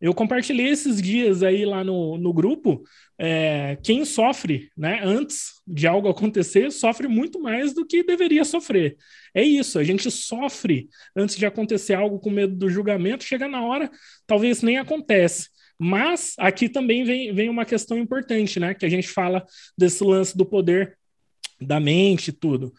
[0.00, 2.82] Eu compartilhei esses dias aí lá no, no grupo.
[3.18, 8.96] É, quem sofre, né, antes de algo acontecer, sofre muito mais do que deveria sofrer.
[9.34, 13.62] É isso, a gente sofre antes de acontecer algo com medo do julgamento, chega na
[13.62, 13.90] hora,
[14.26, 15.48] talvez nem acontece.
[15.78, 18.74] Mas aqui também vem, vem uma questão importante, né?
[18.74, 19.44] Que a gente fala
[19.76, 20.96] desse lance do poder
[21.60, 22.72] da mente e tudo.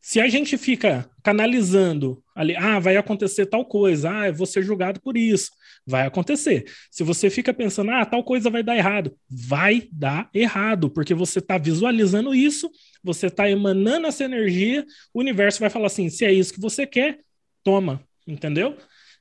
[0.00, 4.62] Se a gente fica canalizando ali, ah, vai acontecer tal coisa, ah, eu vou ser
[4.62, 5.50] julgado por isso,
[5.86, 6.64] vai acontecer.
[6.90, 11.38] Se você fica pensando, ah, tal coisa vai dar errado, vai dar errado, porque você
[11.38, 12.70] está visualizando isso,
[13.04, 16.86] você está emanando essa energia, o universo vai falar assim: se é isso que você
[16.86, 17.18] quer,
[17.62, 18.74] toma, entendeu?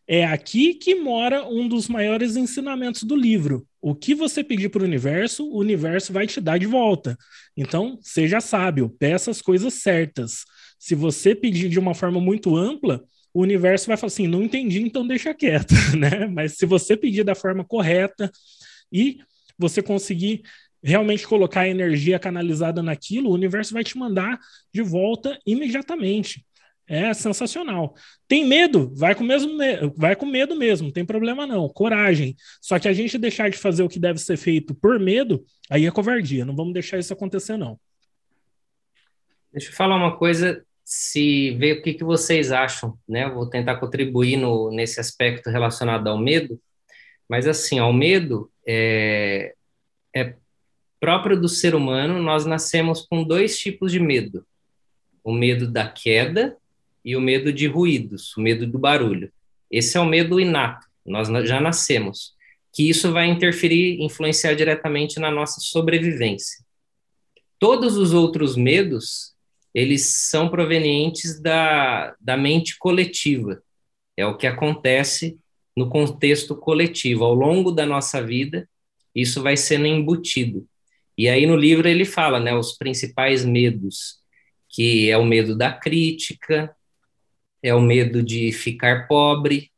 [0.08, 3.68] É aqui que mora um dos maiores ensinamentos do livro.
[3.82, 7.18] O que você pedir para o universo, o universo vai te dar de volta.
[7.56, 10.46] Então, seja sábio, peça as coisas certas.
[10.80, 13.04] Se você pedir de uma forma muito ampla,
[13.34, 16.26] o universo vai falar assim: não entendi, então deixa quieto, né?
[16.26, 18.32] Mas se você pedir da forma correta
[18.92, 19.20] e
[19.58, 20.42] você conseguir
[20.82, 24.40] realmente colocar a energia canalizada naquilo, o universo vai te mandar
[24.74, 26.46] de volta imediatamente.
[26.88, 27.94] É sensacional.
[28.28, 28.92] Tem medo?
[28.96, 29.56] Vai com, mesmo,
[29.96, 31.70] vai com medo mesmo, não tem problema não.
[31.70, 32.36] Coragem.
[32.60, 35.86] Só que a gente deixar de fazer o que deve ser feito por medo, aí
[35.86, 36.44] é covardia.
[36.46, 37.80] Não vamos deixar isso acontecer, não.
[39.52, 43.26] Deixa eu falar uma coisa, se ver o que, que vocês acham, né?
[43.26, 46.60] Eu vou tentar contribuir no, nesse aspecto relacionado ao medo,
[47.30, 49.54] mas assim, ao medo é,
[50.16, 50.34] é
[51.00, 54.44] próprio do ser humano, nós nascemos com dois tipos de medo.
[55.24, 56.58] O medo da queda
[57.06, 59.32] e o medo de ruídos, o medo do barulho.
[59.70, 62.34] Esse é o medo inato, nós já nascemos,
[62.74, 66.66] que isso vai interferir, influenciar diretamente na nossa sobrevivência.
[67.60, 69.36] Todos os outros medos,
[69.74, 73.62] eles são provenientes da, da mente coletiva,
[74.18, 75.38] é o que acontece
[75.76, 77.24] no contexto coletivo.
[77.24, 78.68] Ao longo da nossa vida,
[79.16, 80.68] isso vai sendo embutido.
[81.18, 84.20] E aí no livro ele fala, né, os principais medos,
[84.68, 86.76] que é o medo da crítica,
[87.62, 89.72] é o medo de ficar pobre,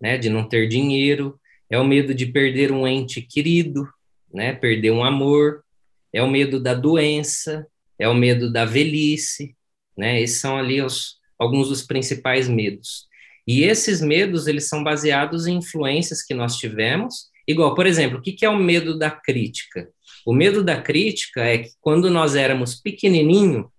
[0.00, 1.38] né, de não ter dinheiro,
[1.70, 3.88] é o medo de perder um ente querido,
[4.32, 5.64] né, perder um amor,
[6.12, 7.66] é o medo da doença,
[8.02, 9.54] é o medo da velhice,
[9.96, 13.06] né, esses são ali os, alguns dos principais medos.
[13.46, 18.22] E esses medos, eles são baseados em influências que nós tivemos, igual, por exemplo, o
[18.22, 19.88] que, que é o medo da crítica?
[20.26, 23.70] O medo da crítica é que quando nós éramos pequenininho,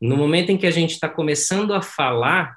[0.00, 2.56] no momento em que a gente está começando a falar,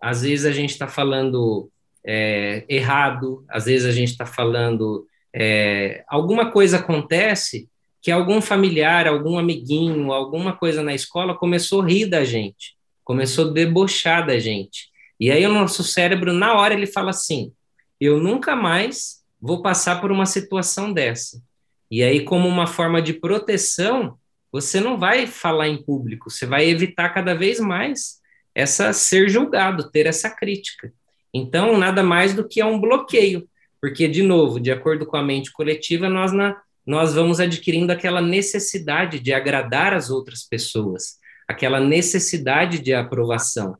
[0.00, 1.70] às vezes a gente está falando
[2.06, 5.06] é, errado, às vezes a gente está falando.
[5.34, 7.68] É, alguma coisa acontece
[8.06, 13.50] que algum familiar, algum amiguinho, alguma coisa na escola começou a rir da gente, começou
[13.50, 14.90] a debochar da gente.
[15.18, 17.52] E aí o nosso cérebro, na hora, ele fala assim:
[18.00, 21.42] eu nunca mais vou passar por uma situação dessa.
[21.90, 24.16] E aí, como uma forma de proteção,
[24.52, 28.20] você não vai falar em público, você vai evitar cada vez mais
[28.54, 30.92] essa ser julgado, ter essa crítica.
[31.34, 33.48] Então, nada mais do que é um bloqueio,
[33.80, 38.20] porque, de novo, de acordo com a mente coletiva, nós, na, nós vamos adquirindo aquela
[38.20, 41.16] necessidade de agradar as outras pessoas,
[41.48, 43.76] aquela necessidade de aprovação.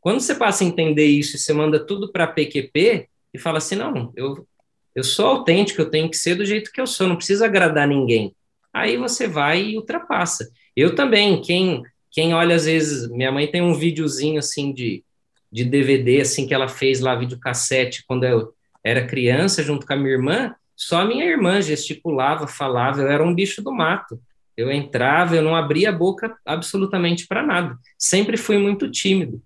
[0.00, 3.74] Quando você passa a entender isso e você manda tudo para PQP e fala assim:
[3.74, 4.46] não, eu,
[4.94, 7.86] eu sou autêntico, eu tenho que ser do jeito que eu sou, não preciso agradar
[7.86, 8.34] ninguém.
[8.72, 10.48] Aí você vai e ultrapassa.
[10.74, 11.82] Eu também, quem
[12.16, 15.04] quem olha, às vezes, minha mãe tem um videozinho, assim, de,
[15.52, 19.96] de DVD, assim, que ela fez lá, videocassete, quando eu era criança, junto com a
[19.96, 24.20] minha irmã, só minha irmã gesticulava, falava, eu era um bicho do mato.
[24.56, 27.76] Eu entrava, eu não abria a boca absolutamente para nada.
[27.98, 29.42] Sempre fui muito tímido.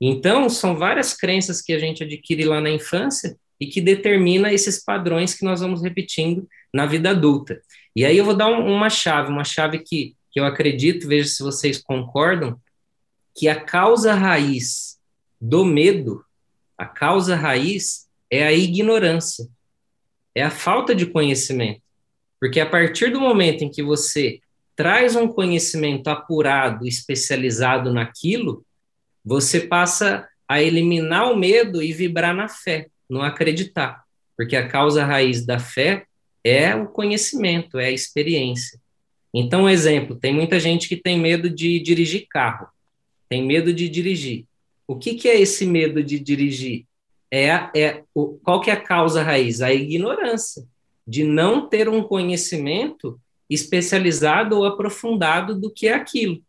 [0.00, 4.82] Então, são várias crenças que a gente adquire lá na infância e que determina esses
[4.82, 7.60] padrões que nós vamos repetindo na vida adulta.
[7.96, 11.28] E aí eu vou dar um, uma chave, uma chave que que eu acredito, veja
[11.28, 12.60] se vocês concordam,
[13.36, 14.98] que a causa raiz
[15.40, 16.24] do medo,
[16.76, 19.46] a causa raiz é a ignorância,
[20.34, 21.80] é a falta de conhecimento.
[22.40, 24.40] Porque a partir do momento em que você
[24.76, 28.64] traz um conhecimento apurado, especializado naquilo,
[29.24, 34.04] você passa a eliminar o medo e vibrar na fé, não acreditar.
[34.36, 36.04] Porque a causa raiz da fé
[36.42, 38.78] é o conhecimento, é a experiência.
[39.32, 42.68] Então, um exemplo, tem muita gente que tem medo de dirigir carro,
[43.28, 44.44] tem medo de dirigir.
[44.86, 46.84] O que, que é esse medo de dirigir?
[47.36, 49.60] É, é o, qual que é a causa raiz?
[49.60, 50.64] A ignorância,
[51.04, 53.20] de não ter um conhecimento
[53.50, 56.40] especializado ou aprofundado do que é aquilo.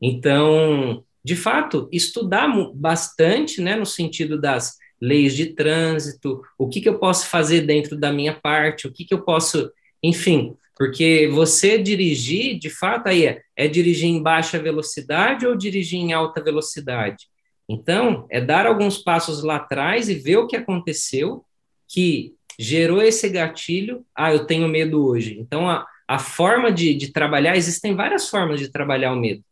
[0.00, 6.88] Então, de fato, estudar bastante, né, no sentido das leis de trânsito, o que, que
[6.90, 9.72] eu posso fazer dentro da minha parte, o que, que eu posso,
[10.02, 15.98] enfim, porque você dirigir, de fato, aí é, é dirigir em baixa velocidade ou dirigir
[15.98, 17.26] em alta velocidade.
[17.68, 21.44] Então, é dar alguns passos lá atrás e ver o que aconteceu
[21.86, 24.04] que gerou esse gatilho.
[24.14, 25.38] Ah, eu tenho medo hoje.
[25.38, 29.44] Então, a, a forma de, de trabalhar, existem várias formas de trabalhar o medo.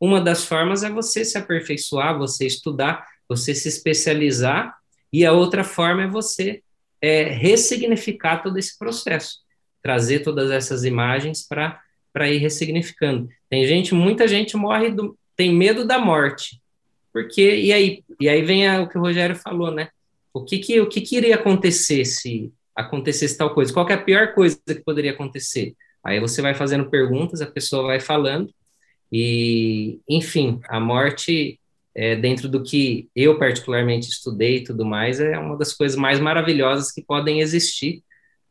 [0.00, 4.76] Uma das formas é você se aperfeiçoar, você estudar, você se especializar
[5.12, 6.62] e a outra forma é você
[7.00, 9.38] é, ressignificar todo esse processo,
[9.82, 13.28] trazer todas essas imagens para ir ressignificando.
[13.48, 16.60] Tem gente, muita gente morre, do, tem medo da morte,
[17.14, 19.88] porque e aí e aí vem a, o que o Rogério falou, né?
[20.32, 23.72] O que que o que, que iria acontecer se acontecesse tal coisa?
[23.72, 25.74] Qual é a pior coisa que poderia acontecer?
[26.02, 28.52] Aí você vai fazendo perguntas, a pessoa vai falando
[29.12, 31.60] e, enfim, a morte
[31.94, 36.18] é, dentro do que eu particularmente estudei e tudo mais, é uma das coisas mais
[36.18, 38.02] maravilhosas que podem existir,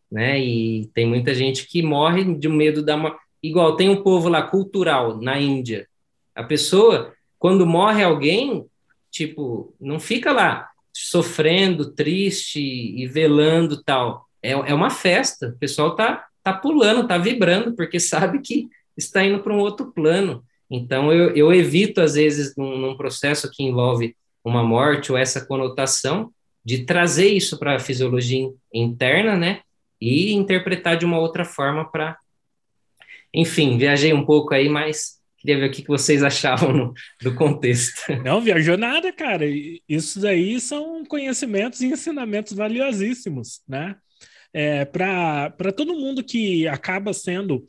[0.09, 0.39] né?
[0.39, 3.17] E tem muita gente que morre de medo da morte.
[3.43, 5.85] Igual tem um povo lá cultural na Índia.
[6.33, 7.13] A pessoa,
[7.43, 8.65] quando morre alguém,
[9.11, 14.29] tipo, não fica lá sofrendo, triste e velando tal.
[14.41, 15.49] É, é uma festa.
[15.49, 19.91] O pessoal tá tá pulando, tá vibrando porque sabe que está indo para um outro
[19.91, 20.41] plano.
[20.71, 25.45] Então, eu, eu evito, às vezes, num, num, processo que envolve uma morte ou essa
[25.45, 26.31] conotação,
[26.63, 29.59] de trazer isso para a fisiologia interna, né?
[29.99, 32.17] E interpretar de uma outra forma para.
[33.33, 38.01] Enfim, viajei um pouco aí, mas queria ver o que vocês achavam no, do contexto.
[38.23, 39.45] Não viajou nada, cara.
[39.87, 43.95] Isso daí são conhecimentos e ensinamentos valiosíssimos, né?
[44.53, 47.65] É, para todo mundo que acaba sendo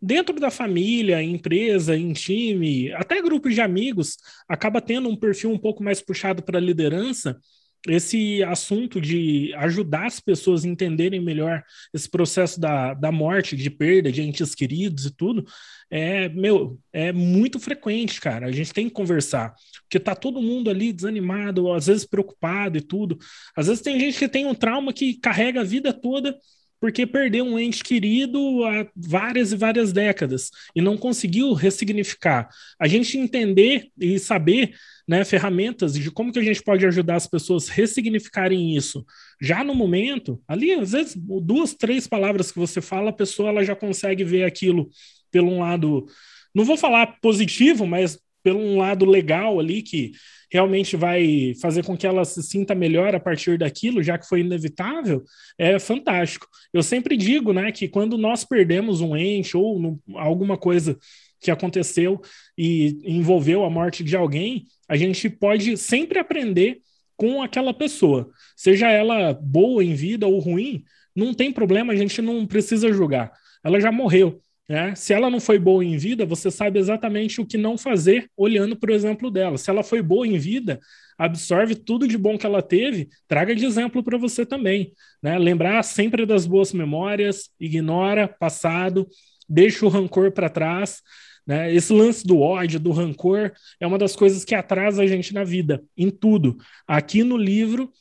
[0.00, 4.16] dentro da família, empresa, em time, até grupos de amigos,
[4.48, 7.38] acaba tendo um perfil um pouco mais puxado para liderança.
[7.86, 11.62] Esse assunto de ajudar as pessoas a entenderem melhor
[11.94, 15.44] esse processo da, da morte, de perda de entes queridos e tudo,
[15.90, 18.46] é, meu, é muito frequente, cara.
[18.46, 22.80] A gente tem que conversar, porque tá todo mundo ali desanimado, às vezes preocupado e
[22.80, 23.18] tudo.
[23.56, 26.36] Às vezes tem gente que tem um trauma que carrega a vida toda
[26.80, 32.48] porque perdeu um ente querido há várias e várias décadas e não conseguiu ressignificar.
[32.78, 34.74] A gente entender e saber
[35.08, 39.04] né, ferramentas de como que a gente pode ajudar as pessoas a ressignificarem isso.
[39.40, 43.64] Já no momento, ali, às vezes, duas, três palavras que você fala, a pessoa ela
[43.64, 44.90] já consegue ver aquilo
[45.30, 46.06] pelo um lado,
[46.54, 50.12] não vou falar positivo, mas pelo um lado legal ali, que
[50.52, 54.40] realmente vai fazer com que ela se sinta melhor a partir daquilo, já que foi
[54.40, 55.24] inevitável,
[55.58, 56.46] é fantástico.
[56.72, 60.96] Eu sempre digo, né, que quando nós perdemos um ente ou no, alguma coisa
[61.40, 62.20] que aconteceu
[62.56, 66.80] e envolveu a morte de alguém, a gente pode sempre aprender
[67.16, 72.20] com aquela pessoa, seja ela boa em vida ou ruim, não tem problema, a gente
[72.20, 73.32] não precisa julgar.
[73.64, 74.40] Ela já morreu.
[74.68, 74.94] Né?
[74.96, 78.76] Se ela não foi boa em vida, você sabe exatamente o que não fazer olhando
[78.76, 79.56] para o exemplo dela.
[79.56, 80.80] Se ela foi boa em vida,
[81.16, 84.92] absorve tudo de bom que ela teve, traga de exemplo para você também.
[85.22, 85.38] Né?
[85.38, 89.06] Lembrar sempre das boas memórias, ignora passado,
[89.48, 91.00] deixa o rancor para trás.
[91.46, 91.72] Né?
[91.72, 95.44] Esse lance do ódio, do rancor, é uma das coisas que atrasa a gente na
[95.44, 96.56] vida, em tudo.
[96.88, 97.92] Aqui no livro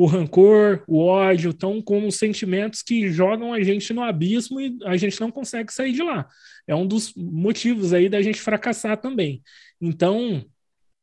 [0.00, 4.96] o rancor, o ódio, estão como sentimentos que jogam a gente no abismo e a
[4.96, 6.26] gente não consegue sair de lá.
[6.66, 9.42] É um dos motivos aí da gente fracassar também.
[9.78, 10.42] Então,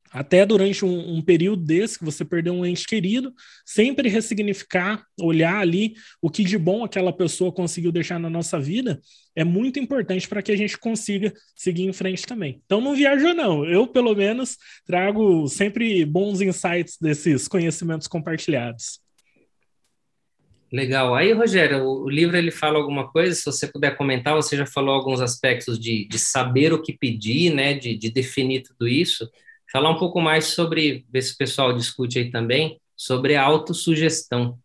[0.10, 3.32] até durante um, um, período desse que você perdeu um ente querido,
[3.64, 9.00] sempre ressignificar, olhar ali o que de bom aquela pessoa conseguiu deixar na nossa vida,
[9.38, 12.60] é muito importante para que a gente consiga seguir em frente também.
[12.66, 19.00] Então não viajo não, eu pelo menos trago sempre bons insights desses conhecimentos compartilhados.
[20.74, 21.16] Legal.
[21.16, 24.66] Aí, Rogério, o, o livro ele fala alguma coisa, se você puder comentar, você já
[24.66, 29.30] falou alguns aspectos de, de saber o que pedir, né, de, de definir tudo isso
[29.72, 34.58] falar um pouco mais sobre, ver se o pessoal discute aí também, sobre a autossugestão.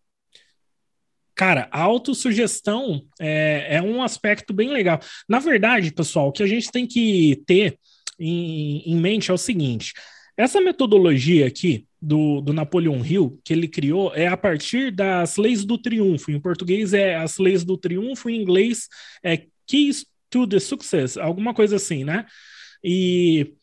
[1.35, 5.01] Cara, a autossugestão é, é um aspecto bem legal.
[5.29, 7.79] Na verdade, pessoal, o que a gente tem que ter
[8.19, 9.93] em, em mente é o seguinte:
[10.37, 15.65] essa metodologia aqui do, do Napoleon Hill, que ele criou, é a partir das leis
[15.65, 16.31] do triunfo.
[16.31, 18.89] Em português é as leis do triunfo, em inglês
[19.23, 22.27] é Keys to the Success, alguma coisa assim, né?
[22.83, 23.55] E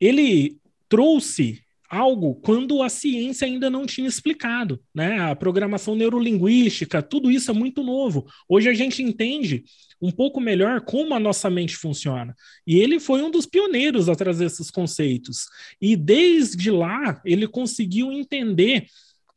[0.00, 0.56] ele
[0.88, 1.61] trouxe
[1.92, 5.20] algo quando a ciência ainda não tinha explicado, né?
[5.20, 8.26] A programação neurolinguística, tudo isso é muito novo.
[8.48, 9.62] Hoje a gente entende
[10.00, 12.34] um pouco melhor como a nossa mente funciona.
[12.66, 15.44] E ele foi um dos pioneiros a trazer esses conceitos.
[15.78, 18.86] E desde lá ele conseguiu entender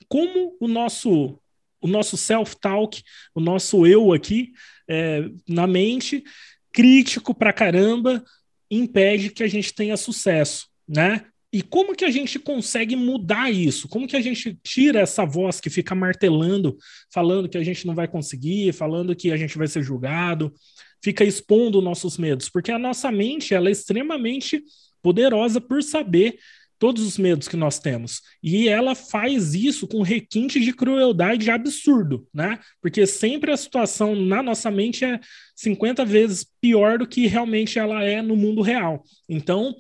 [0.07, 1.37] como o nosso
[1.81, 3.03] o nosso self-talk,
[3.35, 4.53] o nosso eu aqui
[4.89, 6.23] é, na mente,
[6.71, 8.23] crítico pra caramba,
[8.71, 11.25] impede que a gente tenha sucesso, né?
[11.55, 13.87] E como que a gente consegue mudar isso?
[13.87, 16.75] Como que a gente tira essa voz que fica martelando,
[17.13, 20.53] falando que a gente não vai conseguir, falando que a gente vai ser julgado,
[21.01, 22.49] fica expondo nossos medos?
[22.49, 24.61] Porque a nossa mente ela é extremamente
[25.01, 26.37] poderosa por saber
[26.77, 28.21] todos os medos que nós temos.
[28.43, 32.59] E ela faz isso com requinte de crueldade absurdo, né?
[32.81, 35.21] Porque sempre a situação na nossa mente é
[35.55, 39.05] 50 vezes pior do que realmente ela é no mundo real.
[39.29, 39.73] Então,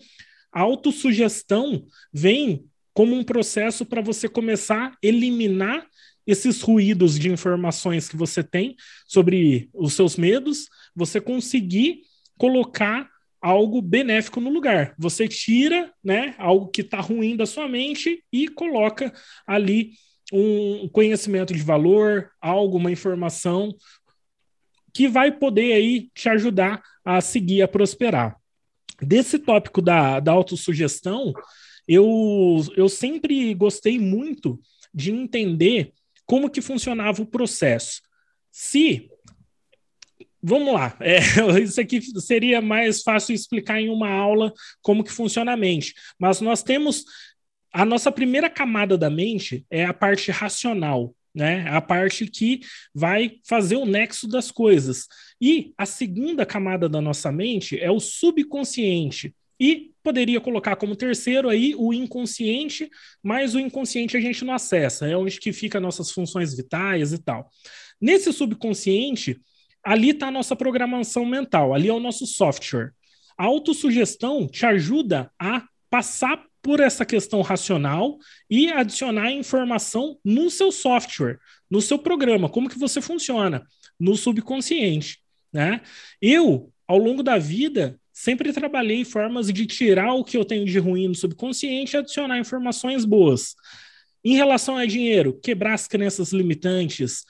[0.55, 5.85] a autossugestão vem como um processo para você começar a eliminar
[6.25, 8.73] esses ruídos de informações que você tem
[9.05, 12.03] sobre os seus medos, você conseguir
[12.37, 13.09] colocar
[13.41, 14.95] algo benéfico no lugar.
[14.97, 19.13] Você tira, né, algo que está ruim da sua mente e coloca
[19.45, 19.91] ali
[20.31, 23.75] um conhecimento de valor, algo, uma informação
[24.93, 28.39] que vai poder aí te ajudar a seguir a prosperar
[29.01, 31.33] desse tópico da, da autossugestão,
[31.87, 34.59] eu, eu sempre gostei muito
[34.93, 35.93] de entender
[36.25, 38.01] como que funcionava o processo.
[38.51, 39.09] Se
[40.41, 41.19] vamos lá, é,
[41.61, 46.39] isso aqui seria mais fácil explicar em uma aula como que funciona a mente, mas
[46.39, 47.03] nós temos
[47.73, 51.67] a nossa primeira camada da mente é a parte racional, né?
[51.67, 52.61] A parte que
[52.93, 55.07] vai fazer o nexo das coisas.
[55.41, 59.35] E a segunda camada da nossa mente é o subconsciente.
[59.59, 62.89] E poderia colocar como terceiro aí o inconsciente,
[63.23, 67.17] mas o inconsciente a gente não acessa, é onde que fica nossas funções vitais e
[67.17, 67.49] tal.
[67.99, 69.39] Nesse subconsciente,
[69.83, 72.91] ali está a nossa programação mental, ali é o nosso software.
[73.37, 78.17] A autossugestão te ajuda a passar por essa questão racional
[78.49, 83.63] e adicionar informação no seu software, no seu programa, como que você funciona,
[83.99, 85.19] no subconsciente,
[85.55, 85.79] né?
[86.21, 90.77] Eu, ao longo da vida, sempre trabalhei formas de tirar o que eu tenho de
[90.77, 93.55] ruim no subconsciente e adicionar informações boas.
[94.21, 97.23] Em relação a dinheiro, quebrar as crenças limitantes,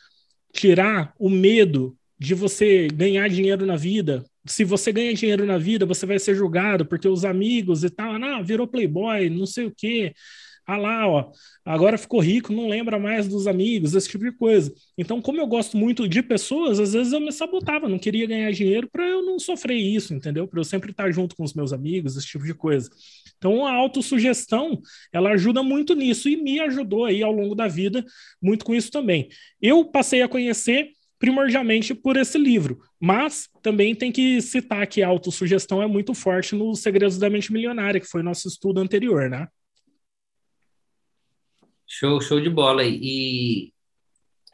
[0.51, 5.86] tirar o medo de você ganhar dinheiro na vida, se você ganha dinheiro na vida,
[5.86, 9.73] você vai ser julgado porque os amigos e tal, ah, virou playboy, não sei o
[9.76, 10.13] quê.
[10.68, 11.32] Ah lá, ó,
[11.63, 14.74] agora ficou rico, não lembra mais dos amigos, esse tipo de coisa.
[14.97, 18.51] Então, como eu gosto muito de pessoas, às vezes eu me sabotava, não queria ganhar
[18.51, 20.47] dinheiro para eu não sofrer isso, entendeu?
[20.47, 22.89] Para eu sempre estar junto com os meus amigos, esse tipo de coisa.
[23.38, 24.82] Então, a autossugestão,
[25.13, 28.03] ela ajuda muito nisso e me ajudou aí ao longo da vida
[28.41, 29.30] muito com isso também.
[29.61, 30.89] Eu passei a conhecer
[31.20, 32.80] primordialmente por esse livro.
[32.99, 37.53] Mas também tem que citar que a autossugestão é muito forte no Segredos da Mente
[37.53, 39.47] Milionária, que foi nosso estudo anterior, né?
[41.97, 42.83] Show, show de bola.
[42.83, 43.71] E,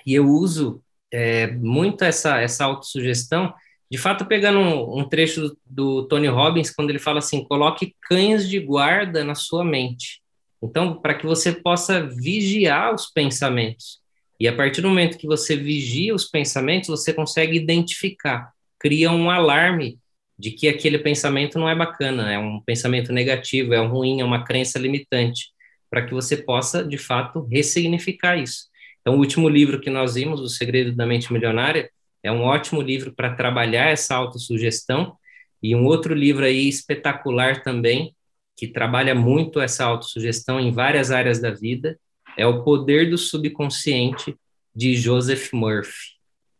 [0.05, 3.51] e eu uso é, muito essa, essa autossugestão,
[3.89, 7.95] de fato, pegando um, um trecho do, do Tony Robbins, quando ele fala assim: coloque
[8.03, 10.21] cães de guarda na sua mente.
[10.61, 13.99] Então, para que você possa vigiar os pensamentos.
[14.39, 19.29] E a partir do momento que você vigia os pensamentos, você consegue identificar, cria um
[19.29, 19.99] alarme
[20.37, 24.43] de que aquele pensamento não é bacana, é um pensamento negativo, é ruim, é uma
[24.43, 25.50] crença limitante,
[25.91, 28.69] para que você possa, de fato, ressignificar isso.
[29.01, 31.91] Então, o último livro que nós vimos, O Segredo da Mente Milionária,
[32.23, 35.17] é um ótimo livro para trabalhar essa autossugestão,
[35.61, 38.15] e um outro livro aí espetacular também,
[38.55, 41.99] que trabalha muito essa autossugestão em várias áreas da vida,
[42.37, 44.35] é O Poder do Subconsciente,
[44.73, 46.15] de Joseph Murphy.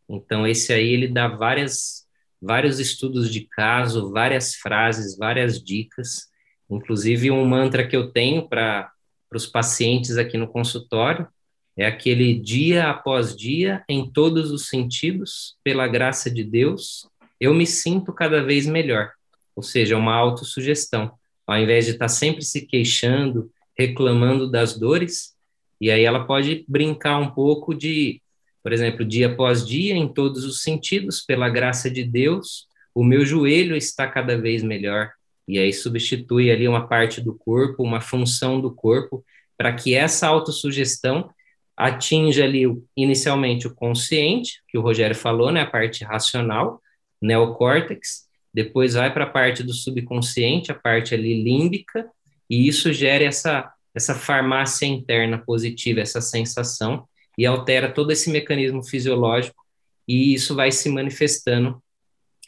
[0.09, 2.05] Então, esse aí ele dá várias,
[2.41, 6.27] vários estudos de caso, várias frases, várias dicas,
[6.69, 8.91] inclusive um mantra que eu tenho para
[9.37, 11.27] os pacientes aqui no consultório,
[11.77, 17.07] é aquele dia após dia, em todos os sentidos, pela graça de Deus,
[17.39, 19.11] eu me sinto cada vez melhor.
[19.55, 21.11] Ou seja, uma autossugestão.
[21.47, 25.33] Ao invés de estar sempre se queixando, reclamando das dores,
[25.79, 28.21] e aí ela pode brincar um pouco de,
[28.61, 33.25] por exemplo, dia após dia, em todos os sentidos, pela graça de Deus, o meu
[33.25, 35.11] joelho está cada vez melhor.
[35.51, 39.21] E aí substitui ali uma parte do corpo, uma função do corpo,
[39.57, 41.29] para que essa autossugestão
[41.75, 42.63] atinja ali
[42.95, 46.81] inicialmente o consciente, que o Rogério falou, né, a parte racional,
[47.21, 52.09] neocórtex, depois vai para a parte do subconsciente, a parte ali límbica,
[52.49, 57.05] e isso gera essa essa farmácia interna positiva, essa sensação,
[57.37, 59.61] e altera todo esse mecanismo fisiológico,
[60.07, 61.83] e isso vai se manifestando,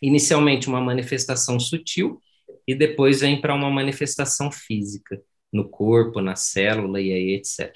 [0.02, 2.22] inicialmente uma manifestação sutil,
[2.68, 7.74] e depois vem para uma manifestação física, no corpo, na célula, e aí etc.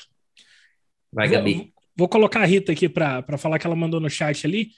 [1.11, 1.53] Vai, Gabi.
[1.55, 4.69] Vou, vou colocar a Rita aqui para falar que ela mandou no chat ali.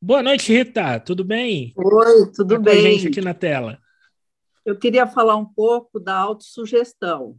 [0.00, 1.00] Boa noite, Rita.
[1.00, 1.72] Tudo bem?
[1.76, 2.74] Oi, tudo tá bem.
[2.74, 3.78] Com a gente aqui na tela.
[4.64, 7.36] Eu queria falar um pouco da autossugestão.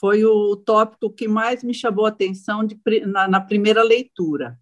[0.00, 4.58] Foi o tópico que mais me chamou a atenção de, na, na primeira leitura.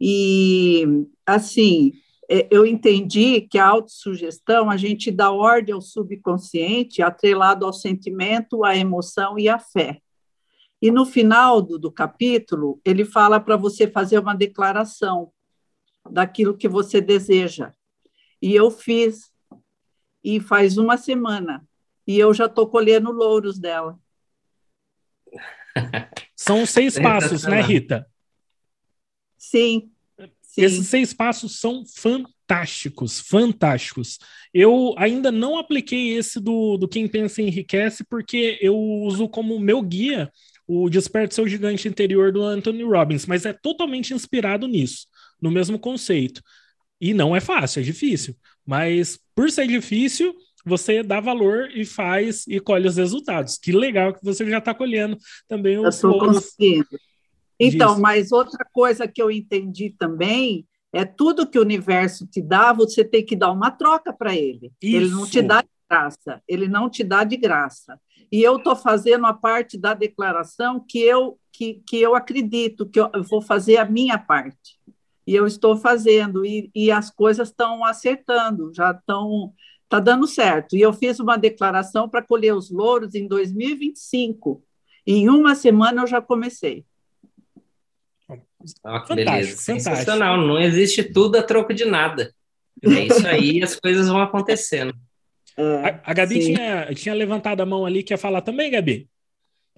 [0.00, 1.92] E, assim,
[2.28, 8.76] eu entendi que a autossugestão, a gente dá ordem ao subconsciente, atrelado ao sentimento, à
[8.76, 10.00] emoção e à fé.
[10.80, 15.32] E no final do, do capítulo, ele fala para você fazer uma declaração
[16.10, 17.72] daquilo que você deseja.
[18.40, 19.32] E eu fiz,
[20.22, 21.66] e faz uma semana,
[22.06, 23.98] e eu já estou colhendo louros dela.
[26.36, 28.06] São seis passos, né, Rita?
[29.36, 29.93] Sim.
[30.54, 30.62] Sim.
[30.62, 34.18] Esses seis passos são fantásticos, fantásticos.
[34.52, 39.82] Eu ainda não apliquei esse do, do Quem Pensa Enriquece, porque eu uso como meu
[39.82, 40.30] guia
[40.66, 45.06] o Desperte Seu Gigante Interior do Anthony Robbins, mas é totalmente inspirado nisso,
[45.42, 46.40] no mesmo conceito.
[47.00, 48.36] E não é fácil, é difícil.
[48.64, 50.34] Mas por ser difícil,
[50.64, 53.58] você dá valor e faz e colhe os resultados.
[53.58, 56.86] Que legal que você já está colhendo também os Eu conseguindo.
[57.58, 58.00] Então, disso.
[58.00, 63.04] mas outra coisa que eu entendi também é tudo que o universo te dá, você
[63.04, 64.72] tem que dar uma troca para ele.
[64.80, 64.96] Isso.
[64.96, 68.00] Ele não te dá de graça, ele não te dá de graça.
[68.30, 72.98] E eu estou fazendo a parte da declaração que eu que, que eu acredito que
[72.98, 74.76] eu vou fazer a minha parte.
[75.24, 79.52] E eu estou fazendo, e, e as coisas estão acertando, já estão
[79.84, 80.76] está dando certo.
[80.76, 84.62] E eu fiz uma declaração para colher os louros em 2025.
[85.06, 86.84] Em uma semana eu já comecei.
[88.84, 89.56] Ah, que beleza.
[89.56, 90.36] Sensacional.
[90.36, 92.32] Não existe tudo a troco de nada.
[92.82, 94.94] É isso aí, as coisas vão acontecendo.
[95.56, 99.08] É, a, a, Gabi tinha, tinha levantado a mão ali, quer falar também, Gabi?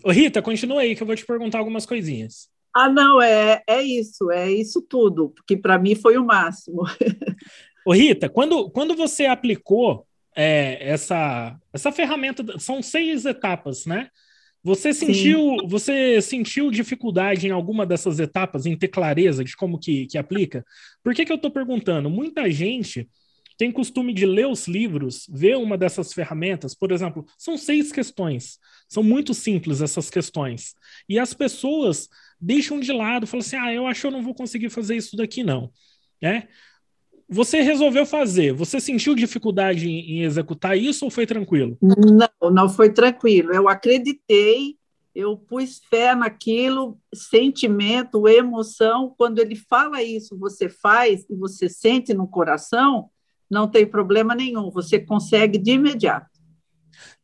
[0.03, 2.49] Ô, Rita, continua aí que eu vou te perguntar algumas coisinhas.
[2.75, 6.83] Ah, não, é, é isso, é isso tudo, porque para mim foi o máximo.
[7.87, 14.11] Ô, Rita, quando, quando você aplicou é, essa, essa ferramenta, são seis etapas, né?
[14.67, 20.09] Você sentiu, você sentiu dificuldade em alguma dessas etapas, em ter clareza de como que,
[20.09, 20.65] que aplica?
[21.05, 22.11] Por que, que eu estou perguntando?
[22.11, 23.09] Muita gente
[23.57, 28.59] tem costume de ler os livros, ver uma dessas ferramentas, por exemplo, são seis questões,
[28.89, 30.75] são muito simples essas questões,
[31.09, 32.09] e as pessoas
[32.41, 35.17] deixam de lado, falam assim, ah, eu acho que eu não vou conseguir fazer isso
[35.17, 35.71] daqui não,
[36.21, 36.49] né?
[37.29, 41.77] Você resolveu fazer, você sentiu dificuldade em, em executar isso ou foi tranquilo?
[41.83, 43.53] Não, não foi tranquilo.
[43.53, 44.77] Eu acreditei,
[45.13, 49.13] eu pus fé naquilo, sentimento, emoção.
[49.19, 53.11] Quando ele fala isso, você faz e você sente no coração,
[53.51, 56.37] não tem problema nenhum, você consegue de imediato.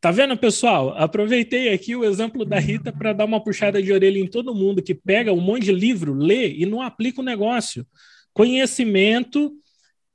[0.01, 0.89] Tá vendo, pessoal?
[0.97, 4.83] Aproveitei aqui o exemplo da Rita para dar uma puxada de orelha em todo mundo
[4.83, 7.87] que pega um monte de livro, lê e não aplica o negócio.
[8.33, 9.53] Conhecimento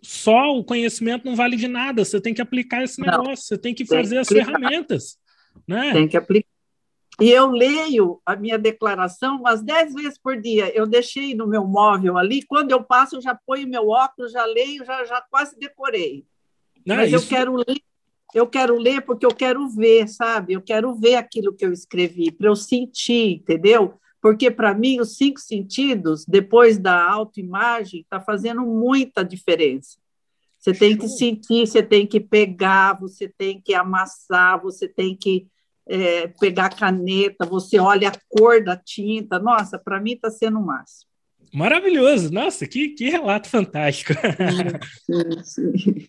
[0.03, 2.05] só o conhecimento não vale de nada.
[2.05, 5.19] Você tem que aplicar esse negócio, não, você tem que fazer tem as ferramentas.
[5.67, 5.93] Né?
[5.93, 6.49] Tem que aplicar.
[7.21, 10.71] E eu leio a minha declaração umas dez vezes por dia.
[10.73, 12.43] Eu deixei no meu móvel ali.
[12.43, 16.25] Quando eu passo, eu já ponho meu óculos, já leio, já, já quase decorei.
[16.87, 17.25] Não, Mas isso...
[17.25, 17.83] eu quero ler,
[18.33, 20.53] eu quero ler porque eu quero ver, sabe?
[20.53, 23.99] Eu quero ver aquilo que eu escrevi, para eu sentir, entendeu?
[24.21, 29.99] Porque para mim os cinco sentidos, depois da autoimagem, está fazendo muita diferença.
[30.59, 35.47] Você tem que sentir, você tem que pegar, você tem que amassar, você tem que
[35.87, 39.39] é, pegar a caneta, você olha a cor da tinta.
[39.39, 41.09] Nossa, para mim está sendo o máximo.
[41.55, 42.31] Maravilhoso!
[42.31, 44.13] Nossa, que, que relato fantástico!
[45.07, 46.09] Sim, sim.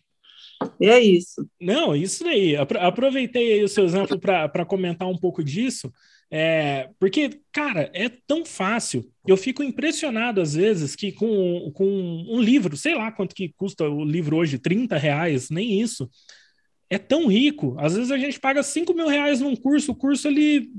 [0.82, 1.48] É isso.
[1.62, 2.56] Não, isso daí.
[2.56, 5.92] Aproveitei o seu exemplo para comentar um pouco disso.
[6.32, 9.10] É, porque, cara, é tão fácil.
[9.26, 13.90] Eu fico impressionado às vezes que com, com um livro, sei lá quanto que custa
[13.90, 16.10] o livro hoje, 30 reais, nem isso.
[16.90, 17.76] É tão rico.
[17.80, 20.70] Às vezes a gente paga 5 mil reais num curso, o curso ele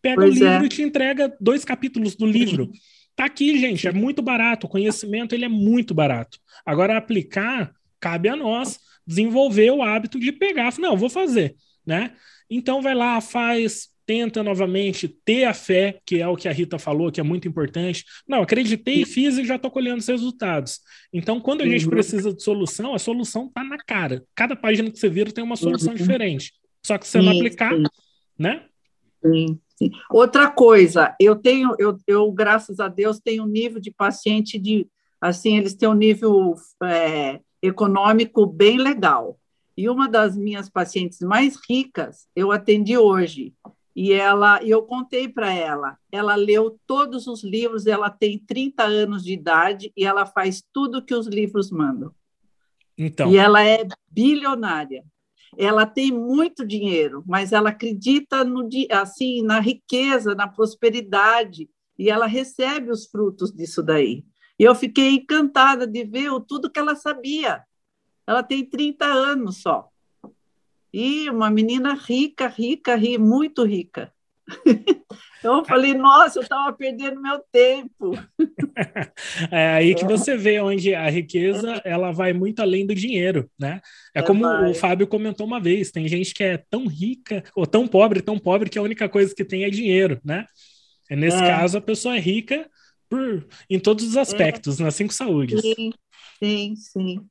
[0.00, 0.66] pega pois o livro é.
[0.66, 2.70] e te entrega dois capítulos do livro.
[3.16, 4.66] Tá aqui, gente, é muito barato.
[4.66, 6.38] O conhecimento ele é muito barato.
[6.64, 10.72] Agora, aplicar, cabe a nós desenvolver o hábito de pegar.
[10.78, 11.54] Não, vou fazer,
[11.84, 12.12] né?
[12.48, 16.80] Então vai lá, faz, tenta novamente ter a fé, que é o que a Rita
[16.80, 18.04] falou, que é muito importante.
[18.26, 20.80] Não, acreditei, fiz e já estou colhendo os resultados.
[21.12, 21.90] Então, quando a gente uhum.
[21.90, 24.24] precisa de solução, a solução está na cara.
[24.34, 25.96] Cada página que você vira tem uma solução uhum.
[25.96, 26.52] diferente.
[26.84, 27.70] Só que se você não aplicar,
[28.36, 28.64] né?
[29.24, 29.90] Sim, sim.
[30.10, 34.88] Outra coisa, eu tenho, eu, eu, graças a Deus, tenho um nível de paciente de,
[35.20, 39.38] assim, eles têm um nível é, econômico bem legal.
[39.76, 43.54] E uma das minhas pacientes mais ricas, eu atendi hoje
[43.94, 49.24] E ela, eu contei para ela, ela leu todos os livros, ela tem 30 anos
[49.24, 52.12] de idade e ela faz tudo que os livros mandam.
[52.96, 53.30] Então.
[53.32, 55.04] E ela é bilionária.
[55.58, 61.68] Ela tem muito dinheiro, mas ela acredita no assim na riqueza, na prosperidade
[61.98, 64.24] e ela recebe os frutos disso daí.
[64.58, 67.64] E eu fiquei encantada de ver tudo que ela sabia.
[68.26, 69.89] Ela tem 30 anos só.
[70.92, 74.12] E uma menina rica, rica, rica muito rica.
[75.38, 78.12] Então eu falei, nossa, eu estava perdendo meu tempo.
[79.50, 83.80] É aí que você vê onde a riqueza ela vai muito além do dinheiro, né?
[84.14, 87.66] É, é como o Fábio comentou uma vez, tem gente que é tão rica ou
[87.66, 90.46] tão pobre, tão pobre que a única coisa que tem é dinheiro, né?
[91.10, 91.46] E nesse é.
[91.46, 92.68] caso a pessoa é rica
[93.08, 94.84] por, em todos os aspectos, é.
[94.84, 95.60] nas cinco saúdes.
[95.60, 95.92] Sim,
[96.38, 97.26] sim, sim.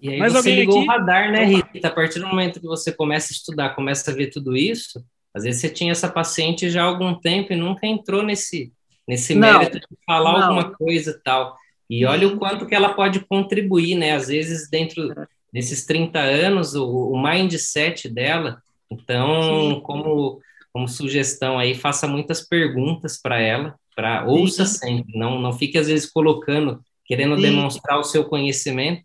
[0.00, 0.88] E aí Mas você ligou aqui...
[0.88, 1.88] o radar, né, Rita?
[1.88, 5.04] A partir do momento que você começa a estudar, começa a ver tudo isso,
[5.34, 8.72] às vezes você tinha essa paciente já há algum tempo e nunca entrou nesse,
[9.08, 10.42] nesse mérito de falar não.
[10.42, 11.56] alguma coisa tal.
[11.88, 14.12] E olha o quanto que ela pode contribuir, né?
[14.12, 15.14] Às vezes, dentro
[15.52, 18.62] desses 30 anos, o, o mindset dela.
[18.90, 20.40] Então, como,
[20.72, 25.86] como sugestão aí, faça muitas perguntas para ela, para ouça sempre, não, não fique às
[25.86, 27.42] vezes colocando, querendo Sim.
[27.42, 29.02] demonstrar o seu conhecimento,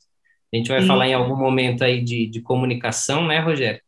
[0.53, 0.87] a gente vai Sim.
[0.87, 3.81] falar em algum momento aí de, de comunicação, né, Rogério?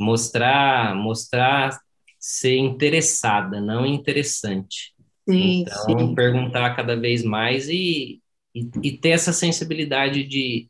[0.00, 1.78] Mostrar, mostrar
[2.18, 4.94] ser interessada, não interessante.
[5.28, 6.14] Sim, então, sim.
[6.14, 8.20] perguntar cada vez mais e,
[8.54, 10.68] e, e, ter essa sensibilidade de,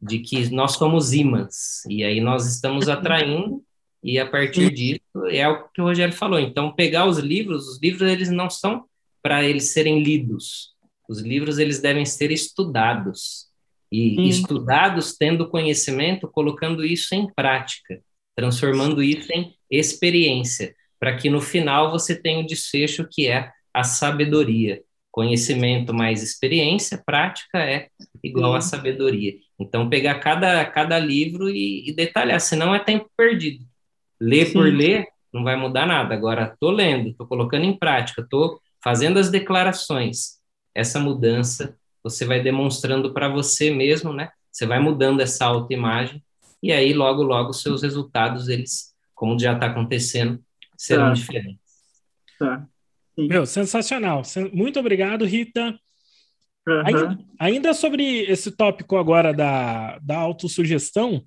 [0.00, 3.62] de que nós somos imãs, e aí nós estamos atraindo,
[4.02, 6.40] e a partir disso é o que o Rogério falou.
[6.40, 8.84] Então, pegar os livros, os livros eles não são
[9.22, 10.72] para eles serem lidos,
[11.08, 13.51] os livros eles devem ser estudados
[13.92, 18.00] e estudados tendo conhecimento, colocando isso em prática,
[18.34, 23.84] transformando isso em experiência, para que no final você tenha o desfecho que é a
[23.84, 24.82] sabedoria.
[25.10, 27.88] Conhecimento mais experiência, prática é
[28.24, 29.34] igual a sabedoria.
[29.60, 33.62] Então, pegar cada, cada livro e, e detalhar, senão é tempo perdido.
[34.18, 34.52] Ler Sim.
[34.54, 36.14] por ler não vai mudar nada.
[36.14, 40.38] Agora, estou lendo, estou colocando em prática, estou fazendo as declarações.
[40.74, 44.30] Essa mudança você vai demonstrando para você mesmo, né?
[44.50, 46.22] Você vai mudando essa autoimagem
[46.62, 50.42] e aí logo logo os seus resultados eles, como já está acontecendo,
[50.76, 51.12] serão tá.
[51.12, 51.60] diferentes.
[52.38, 52.66] Tá.
[53.16, 54.22] Meu, sensacional.
[54.52, 55.78] Muito obrigado, Rita.
[56.66, 56.82] Uhum.
[56.86, 61.22] Ainda, ainda, sobre esse tópico agora da, da autossugestão,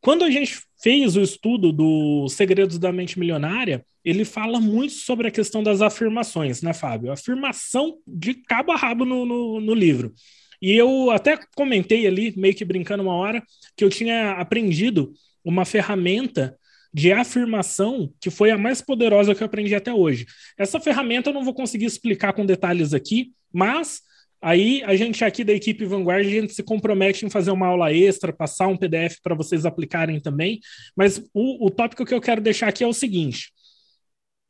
[0.00, 5.28] quando a gente fez o estudo do Segredos da Mente Milionária, ele fala muito sobre
[5.28, 7.12] a questão das afirmações, né, Fábio?
[7.12, 10.14] Afirmação de cabo a rabo no, no, no livro.
[10.62, 13.42] E eu até comentei ali, meio que brincando uma hora,
[13.76, 15.12] que eu tinha aprendido
[15.44, 16.56] uma ferramenta
[16.92, 20.26] de afirmação que foi a mais poderosa que eu aprendi até hoje.
[20.56, 24.00] Essa ferramenta eu não vou conseguir explicar com detalhes aqui, mas
[24.40, 27.92] Aí a gente aqui da equipe Vanguard, a gente se compromete em fazer uma aula
[27.92, 30.60] extra, passar um PDF para vocês aplicarem também.
[30.96, 33.50] Mas o, o tópico que eu quero deixar aqui é o seguinte: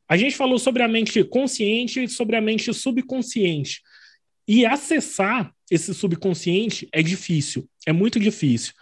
[0.08, 3.80] a gente falou sobre a mente consciente e sobre a mente subconsciente.
[4.46, 8.72] E acessar esse subconsciente é difícil, é muito difícil.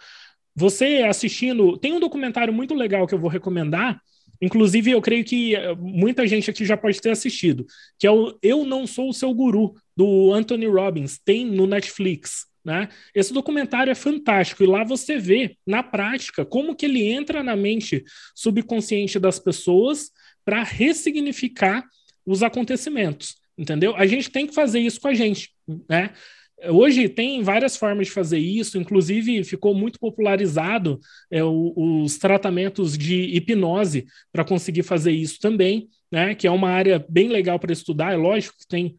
[0.55, 4.01] Você assistindo, tem um documentário muito legal que eu vou recomendar,
[4.41, 7.65] Inclusive, eu creio que eh, muita gente aqui já pode ter assistido,
[7.97, 12.45] que é o Eu Não Sou o Seu Guru, do Anthony Robbins, tem no Netflix.
[12.63, 12.89] Né?
[13.15, 17.55] Esse documentário é fantástico e lá você vê, na prática, como que ele entra na
[17.55, 18.03] mente
[18.35, 20.11] subconsciente das pessoas
[20.47, 21.83] para ressignificar
[22.25, 23.93] os acontecimentos, entendeu?
[23.97, 25.49] A gente tem que fazer isso com a gente,
[25.89, 26.13] né?
[26.69, 32.97] Hoje tem várias formas de fazer isso, inclusive ficou muito popularizado é, o, os tratamentos
[32.97, 36.33] de hipnose para conseguir fazer isso também, né?
[36.33, 38.13] Que é uma área bem legal para estudar.
[38.13, 38.95] É lógico que tem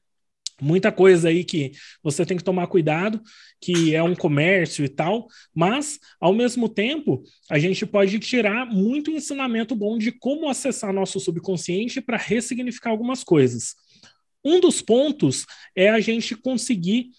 [0.61, 1.73] muita coisa aí que
[2.03, 3.21] você tem que tomar cuidado,
[3.61, 9.11] que é um comércio e tal, mas ao mesmo tempo a gente pode tirar muito
[9.11, 13.75] ensinamento bom de como acessar nosso subconsciente para ressignificar algumas coisas.
[14.45, 15.45] Um dos pontos
[15.77, 17.11] é a gente conseguir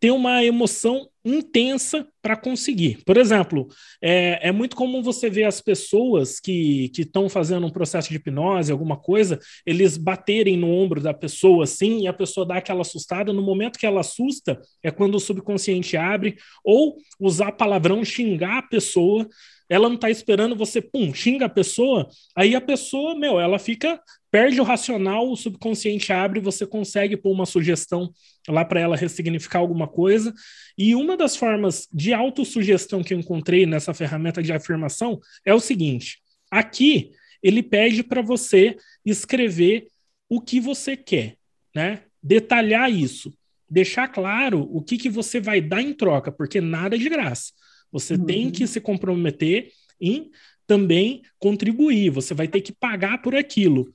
[0.00, 3.02] ter uma emoção intensa para conseguir.
[3.04, 3.66] Por exemplo,
[4.00, 8.70] é, é, muito comum você ver as pessoas que estão fazendo um processo de hipnose,
[8.70, 13.32] alguma coisa, eles baterem no ombro da pessoa assim e a pessoa dá aquela assustada.
[13.32, 18.62] No momento que ela assusta, é quando o subconsciente abre, ou usar palavrão, xingar a
[18.62, 19.28] pessoa
[19.72, 23.98] ela não está esperando você, pum, xinga a pessoa, aí a pessoa, meu, ela fica,
[24.30, 28.12] perde o racional, o subconsciente abre, você consegue pôr uma sugestão
[28.46, 30.34] lá para ela ressignificar alguma coisa.
[30.76, 35.60] E uma das formas de autossugestão que eu encontrei nessa ferramenta de afirmação é o
[35.60, 36.20] seguinte:
[36.50, 37.12] aqui
[37.42, 39.88] ele pede para você escrever
[40.28, 41.36] o que você quer,
[41.74, 42.02] né?
[42.22, 43.32] Detalhar isso,
[43.68, 47.52] deixar claro o que, que você vai dar em troca, porque nada é de graça.
[47.90, 48.24] Você uhum.
[48.24, 49.70] tem que se comprometer
[50.00, 50.30] em
[50.66, 53.92] também contribuir, você vai ter que pagar por aquilo.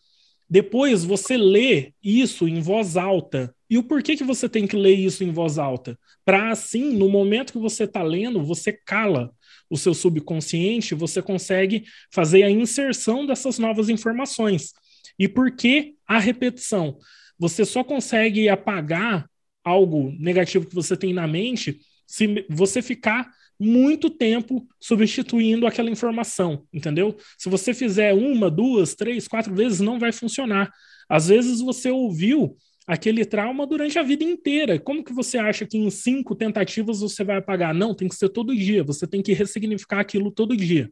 [0.50, 3.54] Depois você lê isso em voz alta.
[3.70, 6.00] E o porquê que você tem que ler isso em voz alta?
[6.24, 9.34] Para assim, no momento que você está lendo, você cala
[9.70, 14.72] o seu subconsciente, você consegue fazer a inserção dessas novas informações.
[15.20, 16.98] E por que a repetição?
[17.38, 19.30] Você só consegue apagar
[19.64, 23.30] algo negativo que você tem na mente se você ficar
[23.60, 27.18] muito tempo substituindo aquela informação, entendeu?
[27.38, 30.72] Se você fizer uma, duas, três, quatro vezes, não vai funcionar.
[31.10, 32.56] Às vezes você ouviu
[32.86, 34.80] aquele trauma durante a vida inteira.
[34.80, 37.74] Como que você acha que em cinco tentativas você vai apagar?
[37.74, 38.84] Não, tem que ser todo dia.
[38.84, 40.90] Você tem que ressignificar aquilo todo dia.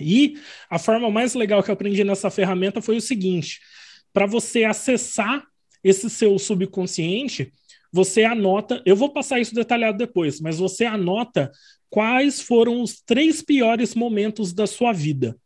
[0.00, 0.34] E
[0.68, 3.60] a forma mais legal que eu aprendi nessa ferramenta foi o seguinte:
[4.12, 5.46] para você acessar
[5.82, 7.52] esse seu subconsciente,
[7.92, 8.82] você anota.
[8.84, 11.50] Eu vou passar isso detalhado depois, mas você anota
[11.94, 15.38] quais foram os três piores momentos da sua vida.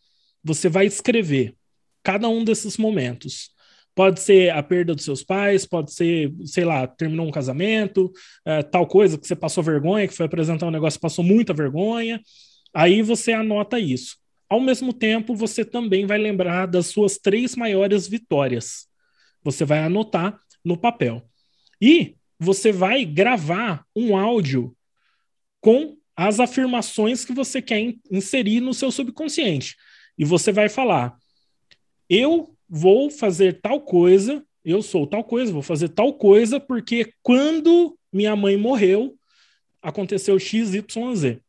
[0.43, 1.55] Você vai escrever
[2.03, 3.51] cada um desses momentos.
[3.95, 8.11] Pode ser a perda dos seus pais, pode ser, sei lá, terminou um casamento,
[8.47, 12.19] é, tal coisa que você passou vergonha, que foi apresentar um negócio passou muita vergonha.
[12.73, 14.16] Aí você anota isso.
[14.49, 18.87] Ao mesmo tempo, você também vai lembrar das suas três maiores vitórias.
[19.45, 21.29] Você vai anotar no papel.
[21.79, 24.75] E você vai gravar um áudio
[25.61, 29.77] com as afirmações que você quer inserir no seu subconsciente.
[30.19, 31.16] E você vai falar:
[32.11, 37.97] eu vou fazer tal coisa, eu sou tal coisa, vou fazer tal coisa, porque quando
[38.12, 39.16] minha mãe morreu,
[39.81, 41.40] aconteceu X, Y, Z.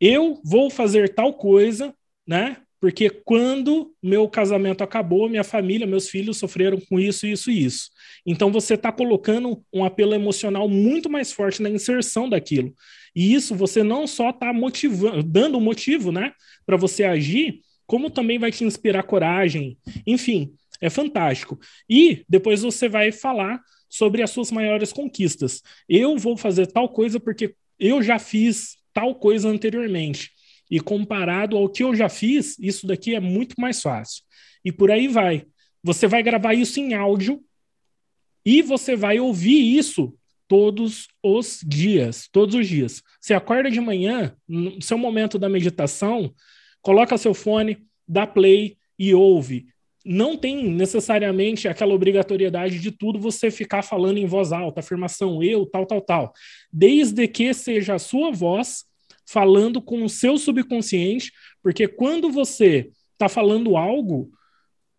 [0.00, 1.94] Eu vou fazer tal coisa,
[2.26, 2.56] né?
[2.80, 7.90] Porque quando meu casamento acabou, minha família, meus filhos sofreram com isso, isso e isso.
[8.24, 12.74] Então você está colocando um apelo emocional muito mais forte na inserção daquilo.
[13.14, 16.32] E isso você não só está motivando, dando motivo, né,
[16.64, 19.76] para você agir, como também vai te inspirar coragem.
[20.06, 21.58] Enfim, é fantástico.
[21.88, 25.62] E depois você vai falar sobre as suas maiores conquistas.
[25.88, 30.30] Eu vou fazer tal coisa porque eu já fiz tal coisa anteriormente.
[30.70, 34.22] E comparado ao que eu já fiz, isso daqui é muito mais fácil.
[34.64, 35.44] E por aí vai.
[35.82, 37.42] Você vai gravar isso em áudio
[38.44, 40.14] e você vai ouvir isso
[40.50, 43.04] todos os dias, todos os dias.
[43.20, 46.34] Você acorda de manhã, no seu momento da meditação,
[46.82, 49.66] coloca seu fone, dá play e ouve.
[50.04, 55.64] Não tem necessariamente aquela obrigatoriedade de tudo você ficar falando em voz alta, afirmação eu,
[55.66, 56.32] tal, tal, tal.
[56.72, 58.86] Desde que seja a sua voz
[59.24, 61.30] falando com o seu subconsciente,
[61.62, 64.32] porque quando você está falando algo,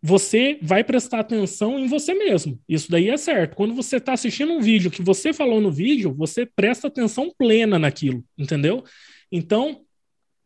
[0.02, 2.58] você vai prestar atenção em você mesmo.
[2.68, 3.54] Isso daí é certo.
[3.54, 7.78] Quando você está assistindo um vídeo que você falou no vídeo, você presta atenção plena
[7.78, 8.82] naquilo, entendeu?
[9.30, 9.82] Então,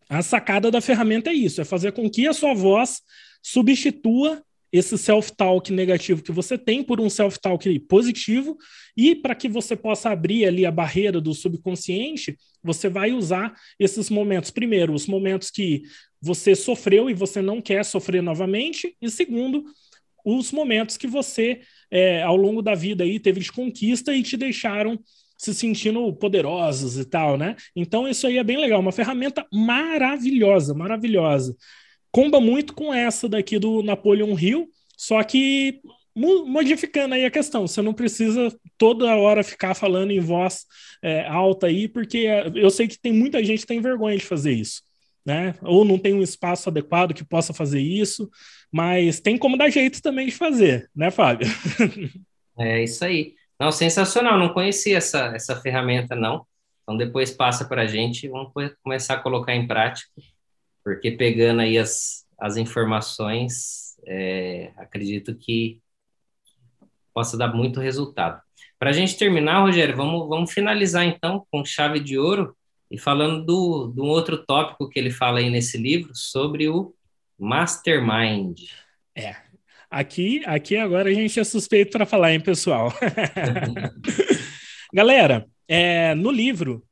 [0.09, 3.01] a sacada da ferramenta é isso: é fazer com que a sua voz
[3.43, 4.43] substitua
[4.73, 8.57] esse self-talk negativo que você tem por um self-talk positivo,
[8.97, 14.11] e para que você possa abrir ali a barreira do subconsciente, você vai usar esses
[14.11, 14.51] momentos.
[14.51, 15.83] Primeiro, os momentos que
[16.21, 19.65] você sofreu e você não quer sofrer novamente, e segundo,
[20.25, 21.61] os momentos que você,
[21.91, 24.99] é, ao longo da vida, aí, teve de conquista e te deixaram
[25.39, 27.55] se sentindo poderosos e tal, né?
[27.77, 31.55] Então, isso aí é bem legal, uma ferramenta maravilhosa, maravilhosa
[32.17, 35.83] comba muito com essa daqui do Napoleon Hill, só que
[36.17, 40.65] modificando aí a questão, você não precisa toda hora ficar falando em voz
[41.03, 44.55] é, alta aí, porque eu sei que tem muita gente que tem vergonha de fazer
[44.55, 44.81] isso,
[45.27, 45.57] né?
[45.61, 48.31] Ou não tem um espaço adequado que possa fazer isso,
[48.73, 51.47] mas tem como dar jeito também de fazer, né, Fábio?
[52.59, 53.35] É isso aí.
[53.61, 56.47] Não, sensacional, não conhecia essa, essa ferramenta, não.
[56.83, 58.51] Então depois passa para a gente, vamos
[58.83, 60.11] começar a colocar em prática
[60.87, 65.81] porque pegando aí as, as informações, é, acredito que
[67.13, 68.41] possa dar muito resultado.
[68.79, 72.57] Para a gente terminar, Rogério, vamos, vamos finalizar então com chave de ouro
[72.89, 76.95] e falando do, do outro tópico que ele fala aí nesse livro sobre o
[77.37, 78.61] mastermind.
[79.13, 79.35] É,
[79.91, 82.93] aqui, aqui agora a gente é suspeito para falar, hein, pessoal?
[84.95, 86.87] Galera, é, no livro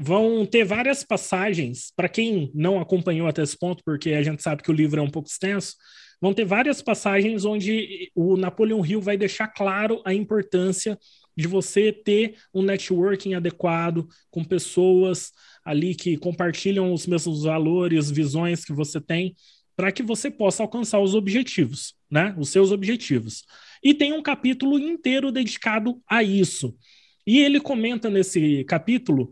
[0.00, 4.62] vão ter várias passagens, para quem não acompanhou até esse ponto, porque a gente sabe
[4.62, 5.74] que o livro é um pouco extenso,
[6.18, 10.98] vão ter várias passagens onde o Napoleão Hill vai deixar claro a importância
[11.36, 15.32] de você ter um networking adequado com pessoas
[15.64, 19.34] ali que compartilham os mesmos valores, visões que você tem,
[19.76, 22.34] para que você possa alcançar os objetivos, né?
[22.38, 23.44] Os seus objetivos.
[23.82, 26.74] E tem um capítulo inteiro dedicado a isso.
[27.26, 29.30] E ele comenta nesse capítulo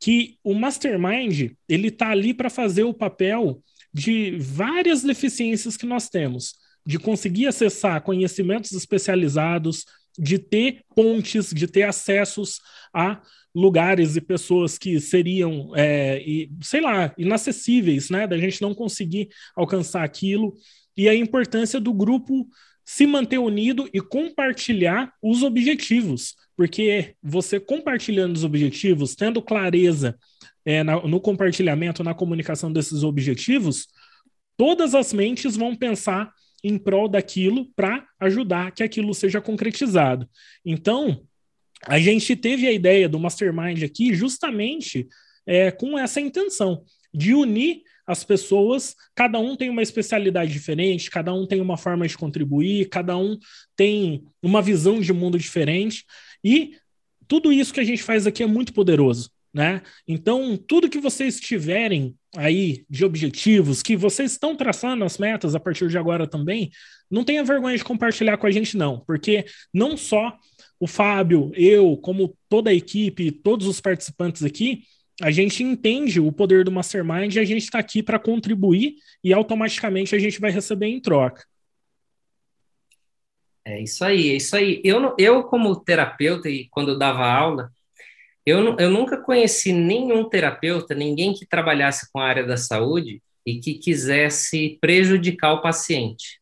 [0.00, 3.62] que o mastermind ele está ali para fazer o papel
[3.92, 6.54] de várias deficiências que nós temos,
[6.84, 9.84] de conseguir acessar conhecimentos especializados,
[10.18, 12.60] de ter pontes, de ter acessos
[12.94, 13.20] a
[13.54, 18.26] lugares e pessoas que seriam, é, e, sei lá, inacessíveis, né?
[18.26, 20.54] Da gente não conseguir alcançar aquilo.
[20.94, 22.46] E a importância do grupo
[22.84, 30.18] se manter unido e compartilhar os objetivos, porque você compartilhando os objetivos, tendo clareza
[30.64, 33.86] é, na, no compartilhamento, na comunicação desses objetivos,
[34.56, 36.32] todas as mentes vão pensar
[36.64, 40.28] em prol daquilo para ajudar que aquilo seja concretizado.
[40.64, 41.22] Então,
[41.86, 45.06] a gente teve a ideia do Mastermind aqui justamente
[45.46, 51.34] é, com essa intenção de unir as pessoas, cada um tem uma especialidade diferente, cada
[51.34, 53.36] um tem uma forma de contribuir, cada um
[53.74, 56.04] tem uma visão de mundo diferente,
[56.46, 56.76] e
[57.26, 59.30] tudo isso que a gente faz aqui é muito poderoso.
[59.52, 59.82] Né?
[60.06, 65.60] Então, tudo que vocês tiverem aí de objetivos, que vocês estão traçando as metas a
[65.60, 66.70] partir de agora também,
[67.10, 70.38] não tenha vergonha de compartilhar com a gente, não, porque não só
[70.78, 74.82] o Fábio, eu, como toda a equipe, todos os participantes aqui,
[75.22, 79.32] a gente entende o poder do Mastermind e a gente está aqui para contribuir e
[79.32, 81.42] automaticamente a gente vai receber em troca.
[83.66, 84.80] É isso aí, é isso aí.
[84.84, 87.68] Eu, eu como terapeuta e quando eu dava aula,
[88.46, 93.58] eu, eu nunca conheci nenhum terapeuta, ninguém que trabalhasse com a área da saúde e
[93.58, 96.40] que quisesse prejudicar o paciente.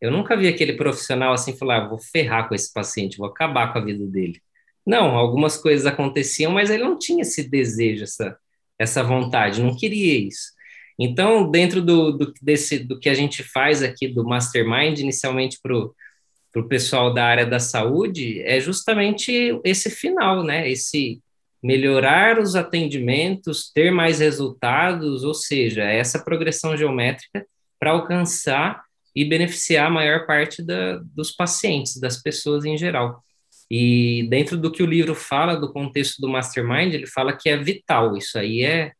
[0.00, 3.72] Eu nunca vi aquele profissional assim falar, ah, vou ferrar com esse paciente, vou acabar
[3.72, 4.42] com a vida dele.
[4.84, 8.36] Não, algumas coisas aconteciam, mas ele não tinha esse desejo, essa,
[8.78, 10.52] essa vontade, não queria isso.
[10.98, 15.74] Então, dentro do, do, desse, do que a gente faz aqui do Mastermind, inicialmente para
[15.76, 15.94] o
[16.62, 20.70] pessoal da área da saúde, é justamente esse final, né?
[20.70, 21.20] Esse
[21.60, 27.44] melhorar os atendimentos, ter mais resultados, ou seja, essa progressão geométrica
[27.80, 28.84] para alcançar
[29.16, 33.22] e beneficiar a maior parte da, dos pacientes, das pessoas em geral.
[33.70, 37.56] E dentro do que o livro fala, do contexto do mastermind, ele fala que é
[37.56, 38.92] vital, isso aí é,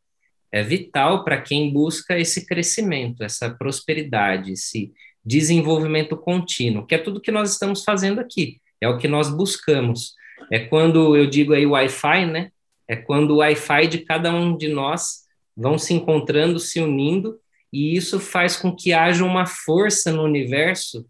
[0.51, 4.91] é vital para quem busca esse crescimento, essa prosperidade, esse
[5.25, 10.13] desenvolvimento contínuo, que é tudo que nós estamos fazendo aqui, é o que nós buscamos.
[10.51, 12.51] É quando eu digo aí Wi-Fi, né?
[12.87, 15.23] é quando o Wi-Fi de cada um de nós
[15.55, 17.39] vão se encontrando, se unindo,
[17.71, 21.05] e isso faz com que haja uma força no universo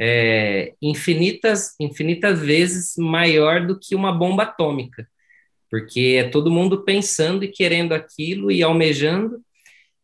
[0.00, 5.08] é, infinitas, infinitas vezes maior do que uma bomba atômica,
[5.70, 9.42] porque é todo mundo pensando e querendo aquilo e almejando,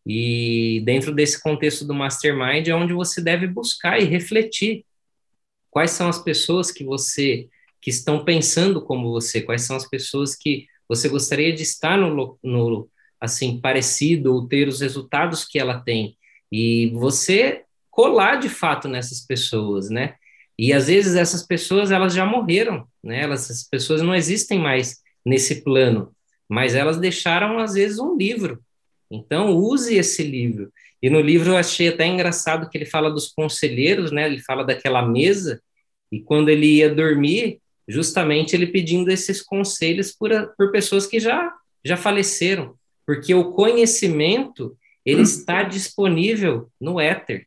[0.06, 4.84] e dentro desse contexto do mastermind é onde você deve buscar e refletir
[5.70, 7.48] quais são as pessoas que você
[7.80, 12.38] que estão pensando como você, quais são as pessoas que você gostaria de estar no,
[12.42, 12.88] no
[13.20, 16.16] assim parecido ou ter os resultados que ela tem
[16.50, 20.14] e você colar de fato nessas pessoas, né?
[20.58, 23.22] E às vezes essas pessoas elas já morreram, né?
[23.22, 26.14] Elas, essas pessoas não existem mais nesse plano,
[26.48, 28.62] mas elas deixaram às vezes um livro.
[29.14, 30.72] Então use esse livro.
[31.00, 34.26] E no livro eu achei até engraçado que ele fala dos conselheiros, né?
[34.26, 35.62] Ele fala daquela mesa
[36.10, 41.52] e quando ele ia dormir, justamente ele pedindo esses conselhos por, por pessoas que já,
[41.84, 42.74] já faleceram,
[43.06, 47.46] porque o conhecimento ele está disponível no éter,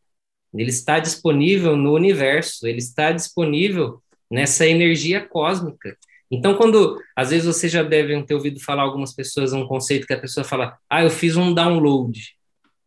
[0.53, 5.97] ele está disponível no universo, ele está disponível nessa energia cósmica.
[6.29, 10.13] Então, quando às vezes vocês já devem ter ouvido falar algumas pessoas um conceito que
[10.13, 12.35] a pessoa fala, ah, eu fiz um download,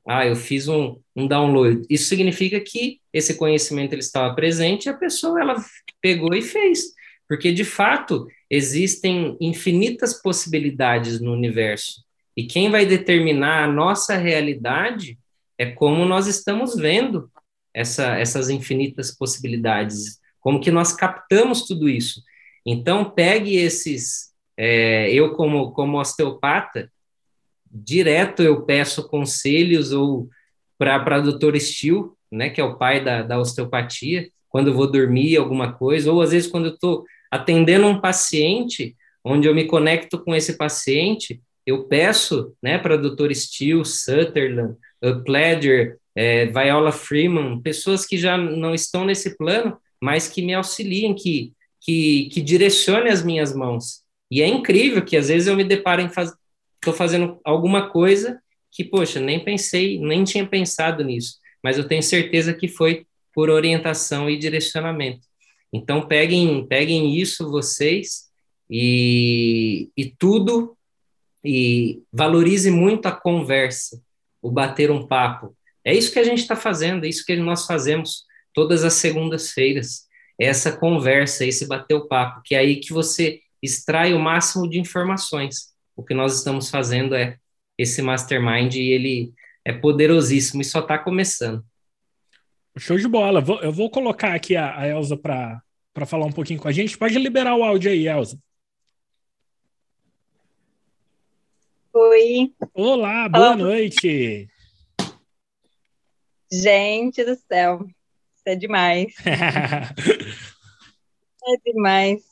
[0.07, 1.83] ah, eu fiz um, um download.
[1.89, 5.57] Isso significa que esse conhecimento ele estava presente e a pessoa ela
[6.01, 6.93] pegou e fez.
[7.29, 12.03] Porque, de fato, existem infinitas possibilidades no universo.
[12.37, 15.19] E quem vai determinar a nossa realidade
[15.57, 17.31] é como nós estamos vendo
[17.73, 22.23] essa, essas infinitas possibilidades, como que nós captamos tudo isso.
[22.65, 24.31] Então, pegue esses.
[24.57, 26.91] É, eu, como, como osteopata,
[27.71, 30.29] direto eu peço conselhos ou
[30.79, 34.91] para o doutor Steele, né, que é o pai da, da osteopatia, quando eu vou
[34.91, 39.67] dormir alguma coisa, ou às vezes quando eu estou atendendo um paciente, onde eu me
[39.67, 43.33] conecto com esse paciente, eu peço né, para Dr.
[43.33, 44.77] Steele, Sutherland,
[45.25, 51.15] Pledger, é, Viola Freeman, pessoas que já não estão nesse plano, mas que me auxiliem,
[51.15, 54.03] que, que, que direcionem as minhas mãos.
[54.31, 56.33] E é incrível que às vezes eu me deparo em faz...
[56.77, 58.41] estou fazendo alguma coisa
[58.71, 61.39] que, poxa, nem pensei, nem tinha pensado nisso.
[61.63, 65.27] mas eu tenho certeza que foi por orientação e direcionamento.
[65.73, 68.31] Então, peguem, peguem isso vocês
[68.69, 70.77] e, e tudo,
[71.45, 74.01] e valorize muito a conversa,
[74.43, 75.57] o bater um papo.
[75.85, 80.07] É isso que a gente está fazendo, é isso que nós fazemos todas as segundas-feiras.
[80.41, 84.81] Essa conversa, esse bater o papo, que é aí que você extrai o máximo de
[84.81, 85.75] informações.
[85.95, 87.37] O que nós estamos fazendo é
[87.77, 89.35] esse mastermind e ele
[89.65, 91.63] é poderosíssimo e só está começando.
[92.79, 93.45] Show de bola.
[93.63, 95.63] Eu vou colocar aqui a, a Elza para
[96.07, 96.97] falar um pouquinho com a gente.
[96.97, 98.39] Pode liberar o áudio aí, Elza.
[101.93, 102.55] Oi.
[102.73, 104.49] Olá, boa noite.
[106.51, 107.87] Gente do céu,
[108.47, 109.15] é demais.
[111.45, 112.23] é demais.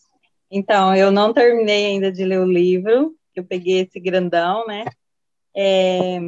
[0.50, 4.84] Então, eu não terminei ainda de ler o livro, eu peguei esse grandão, né?
[5.54, 6.18] É,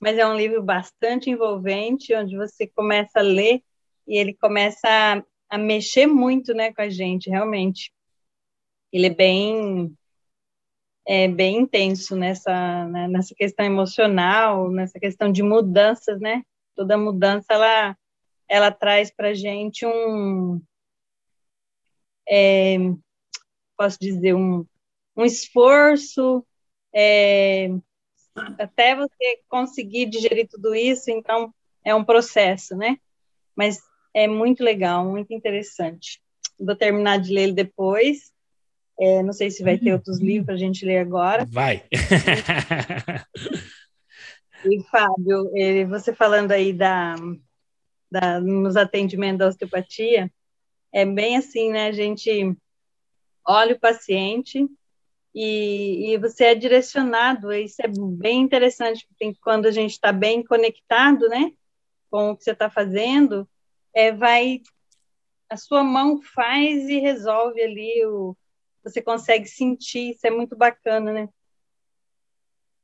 [0.00, 3.62] mas é um livro bastante envolvente, onde você começa a ler
[4.06, 7.92] e ele começa a, a mexer muito, né, com a gente, realmente.
[8.92, 9.96] Ele é bem
[11.06, 16.42] é bem intenso nessa né, nessa questão emocional, nessa questão de mudanças, né?
[16.74, 17.96] Toda mudança ela
[18.48, 20.60] ela traz para gente um
[22.28, 22.76] é,
[23.76, 24.64] posso dizer um,
[25.16, 26.44] um esforço
[26.94, 27.68] é,
[28.58, 31.52] até você conseguir digerir tudo isso, então
[31.84, 32.96] é um processo, né?
[33.54, 33.80] Mas
[34.12, 36.20] é muito legal, muito interessante.
[36.58, 38.32] Vou terminar de ler ele depois.
[38.98, 41.44] É, não sei se vai ter outros livros para a gente ler agora.
[41.46, 41.82] Vai.
[44.64, 45.50] e, Fábio,
[45.88, 47.16] você falando aí da,
[48.14, 50.32] da, nos atendimentos da osteopatia,
[50.92, 51.88] é bem assim, né?
[51.88, 52.56] A gente
[53.44, 54.66] olha o paciente,
[55.34, 60.44] e, e você é direcionado, isso é bem interessante, porque quando a gente está bem
[60.44, 61.52] conectado, né,
[62.08, 63.48] com o que você está fazendo,
[63.92, 64.62] é, vai,
[65.50, 68.36] a sua mão faz e resolve ali, o,
[68.84, 71.28] você consegue sentir, isso é muito bacana, né?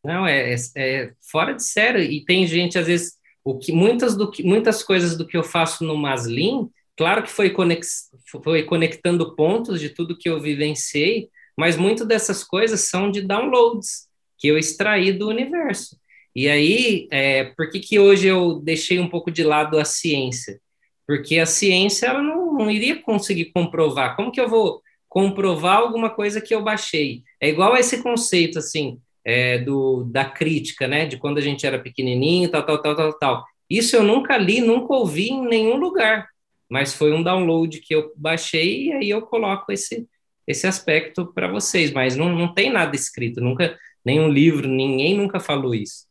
[0.02, 3.19] Não, é, é, é fora de sério, e tem gente, às vezes,
[3.50, 7.30] o que, muitas, do que, muitas coisas do que eu faço no Maslin, claro que
[7.30, 8.10] foi, conex,
[8.44, 14.08] foi conectando pontos de tudo que eu vivenciei, mas muito dessas coisas são de downloads
[14.38, 15.98] que eu extraí do universo.
[16.34, 20.60] E aí, é, por que, que hoje eu deixei um pouco de lado a ciência?
[21.06, 24.14] Porque a ciência ela não, não iria conseguir comprovar.
[24.14, 27.24] Como que eu vou comprovar alguma coisa que eu baixei?
[27.40, 31.06] É igual a esse conceito, assim, é, do, da crítica, né?
[31.06, 33.44] De quando a gente era pequenininho, tal, tal, tal, tal, tal.
[33.68, 36.28] Isso eu nunca li, nunca ouvi em nenhum lugar.
[36.68, 40.06] Mas foi um download que eu baixei e aí eu coloco esse,
[40.46, 45.40] esse aspecto para vocês, mas não, não tem nada escrito, nunca, nenhum livro, ninguém nunca
[45.40, 46.06] falou isso.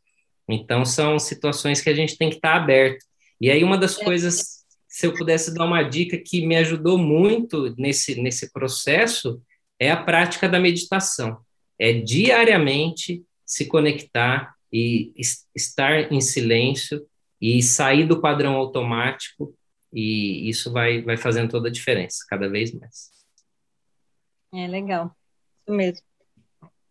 [0.48, 3.06] Então, são situações que a gente tem que estar tá aberto.
[3.40, 7.73] E aí, uma das coisas, se eu pudesse dar uma dica que me ajudou muito
[7.77, 9.41] nesse, nesse processo,
[9.80, 11.38] é a prática da meditação.
[11.80, 15.14] É diariamente se conectar e
[15.56, 17.06] estar em silêncio
[17.41, 19.56] e sair do padrão automático,
[19.93, 23.10] e isso vai, vai fazendo toda a diferença, cada vez mais.
[24.53, 25.15] É legal,
[25.61, 26.10] isso mesmo.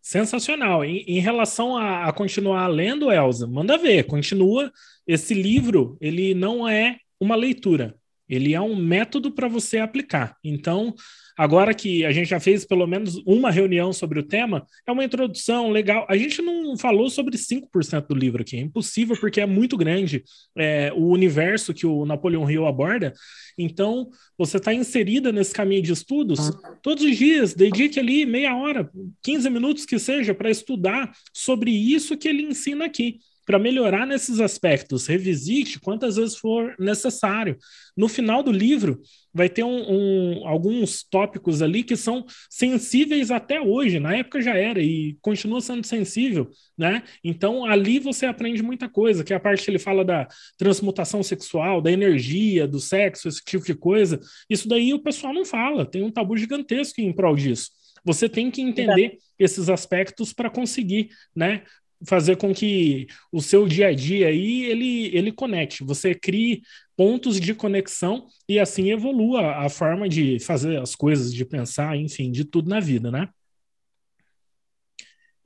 [0.01, 0.83] Sensacional.
[0.83, 4.71] Em, em relação a, a, continuar lendo, Elza, manda ver, continua.
[5.05, 7.95] Esse livro, ele não é uma leitura,
[8.27, 10.35] ele é um método para você aplicar.
[10.43, 10.95] Então,
[11.39, 15.05] Agora que a gente já fez pelo menos uma reunião sobre o tema, é uma
[15.05, 16.05] introdução legal.
[16.09, 20.21] A gente não falou sobre 5% do livro aqui, é impossível porque é muito grande
[20.57, 23.13] é, o universo que o Napoleão Hill aborda.
[23.57, 26.51] Então, você está inserida nesse caminho de estudos
[26.81, 28.89] todos os dias, dedique ali meia hora,
[29.23, 33.19] 15 minutos que seja, para estudar sobre isso que ele ensina aqui
[33.49, 35.07] para melhorar nesses aspectos.
[35.07, 37.57] Revisite quantas vezes for necessário.
[37.97, 39.01] No final do livro,
[39.33, 43.99] vai ter um, um, alguns tópicos ali que são sensíveis até hoje.
[43.99, 46.47] Na época já era e continua sendo sensível,
[46.77, 47.01] né?
[47.23, 51.23] Então ali você aprende muita coisa, que é a parte que ele fala da transmutação
[51.23, 54.19] sexual, da energia, do sexo, esse tipo de coisa.
[54.47, 57.71] Isso daí o pessoal não fala, tem um tabu gigantesco em prol disso.
[58.05, 61.63] Você tem que entender esses aspectos para conseguir, né,
[62.05, 66.61] fazer com que o seu dia a dia aí ele, ele conecte, você crie
[66.95, 72.31] pontos de conexão e assim evolua a forma de fazer as coisas, de pensar, enfim,
[72.31, 73.29] de tudo na vida, né?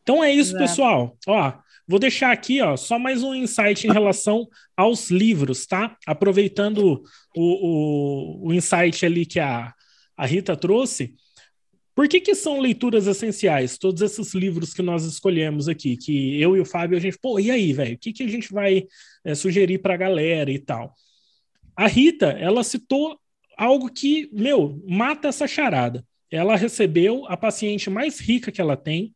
[0.02, 0.64] Então é isso, Exato.
[0.64, 1.18] pessoal.
[1.28, 1.54] Ó,
[1.88, 5.98] vou deixar aqui, ó, só mais um insight em relação aos livros, tá?
[6.06, 7.04] Aproveitando
[7.36, 9.74] o, o, o insight ali que a,
[10.18, 11.16] a Rita trouxe,
[11.96, 13.78] por que, que são leituras essenciais?
[13.78, 17.40] Todos esses livros que nós escolhemos aqui, que eu e o Fábio, a gente, pô,
[17.40, 17.96] e aí, velho?
[17.96, 18.88] O que, que a gente vai
[19.24, 20.96] é, sugerir para a galera e tal?
[21.76, 23.20] A Rita, ela citou
[23.58, 26.04] algo que, meu, mata essa charada.
[26.32, 29.14] Ela recebeu a paciente mais rica que ela tem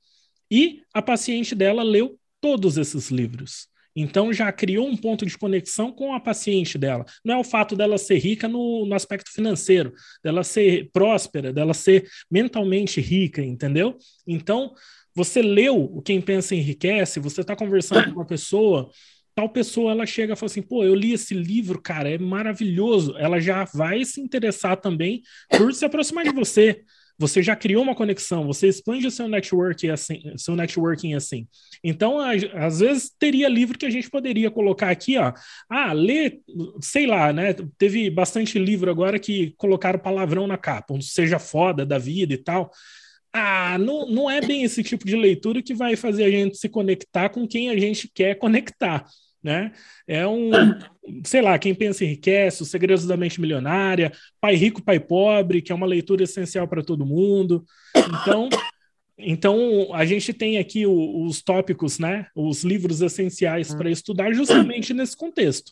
[0.49, 3.67] e a paciente dela leu todos esses livros.
[3.99, 7.03] Então já criou um ponto de conexão com a paciente dela.
[7.25, 9.91] Não é o fato dela ser rica no, no, aspecto financeiro,
[10.23, 13.97] dela ser próspera, dela ser mentalmente rica, entendeu?
[14.27, 14.71] Então,
[15.15, 18.91] você leu o Quem Pensa Enriquece, você está conversando com uma pessoa,
[19.33, 23.17] tal pessoa ela chega e fala assim: pô, eu li esse livro, cara, é maravilhoso.
[23.17, 26.83] Ela já vai se interessar também por se aproximar de você
[27.17, 29.27] você já criou uma conexão, você expande o seu
[29.91, 31.47] assim, seu networking assim.
[31.83, 35.33] Então, às vezes teria livro que a gente poderia colocar aqui, ó.
[35.69, 36.39] Ah, lê,
[36.81, 37.55] sei lá, né?
[37.77, 42.37] Teve bastante livro agora que colocaram palavrão na capa, um seja foda da vida e
[42.37, 42.71] tal.
[43.33, 46.69] Ah, não, não é bem esse tipo de leitura que vai fazer a gente se
[46.69, 49.05] conectar com quem a gente quer conectar
[49.47, 49.71] né?
[50.05, 50.51] É um,
[51.23, 54.11] sei lá, quem pensa enriquece, Os Segredos da Mente Milionária,
[54.41, 57.65] Pai Rico, Pai Pobre, que é uma leitura essencial para todo mundo.
[57.95, 58.49] Então,
[59.17, 62.27] então a gente tem aqui o, os tópicos, né?
[62.35, 65.71] Os livros essenciais para estudar justamente nesse contexto.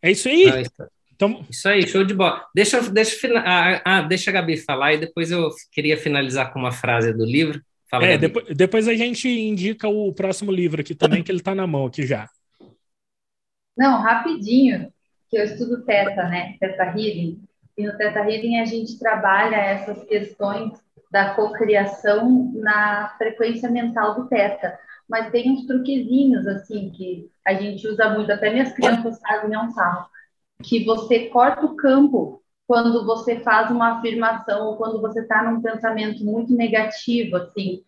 [0.00, 0.48] É isso aí?
[0.48, 1.44] Ah, então...
[1.50, 2.46] Isso aí, show de bola.
[2.54, 6.72] Deixa, deixa, ah, ah, deixa a Gabi falar e depois eu queria finalizar com uma
[6.72, 7.62] frase do livro
[7.92, 11.54] Fala, é, depois, depois, a gente indica o próximo livro aqui também, que ele está
[11.54, 12.26] na mão aqui já.
[13.76, 14.90] Não, rapidinho,
[15.28, 16.56] que eu estudo Teta, né?
[16.58, 17.38] Teta Healing.
[17.76, 20.72] E no Teta Healing a gente trabalha essas questões
[21.10, 24.78] da cocriação na frequência mental do Teta.
[25.06, 29.58] Mas tem uns truquezinhos, assim, que a gente usa muito, até minhas crianças fazem, é
[29.58, 30.06] um sarro,
[30.62, 32.41] que você corta o campo
[32.72, 37.84] quando você faz uma afirmação ou quando você está num pensamento muito negativo, assim,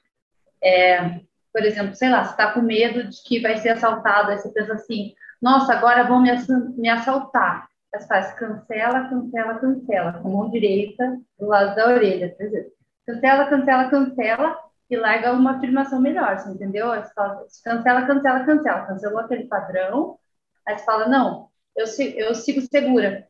[0.63, 1.21] é,
[1.51, 4.51] por exemplo, sei lá, você está com medo de que vai ser assaltado, aí você
[4.51, 6.31] pensa assim, nossa, agora vão me,
[6.77, 7.67] me assaltar.
[7.95, 12.45] Aí você faz cancela, cancela, cancela, com a mão direita do lado da orelha, por
[12.45, 12.73] exemplo.
[13.07, 14.59] Cancela, cancela, cancela
[14.91, 16.93] e larga uma afirmação melhor, você entendeu?
[16.93, 20.19] Aí você fala, cancela, cancela, cancela, cancelou aquele padrão,
[20.67, 21.87] aí você fala, não, eu,
[22.17, 23.27] eu sigo segura,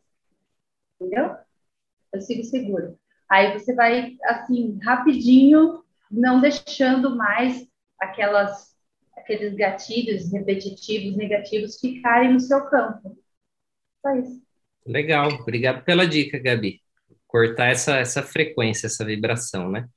[1.01, 1.44] entendeu?
[2.15, 2.99] Eu sigo seguro.
[3.29, 7.67] Aí você vai, assim, rapidinho, não deixando mais
[7.99, 8.75] aquelas,
[9.17, 13.19] aqueles gatilhos repetitivos, negativos ficarem no seu campo.
[14.01, 14.43] Só isso.
[14.87, 16.81] Legal, obrigado pela dica, Gabi.
[17.27, 19.89] Cortar essa, essa frequência, essa vibração, né?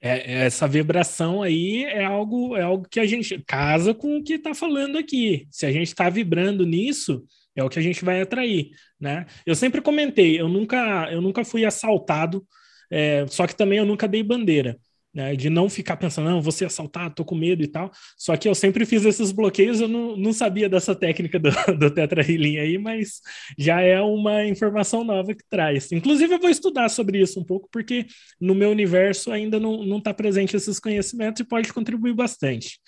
[0.00, 4.34] É, essa vibração aí é algo, é algo que a gente casa com o que
[4.34, 5.46] está falando aqui.
[5.50, 7.22] Se a gente está vibrando nisso,
[7.56, 9.26] é o que a gente vai atrair, né?
[9.44, 12.46] Eu sempre comentei, eu nunca, eu nunca fui assaltado,
[12.90, 14.78] é, só que também eu nunca dei bandeira.
[15.12, 17.90] Né, de não ficar pensando, não, vou ser assaltado, tô com medo e tal.
[18.16, 21.90] Só que eu sempre fiz esses bloqueios, eu não, não sabia dessa técnica do, do
[21.90, 23.20] Tetra Healing aí, mas
[23.58, 25.90] já é uma informação nova que traz.
[25.90, 28.06] Inclusive, eu vou estudar sobre isso um pouco, porque
[28.40, 32.78] no meu universo ainda não está presente esses conhecimentos e pode contribuir bastante.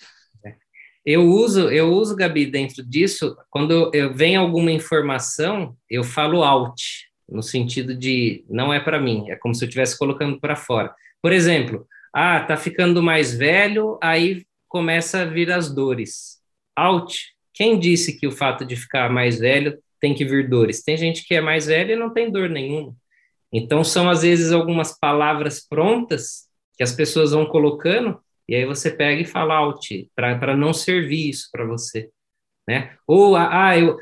[1.05, 6.81] Eu uso, eu uso, Gabi, dentro disso, quando eu vem alguma informação, eu falo out,
[7.27, 10.93] no sentido de não é para mim, é como se eu estivesse colocando para fora.
[11.21, 16.39] Por exemplo, ah, tá ficando mais velho, aí começa a vir as dores.
[16.75, 17.33] Out.
[17.53, 20.83] Quem disse que o fato de ficar mais velho tem que vir dores?
[20.83, 22.95] Tem gente que é mais velha e não tem dor nenhuma.
[23.51, 28.91] Então são às vezes algumas palavras prontas que as pessoas vão colocando e aí você
[28.91, 32.09] pega e fala out, para não servir isso para você,
[32.67, 32.95] né?
[33.07, 33.97] Ou, ah, eu,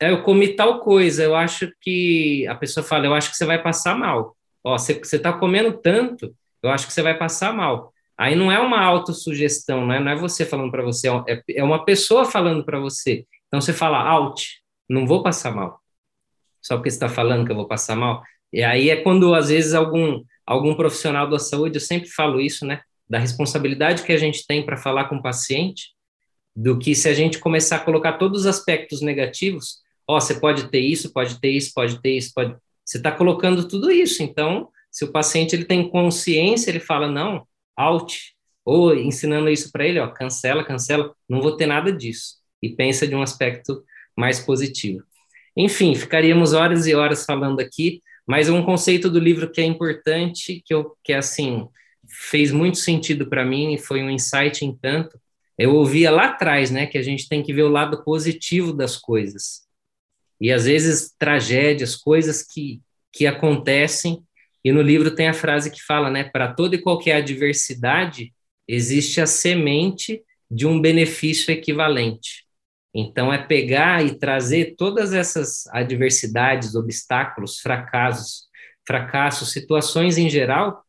[0.00, 2.46] eu comi tal coisa, eu acho que...
[2.48, 4.36] A pessoa fala, eu acho que você vai passar mal.
[4.64, 7.92] Ó, você está comendo tanto, eu acho que você vai passar mal.
[8.16, 9.98] Aí não é uma autossugestão, né?
[9.98, 13.26] não é você falando para você, é, é uma pessoa falando para você.
[13.48, 15.80] Então você fala out, não vou passar mal.
[16.62, 18.22] Só porque você está falando que eu vou passar mal.
[18.52, 22.64] E aí é quando, às vezes, algum, algum profissional da saúde, eu sempre falo isso,
[22.64, 22.80] né?
[23.14, 25.90] Da responsabilidade que a gente tem para falar com o paciente,
[26.54, 30.34] do que se a gente começar a colocar todos os aspectos negativos, ó, oh, você
[30.34, 32.56] pode ter isso, pode ter isso, pode ter isso, pode.
[32.84, 34.20] Você está colocando tudo isso.
[34.20, 37.46] Então, se o paciente ele tem consciência, ele fala não,
[37.76, 38.34] out,
[38.64, 42.38] ou ensinando isso para ele, ó, cancela, cancela, não vou ter nada disso.
[42.60, 43.84] E pensa de um aspecto
[44.16, 45.04] mais positivo.
[45.56, 50.60] Enfim, ficaríamos horas e horas falando aqui, mas um conceito do livro que é importante,
[50.66, 51.68] que eu que é assim,
[52.14, 55.20] fez muito sentido para mim e foi um insight em tanto.
[55.58, 58.96] Eu ouvia lá atrás, né, que a gente tem que ver o lado positivo das
[58.96, 59.62] coisas.
[60.40, 62.80] E às vezes tragédias, coisas que
[63.14, 64.24] que acontecem,
[64.64, 68.34] e no livro tem a frase que fala, né, para toda e qualquer adversidade
[68.66, 72.44] existe a semente de um benefício equivalente.
[72.92, 78.48] Então, é pegar e trazer todas essas adversidades, obstáculos, fracassos,
[78.86, 80.83] fracassos, situações em geral,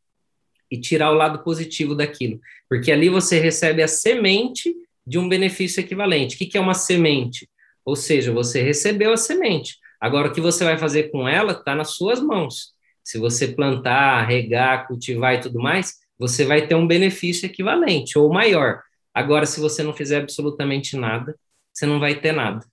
[0.70, 2.40] e tirar o lado positivo daquilo.
[2.70, 4.74] Porque ali você recebe a semente
[5.06, 6.36] de um benefício equivalente.
[6.36, 7.50] O que, é uma semente?
[7.84, 9.78] Ou seja, você recebeu a semente.
[10.00, 12.74] Agora, o que você vai fazer com ela está nas suas mãos.
[13.04, 18.34] Se você plantar, regar, cultivar e tudo mais, você vai ter um benefício equivalente ou
[18.34, 18.82] maior.
[19.14, 21.38] Agora, se você não fizer absolutamente nada,
[21.72, 22.66] você não vai ter nada.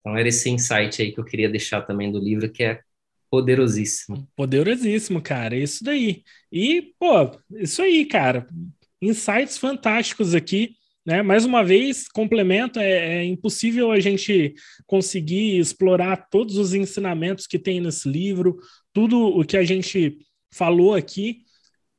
[0.00, 2.80] Então, era esse insight aí que eu queria deixar também do livro, que é
[3.34, 4.28] poderosíssimo.
[4.36, 5.56] Poderosíssimo, cara.
[5.56, 6.22] Isso daí.
[6.52, 8.46] E, pô, isso aí, cara.
[9.02, 10.76] Insights fantásticos aqui.
[11.04, 11.20] Né?
[11.20, 14.54] Mais uma vez, complemento, é, é, impossível a gente
[14.86, 18.56] conseguir explorar todos os ensinamentos que tem nesse livro,
[18.92, 20.18] tudo o que a gente
[20.52, 21.40] falou aqui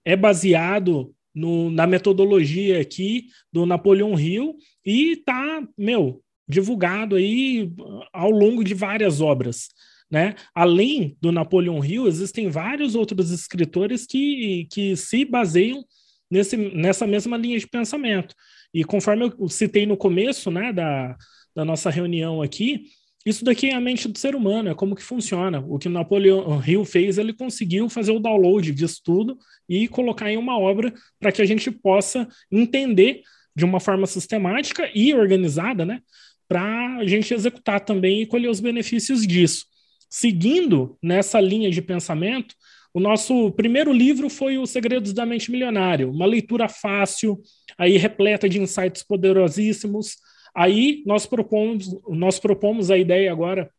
[0.06, 4.56] é baseado no, na metodologia aqui do Napoleão Hill
[4.86, 7.70] e tá, meu, divulgado aí
[8.14, 9.68] ao longo de várias obras.
[10.10, 10.36] Né?
[10.54, 15.84] Além do Napoleão Hill, existem vários outros escritores que, que se baseiam
[16.30, 18.36] nesse, nessa mesma linha de pensamento.
[18.74, 21.16] E conforme eu citei no começo né, da,
[21.56, 22.86] da nossa reunião aqui,
[23.26, 25.60] isso daqui é a mente do ser humano, é como que funciona.
[25.68, 29.38] O que Napoleão Hill fez, ele conseguiu fazer o download disso tudo
[29.68, 33.24] e colocar em uma obra para que a gente possa entender
[33.56, 36.02] de uma forma sistemática e organizada, né?
[36.48, 39.66] Para a gente executar também e colher os benefícios disso.
[40.10, 42.56] Seguindo nessa linha de pensamento,
[42.94, 47.42] o nosso primeiro livro foi Os Segredos da Mente Milionário, uma leitura fácil,
[47.78, 50.16] aí repleta de insights poderosíssimos.
[50.56, 53.70] Aí nós propomos, nós propomos a ideia agora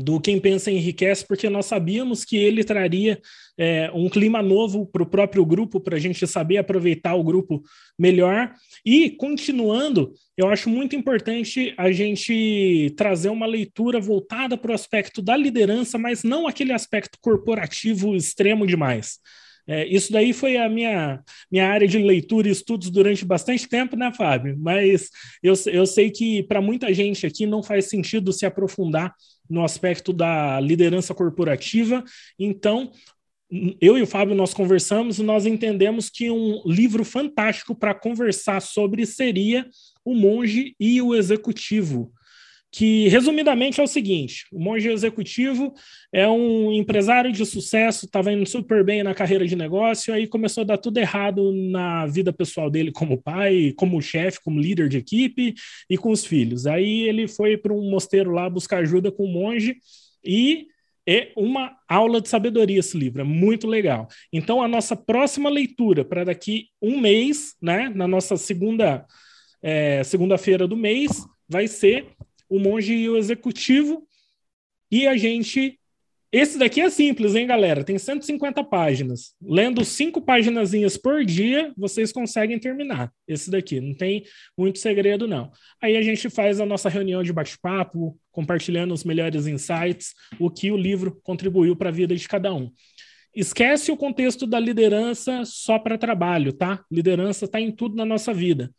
[0.00, 3.20] do Quem Pensa Enriquece, porque nós sabíamos que ele traria
[3.58, 7.62] é, um clima novo para o próprio grupo, para a gente saber aproveitar o grupo
[7.98, 8.52] melhor.
[8.84, 15.20] E, continuando, eu acho muito importante a gente trazer uma leitura voltada para o aspecto
[15.20, 19.18] da liderança, mas não aquele aspecto corporativo extremo demais.
[19.68, 21.22] É, isso daí foi a minha,
[21.52, 24.56] minha área de leitura e estudos durante bastante tempo, né, Fábio?
[24.58, 25.10] Mas
[25.42, 29.14] eu, eu sei que para muita gente aqui não faz sentido se aprofundar
[29.48, 32.04] no aspecto da liderança corporativa.
[32.38, 32.92] Então,
[33.80, 38.60] eu e o Fábio nós conversamos e nós entendemos que um livro fantástico para conversar
[38.60, 39.66] sobre seria
[40.04, 42.12] O Monge e o Executivo,
[42.70, 45.72] que resumidamente é o seguinte: o monge executivo
[46.12, 50.62] é um empresário de sucesso, estava indo super bem na carreira de negócio, aí começou
[50.62, 54.98] a dar tudo errado na vida pessoal dele como pai, como chefe, como líder de
[54.98, 55.54] equipe
[55.88, 56.66] e com os filhos.
[56.66, 59.76] Aí ele foi para um mosteiro lá buscar ajuda com o monge
[60.24, 60.66] e
[61.10, 64.08] é uma aula de sabedoria esse livro, é muito legal.
[64.30, 69.06] Então a nossa próxima leitura para daqui um mês, né, na nossa segunda
[69.62, 72.06] é, segunda-feira do mês, vai ser
[72.48, 74.06] o monge e o executivo.
[74.90, 75.78] E a gente.
[76.30, 77.82] Esse daqui é simples, hein, galera?
[77.82, 79.34] Tem 150 páginas.
[79.40, 83.10] Lendo cinco páginas por dia, vocês conseguem terminar.
[83.26, 83.80] Esse daqui.
[83.80, 84.24] Não tem
[84.56, 85.50] muito segredo, não.
[85.82, 90.70] Aí a gente faz a nossa reunião de bate-papo, compartilhando os melhores insights, o que
[90.70, 92.70] o livro contribuiu para a vida de cada um.
[93.34, 96.84] Esquece o contexto da liderança só para trabalho, tá?
[96.90, 98.70] Liderança está em tudo na nossa vida.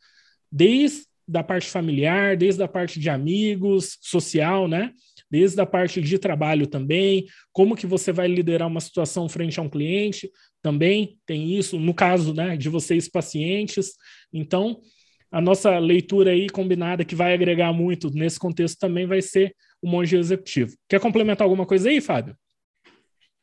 [0.51, 4.91] Desde da parte familiar, desde a parte de amigos, social, né?
[5.29, 9.63] Desde a parte de trabalho também, como que você vai liderar uma situação frente a
[9.63, 10.29] um cliente,
[10.61, 13.91] também tem isso, no caso, né, de vocês pacientes.
[14.33, 14.79] Então,
[15.31, 19.87] a nossa leitura aí combinada que vai agregar muito nesse contexto também vai ser o
[19.87, 20.75] monge executivo.
[20.89, 22.35] Quer complementar alguma coisa aí, Fábio?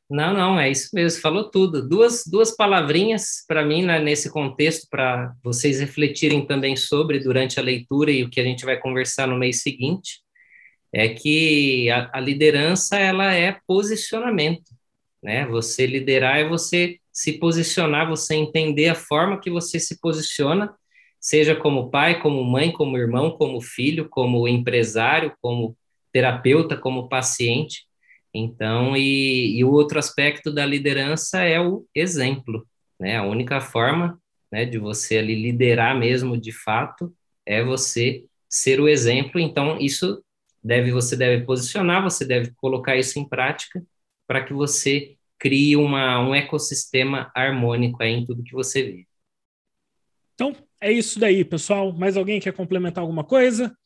[0.09, 1.87] Não, não, é isso mesmo, falou tudo.
[1.87, 7.63] Duas, duas palavrinhas para mim né, nesse contexto, para vocês refletirem também sobre durante a
[7.63, 10.21] leitura e o que a gente vai conversar no mês seguinte,
[10.93, 14.71] é que a, a liderança ela é posicionamento,
[15.23, 15.45] né?
[15.47, 20.73] Você liderar é você se posicionar, você entender a forma que você se posiciona,
[21.21, 25.77] seja como pai, como mãe, como irmão, como filho, como empresário, como
[26.13, 27.87] terapeuta, como paciente
[28.39, 32.67] então, e, e, o outro aspecto da liderança é o exemplo,
[32.99, 33.17] né?
[33.17, 37.15] A única forma né, de você ali liderar mesmo de fato
[37.45, 39.41] é você ser o exemplo.
[39.41, 40.23] Então, isso
[40.63, 43.85] deve você deve posicionar, você deve colocar isso em prática
[44.27, 49.07] para que você crie uma, um ecossistema harmônico aí em tudo que você vê.
[50.35, 51.93] Então, é isso daí, pessoal.
[51.93, 53.77] Mais alguém quer complementar alguma coisa?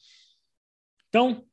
[1.08, 1.44] Então,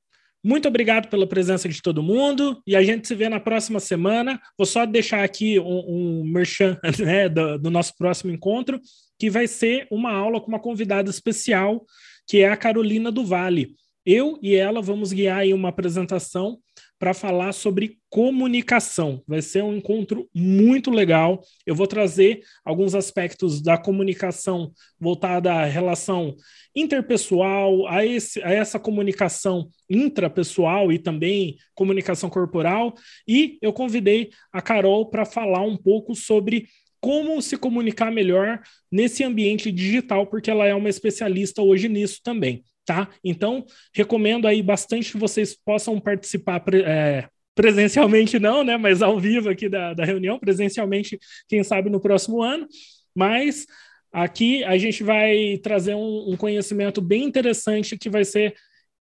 [0.48, 4.40] muito obrigado pela presença de todo mundo e a gente se vê na próxima semana.
[4.57, 8.80] Vou só deixar aqui um, um merchan né, do, do, nosso próximo encontro,
[9.19, 11.86] que vai ser uma aula com uma convidada especial
[12.26, 13.76] que é a Carolina do Vale.
[14.06, 16.57] Eu e ela vamos guiar em uma apresentação
[16.99, 19.22] para falar sobre comunicação.
[19.28, 21.41] Vai ser um encontro muito legal.
[21.65, 26.36] Eu vou trazer alguns aspectos da comunicação voltada à relação
[26.76, 32.94] interpessoal, a, esse, a essa comunicação intrapessoal e também comunicação corporal.
[33.28, 36.68] E eu convidei a Carol para falar um pouco sobre
[36.99, 38.60] como se comunicar melhor
[38.91, 43.09] nesse ambiente digital, porque ela é uma especialista hoje nisso também tá?
[43.22, 48.77] Então, recomendo aí bastante que vocês possam participar é, presencialmente não, né?
[48.77, 51.19] Mas ao vivo aqui da, da reunião, presencialmente,
[51.49, 52.65] quem sabe no próximo ano.
[53.14, 53.68] Mas
[54.11, 58.55] aqui a gente vai trazer um, um conhecimento bem interessante que vai ser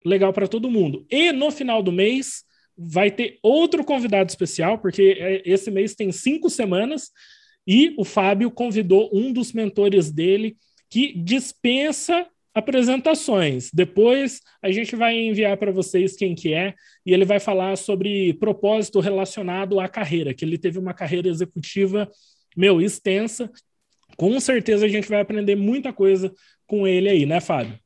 [0.06, 1.04] legal para todo mundo.
[1.10, 2.44] E no final do mês
[2.78, 7.10] vai ter outro convidado especial, porque é, esse mês tem cinco semanas,
[7.66, 10.56] e o Fábio convidou um dos mentores dele
[10.88, 13.70] que dispensa apresentações.
[13.72, 16.74] Depois a gente vai enviar para vocês quem que é
[17.04, 22.10] e ele vai falar sobre propósito relacionado à carreira, que ele teve uma carreira executiva
[22.56, 23.50] meu extensa.
[24.16, 26.32] Com certeza a gente vai aprender muita coisa
[26.66, 27.78] com ele aí, né, Fábio?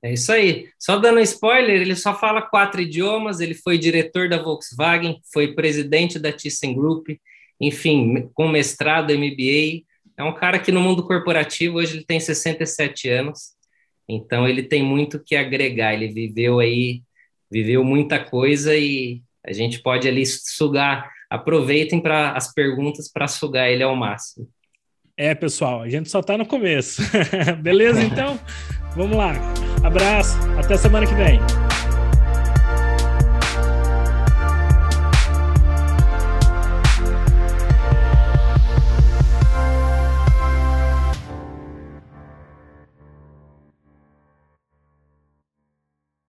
[0.00, 0.68] É isso aí.
[0.78, 6.20] Só dando spoiler, ele só fala quatro idiomas, ele foi diretor da Volkswagen, foi presidente
[6.20, 7.20] da ThyssenKrupp,
[7.60, 9.82] enfim, com mestrado MBA.
[10.16, 13.57] É um cara que no mundo corporativo hoje ele tem 67 anos
[14.08, 17.02] então ele tem muito que agregar, ele viveu aí,
[17.50, 21.10] viveu muita coisa e a gente pode ali sugar.
[21.30, 24.48] Aproveitem para as perguntas para sugar ele ao máximo.
[25.16, 27.02] É, pessoal, a gente só está no começo.
[27.60, 28.38] Beleza, então?
[28.96, 29.32] Vamos lá.
[29.84, 31.38] Abraço, até semana que vem.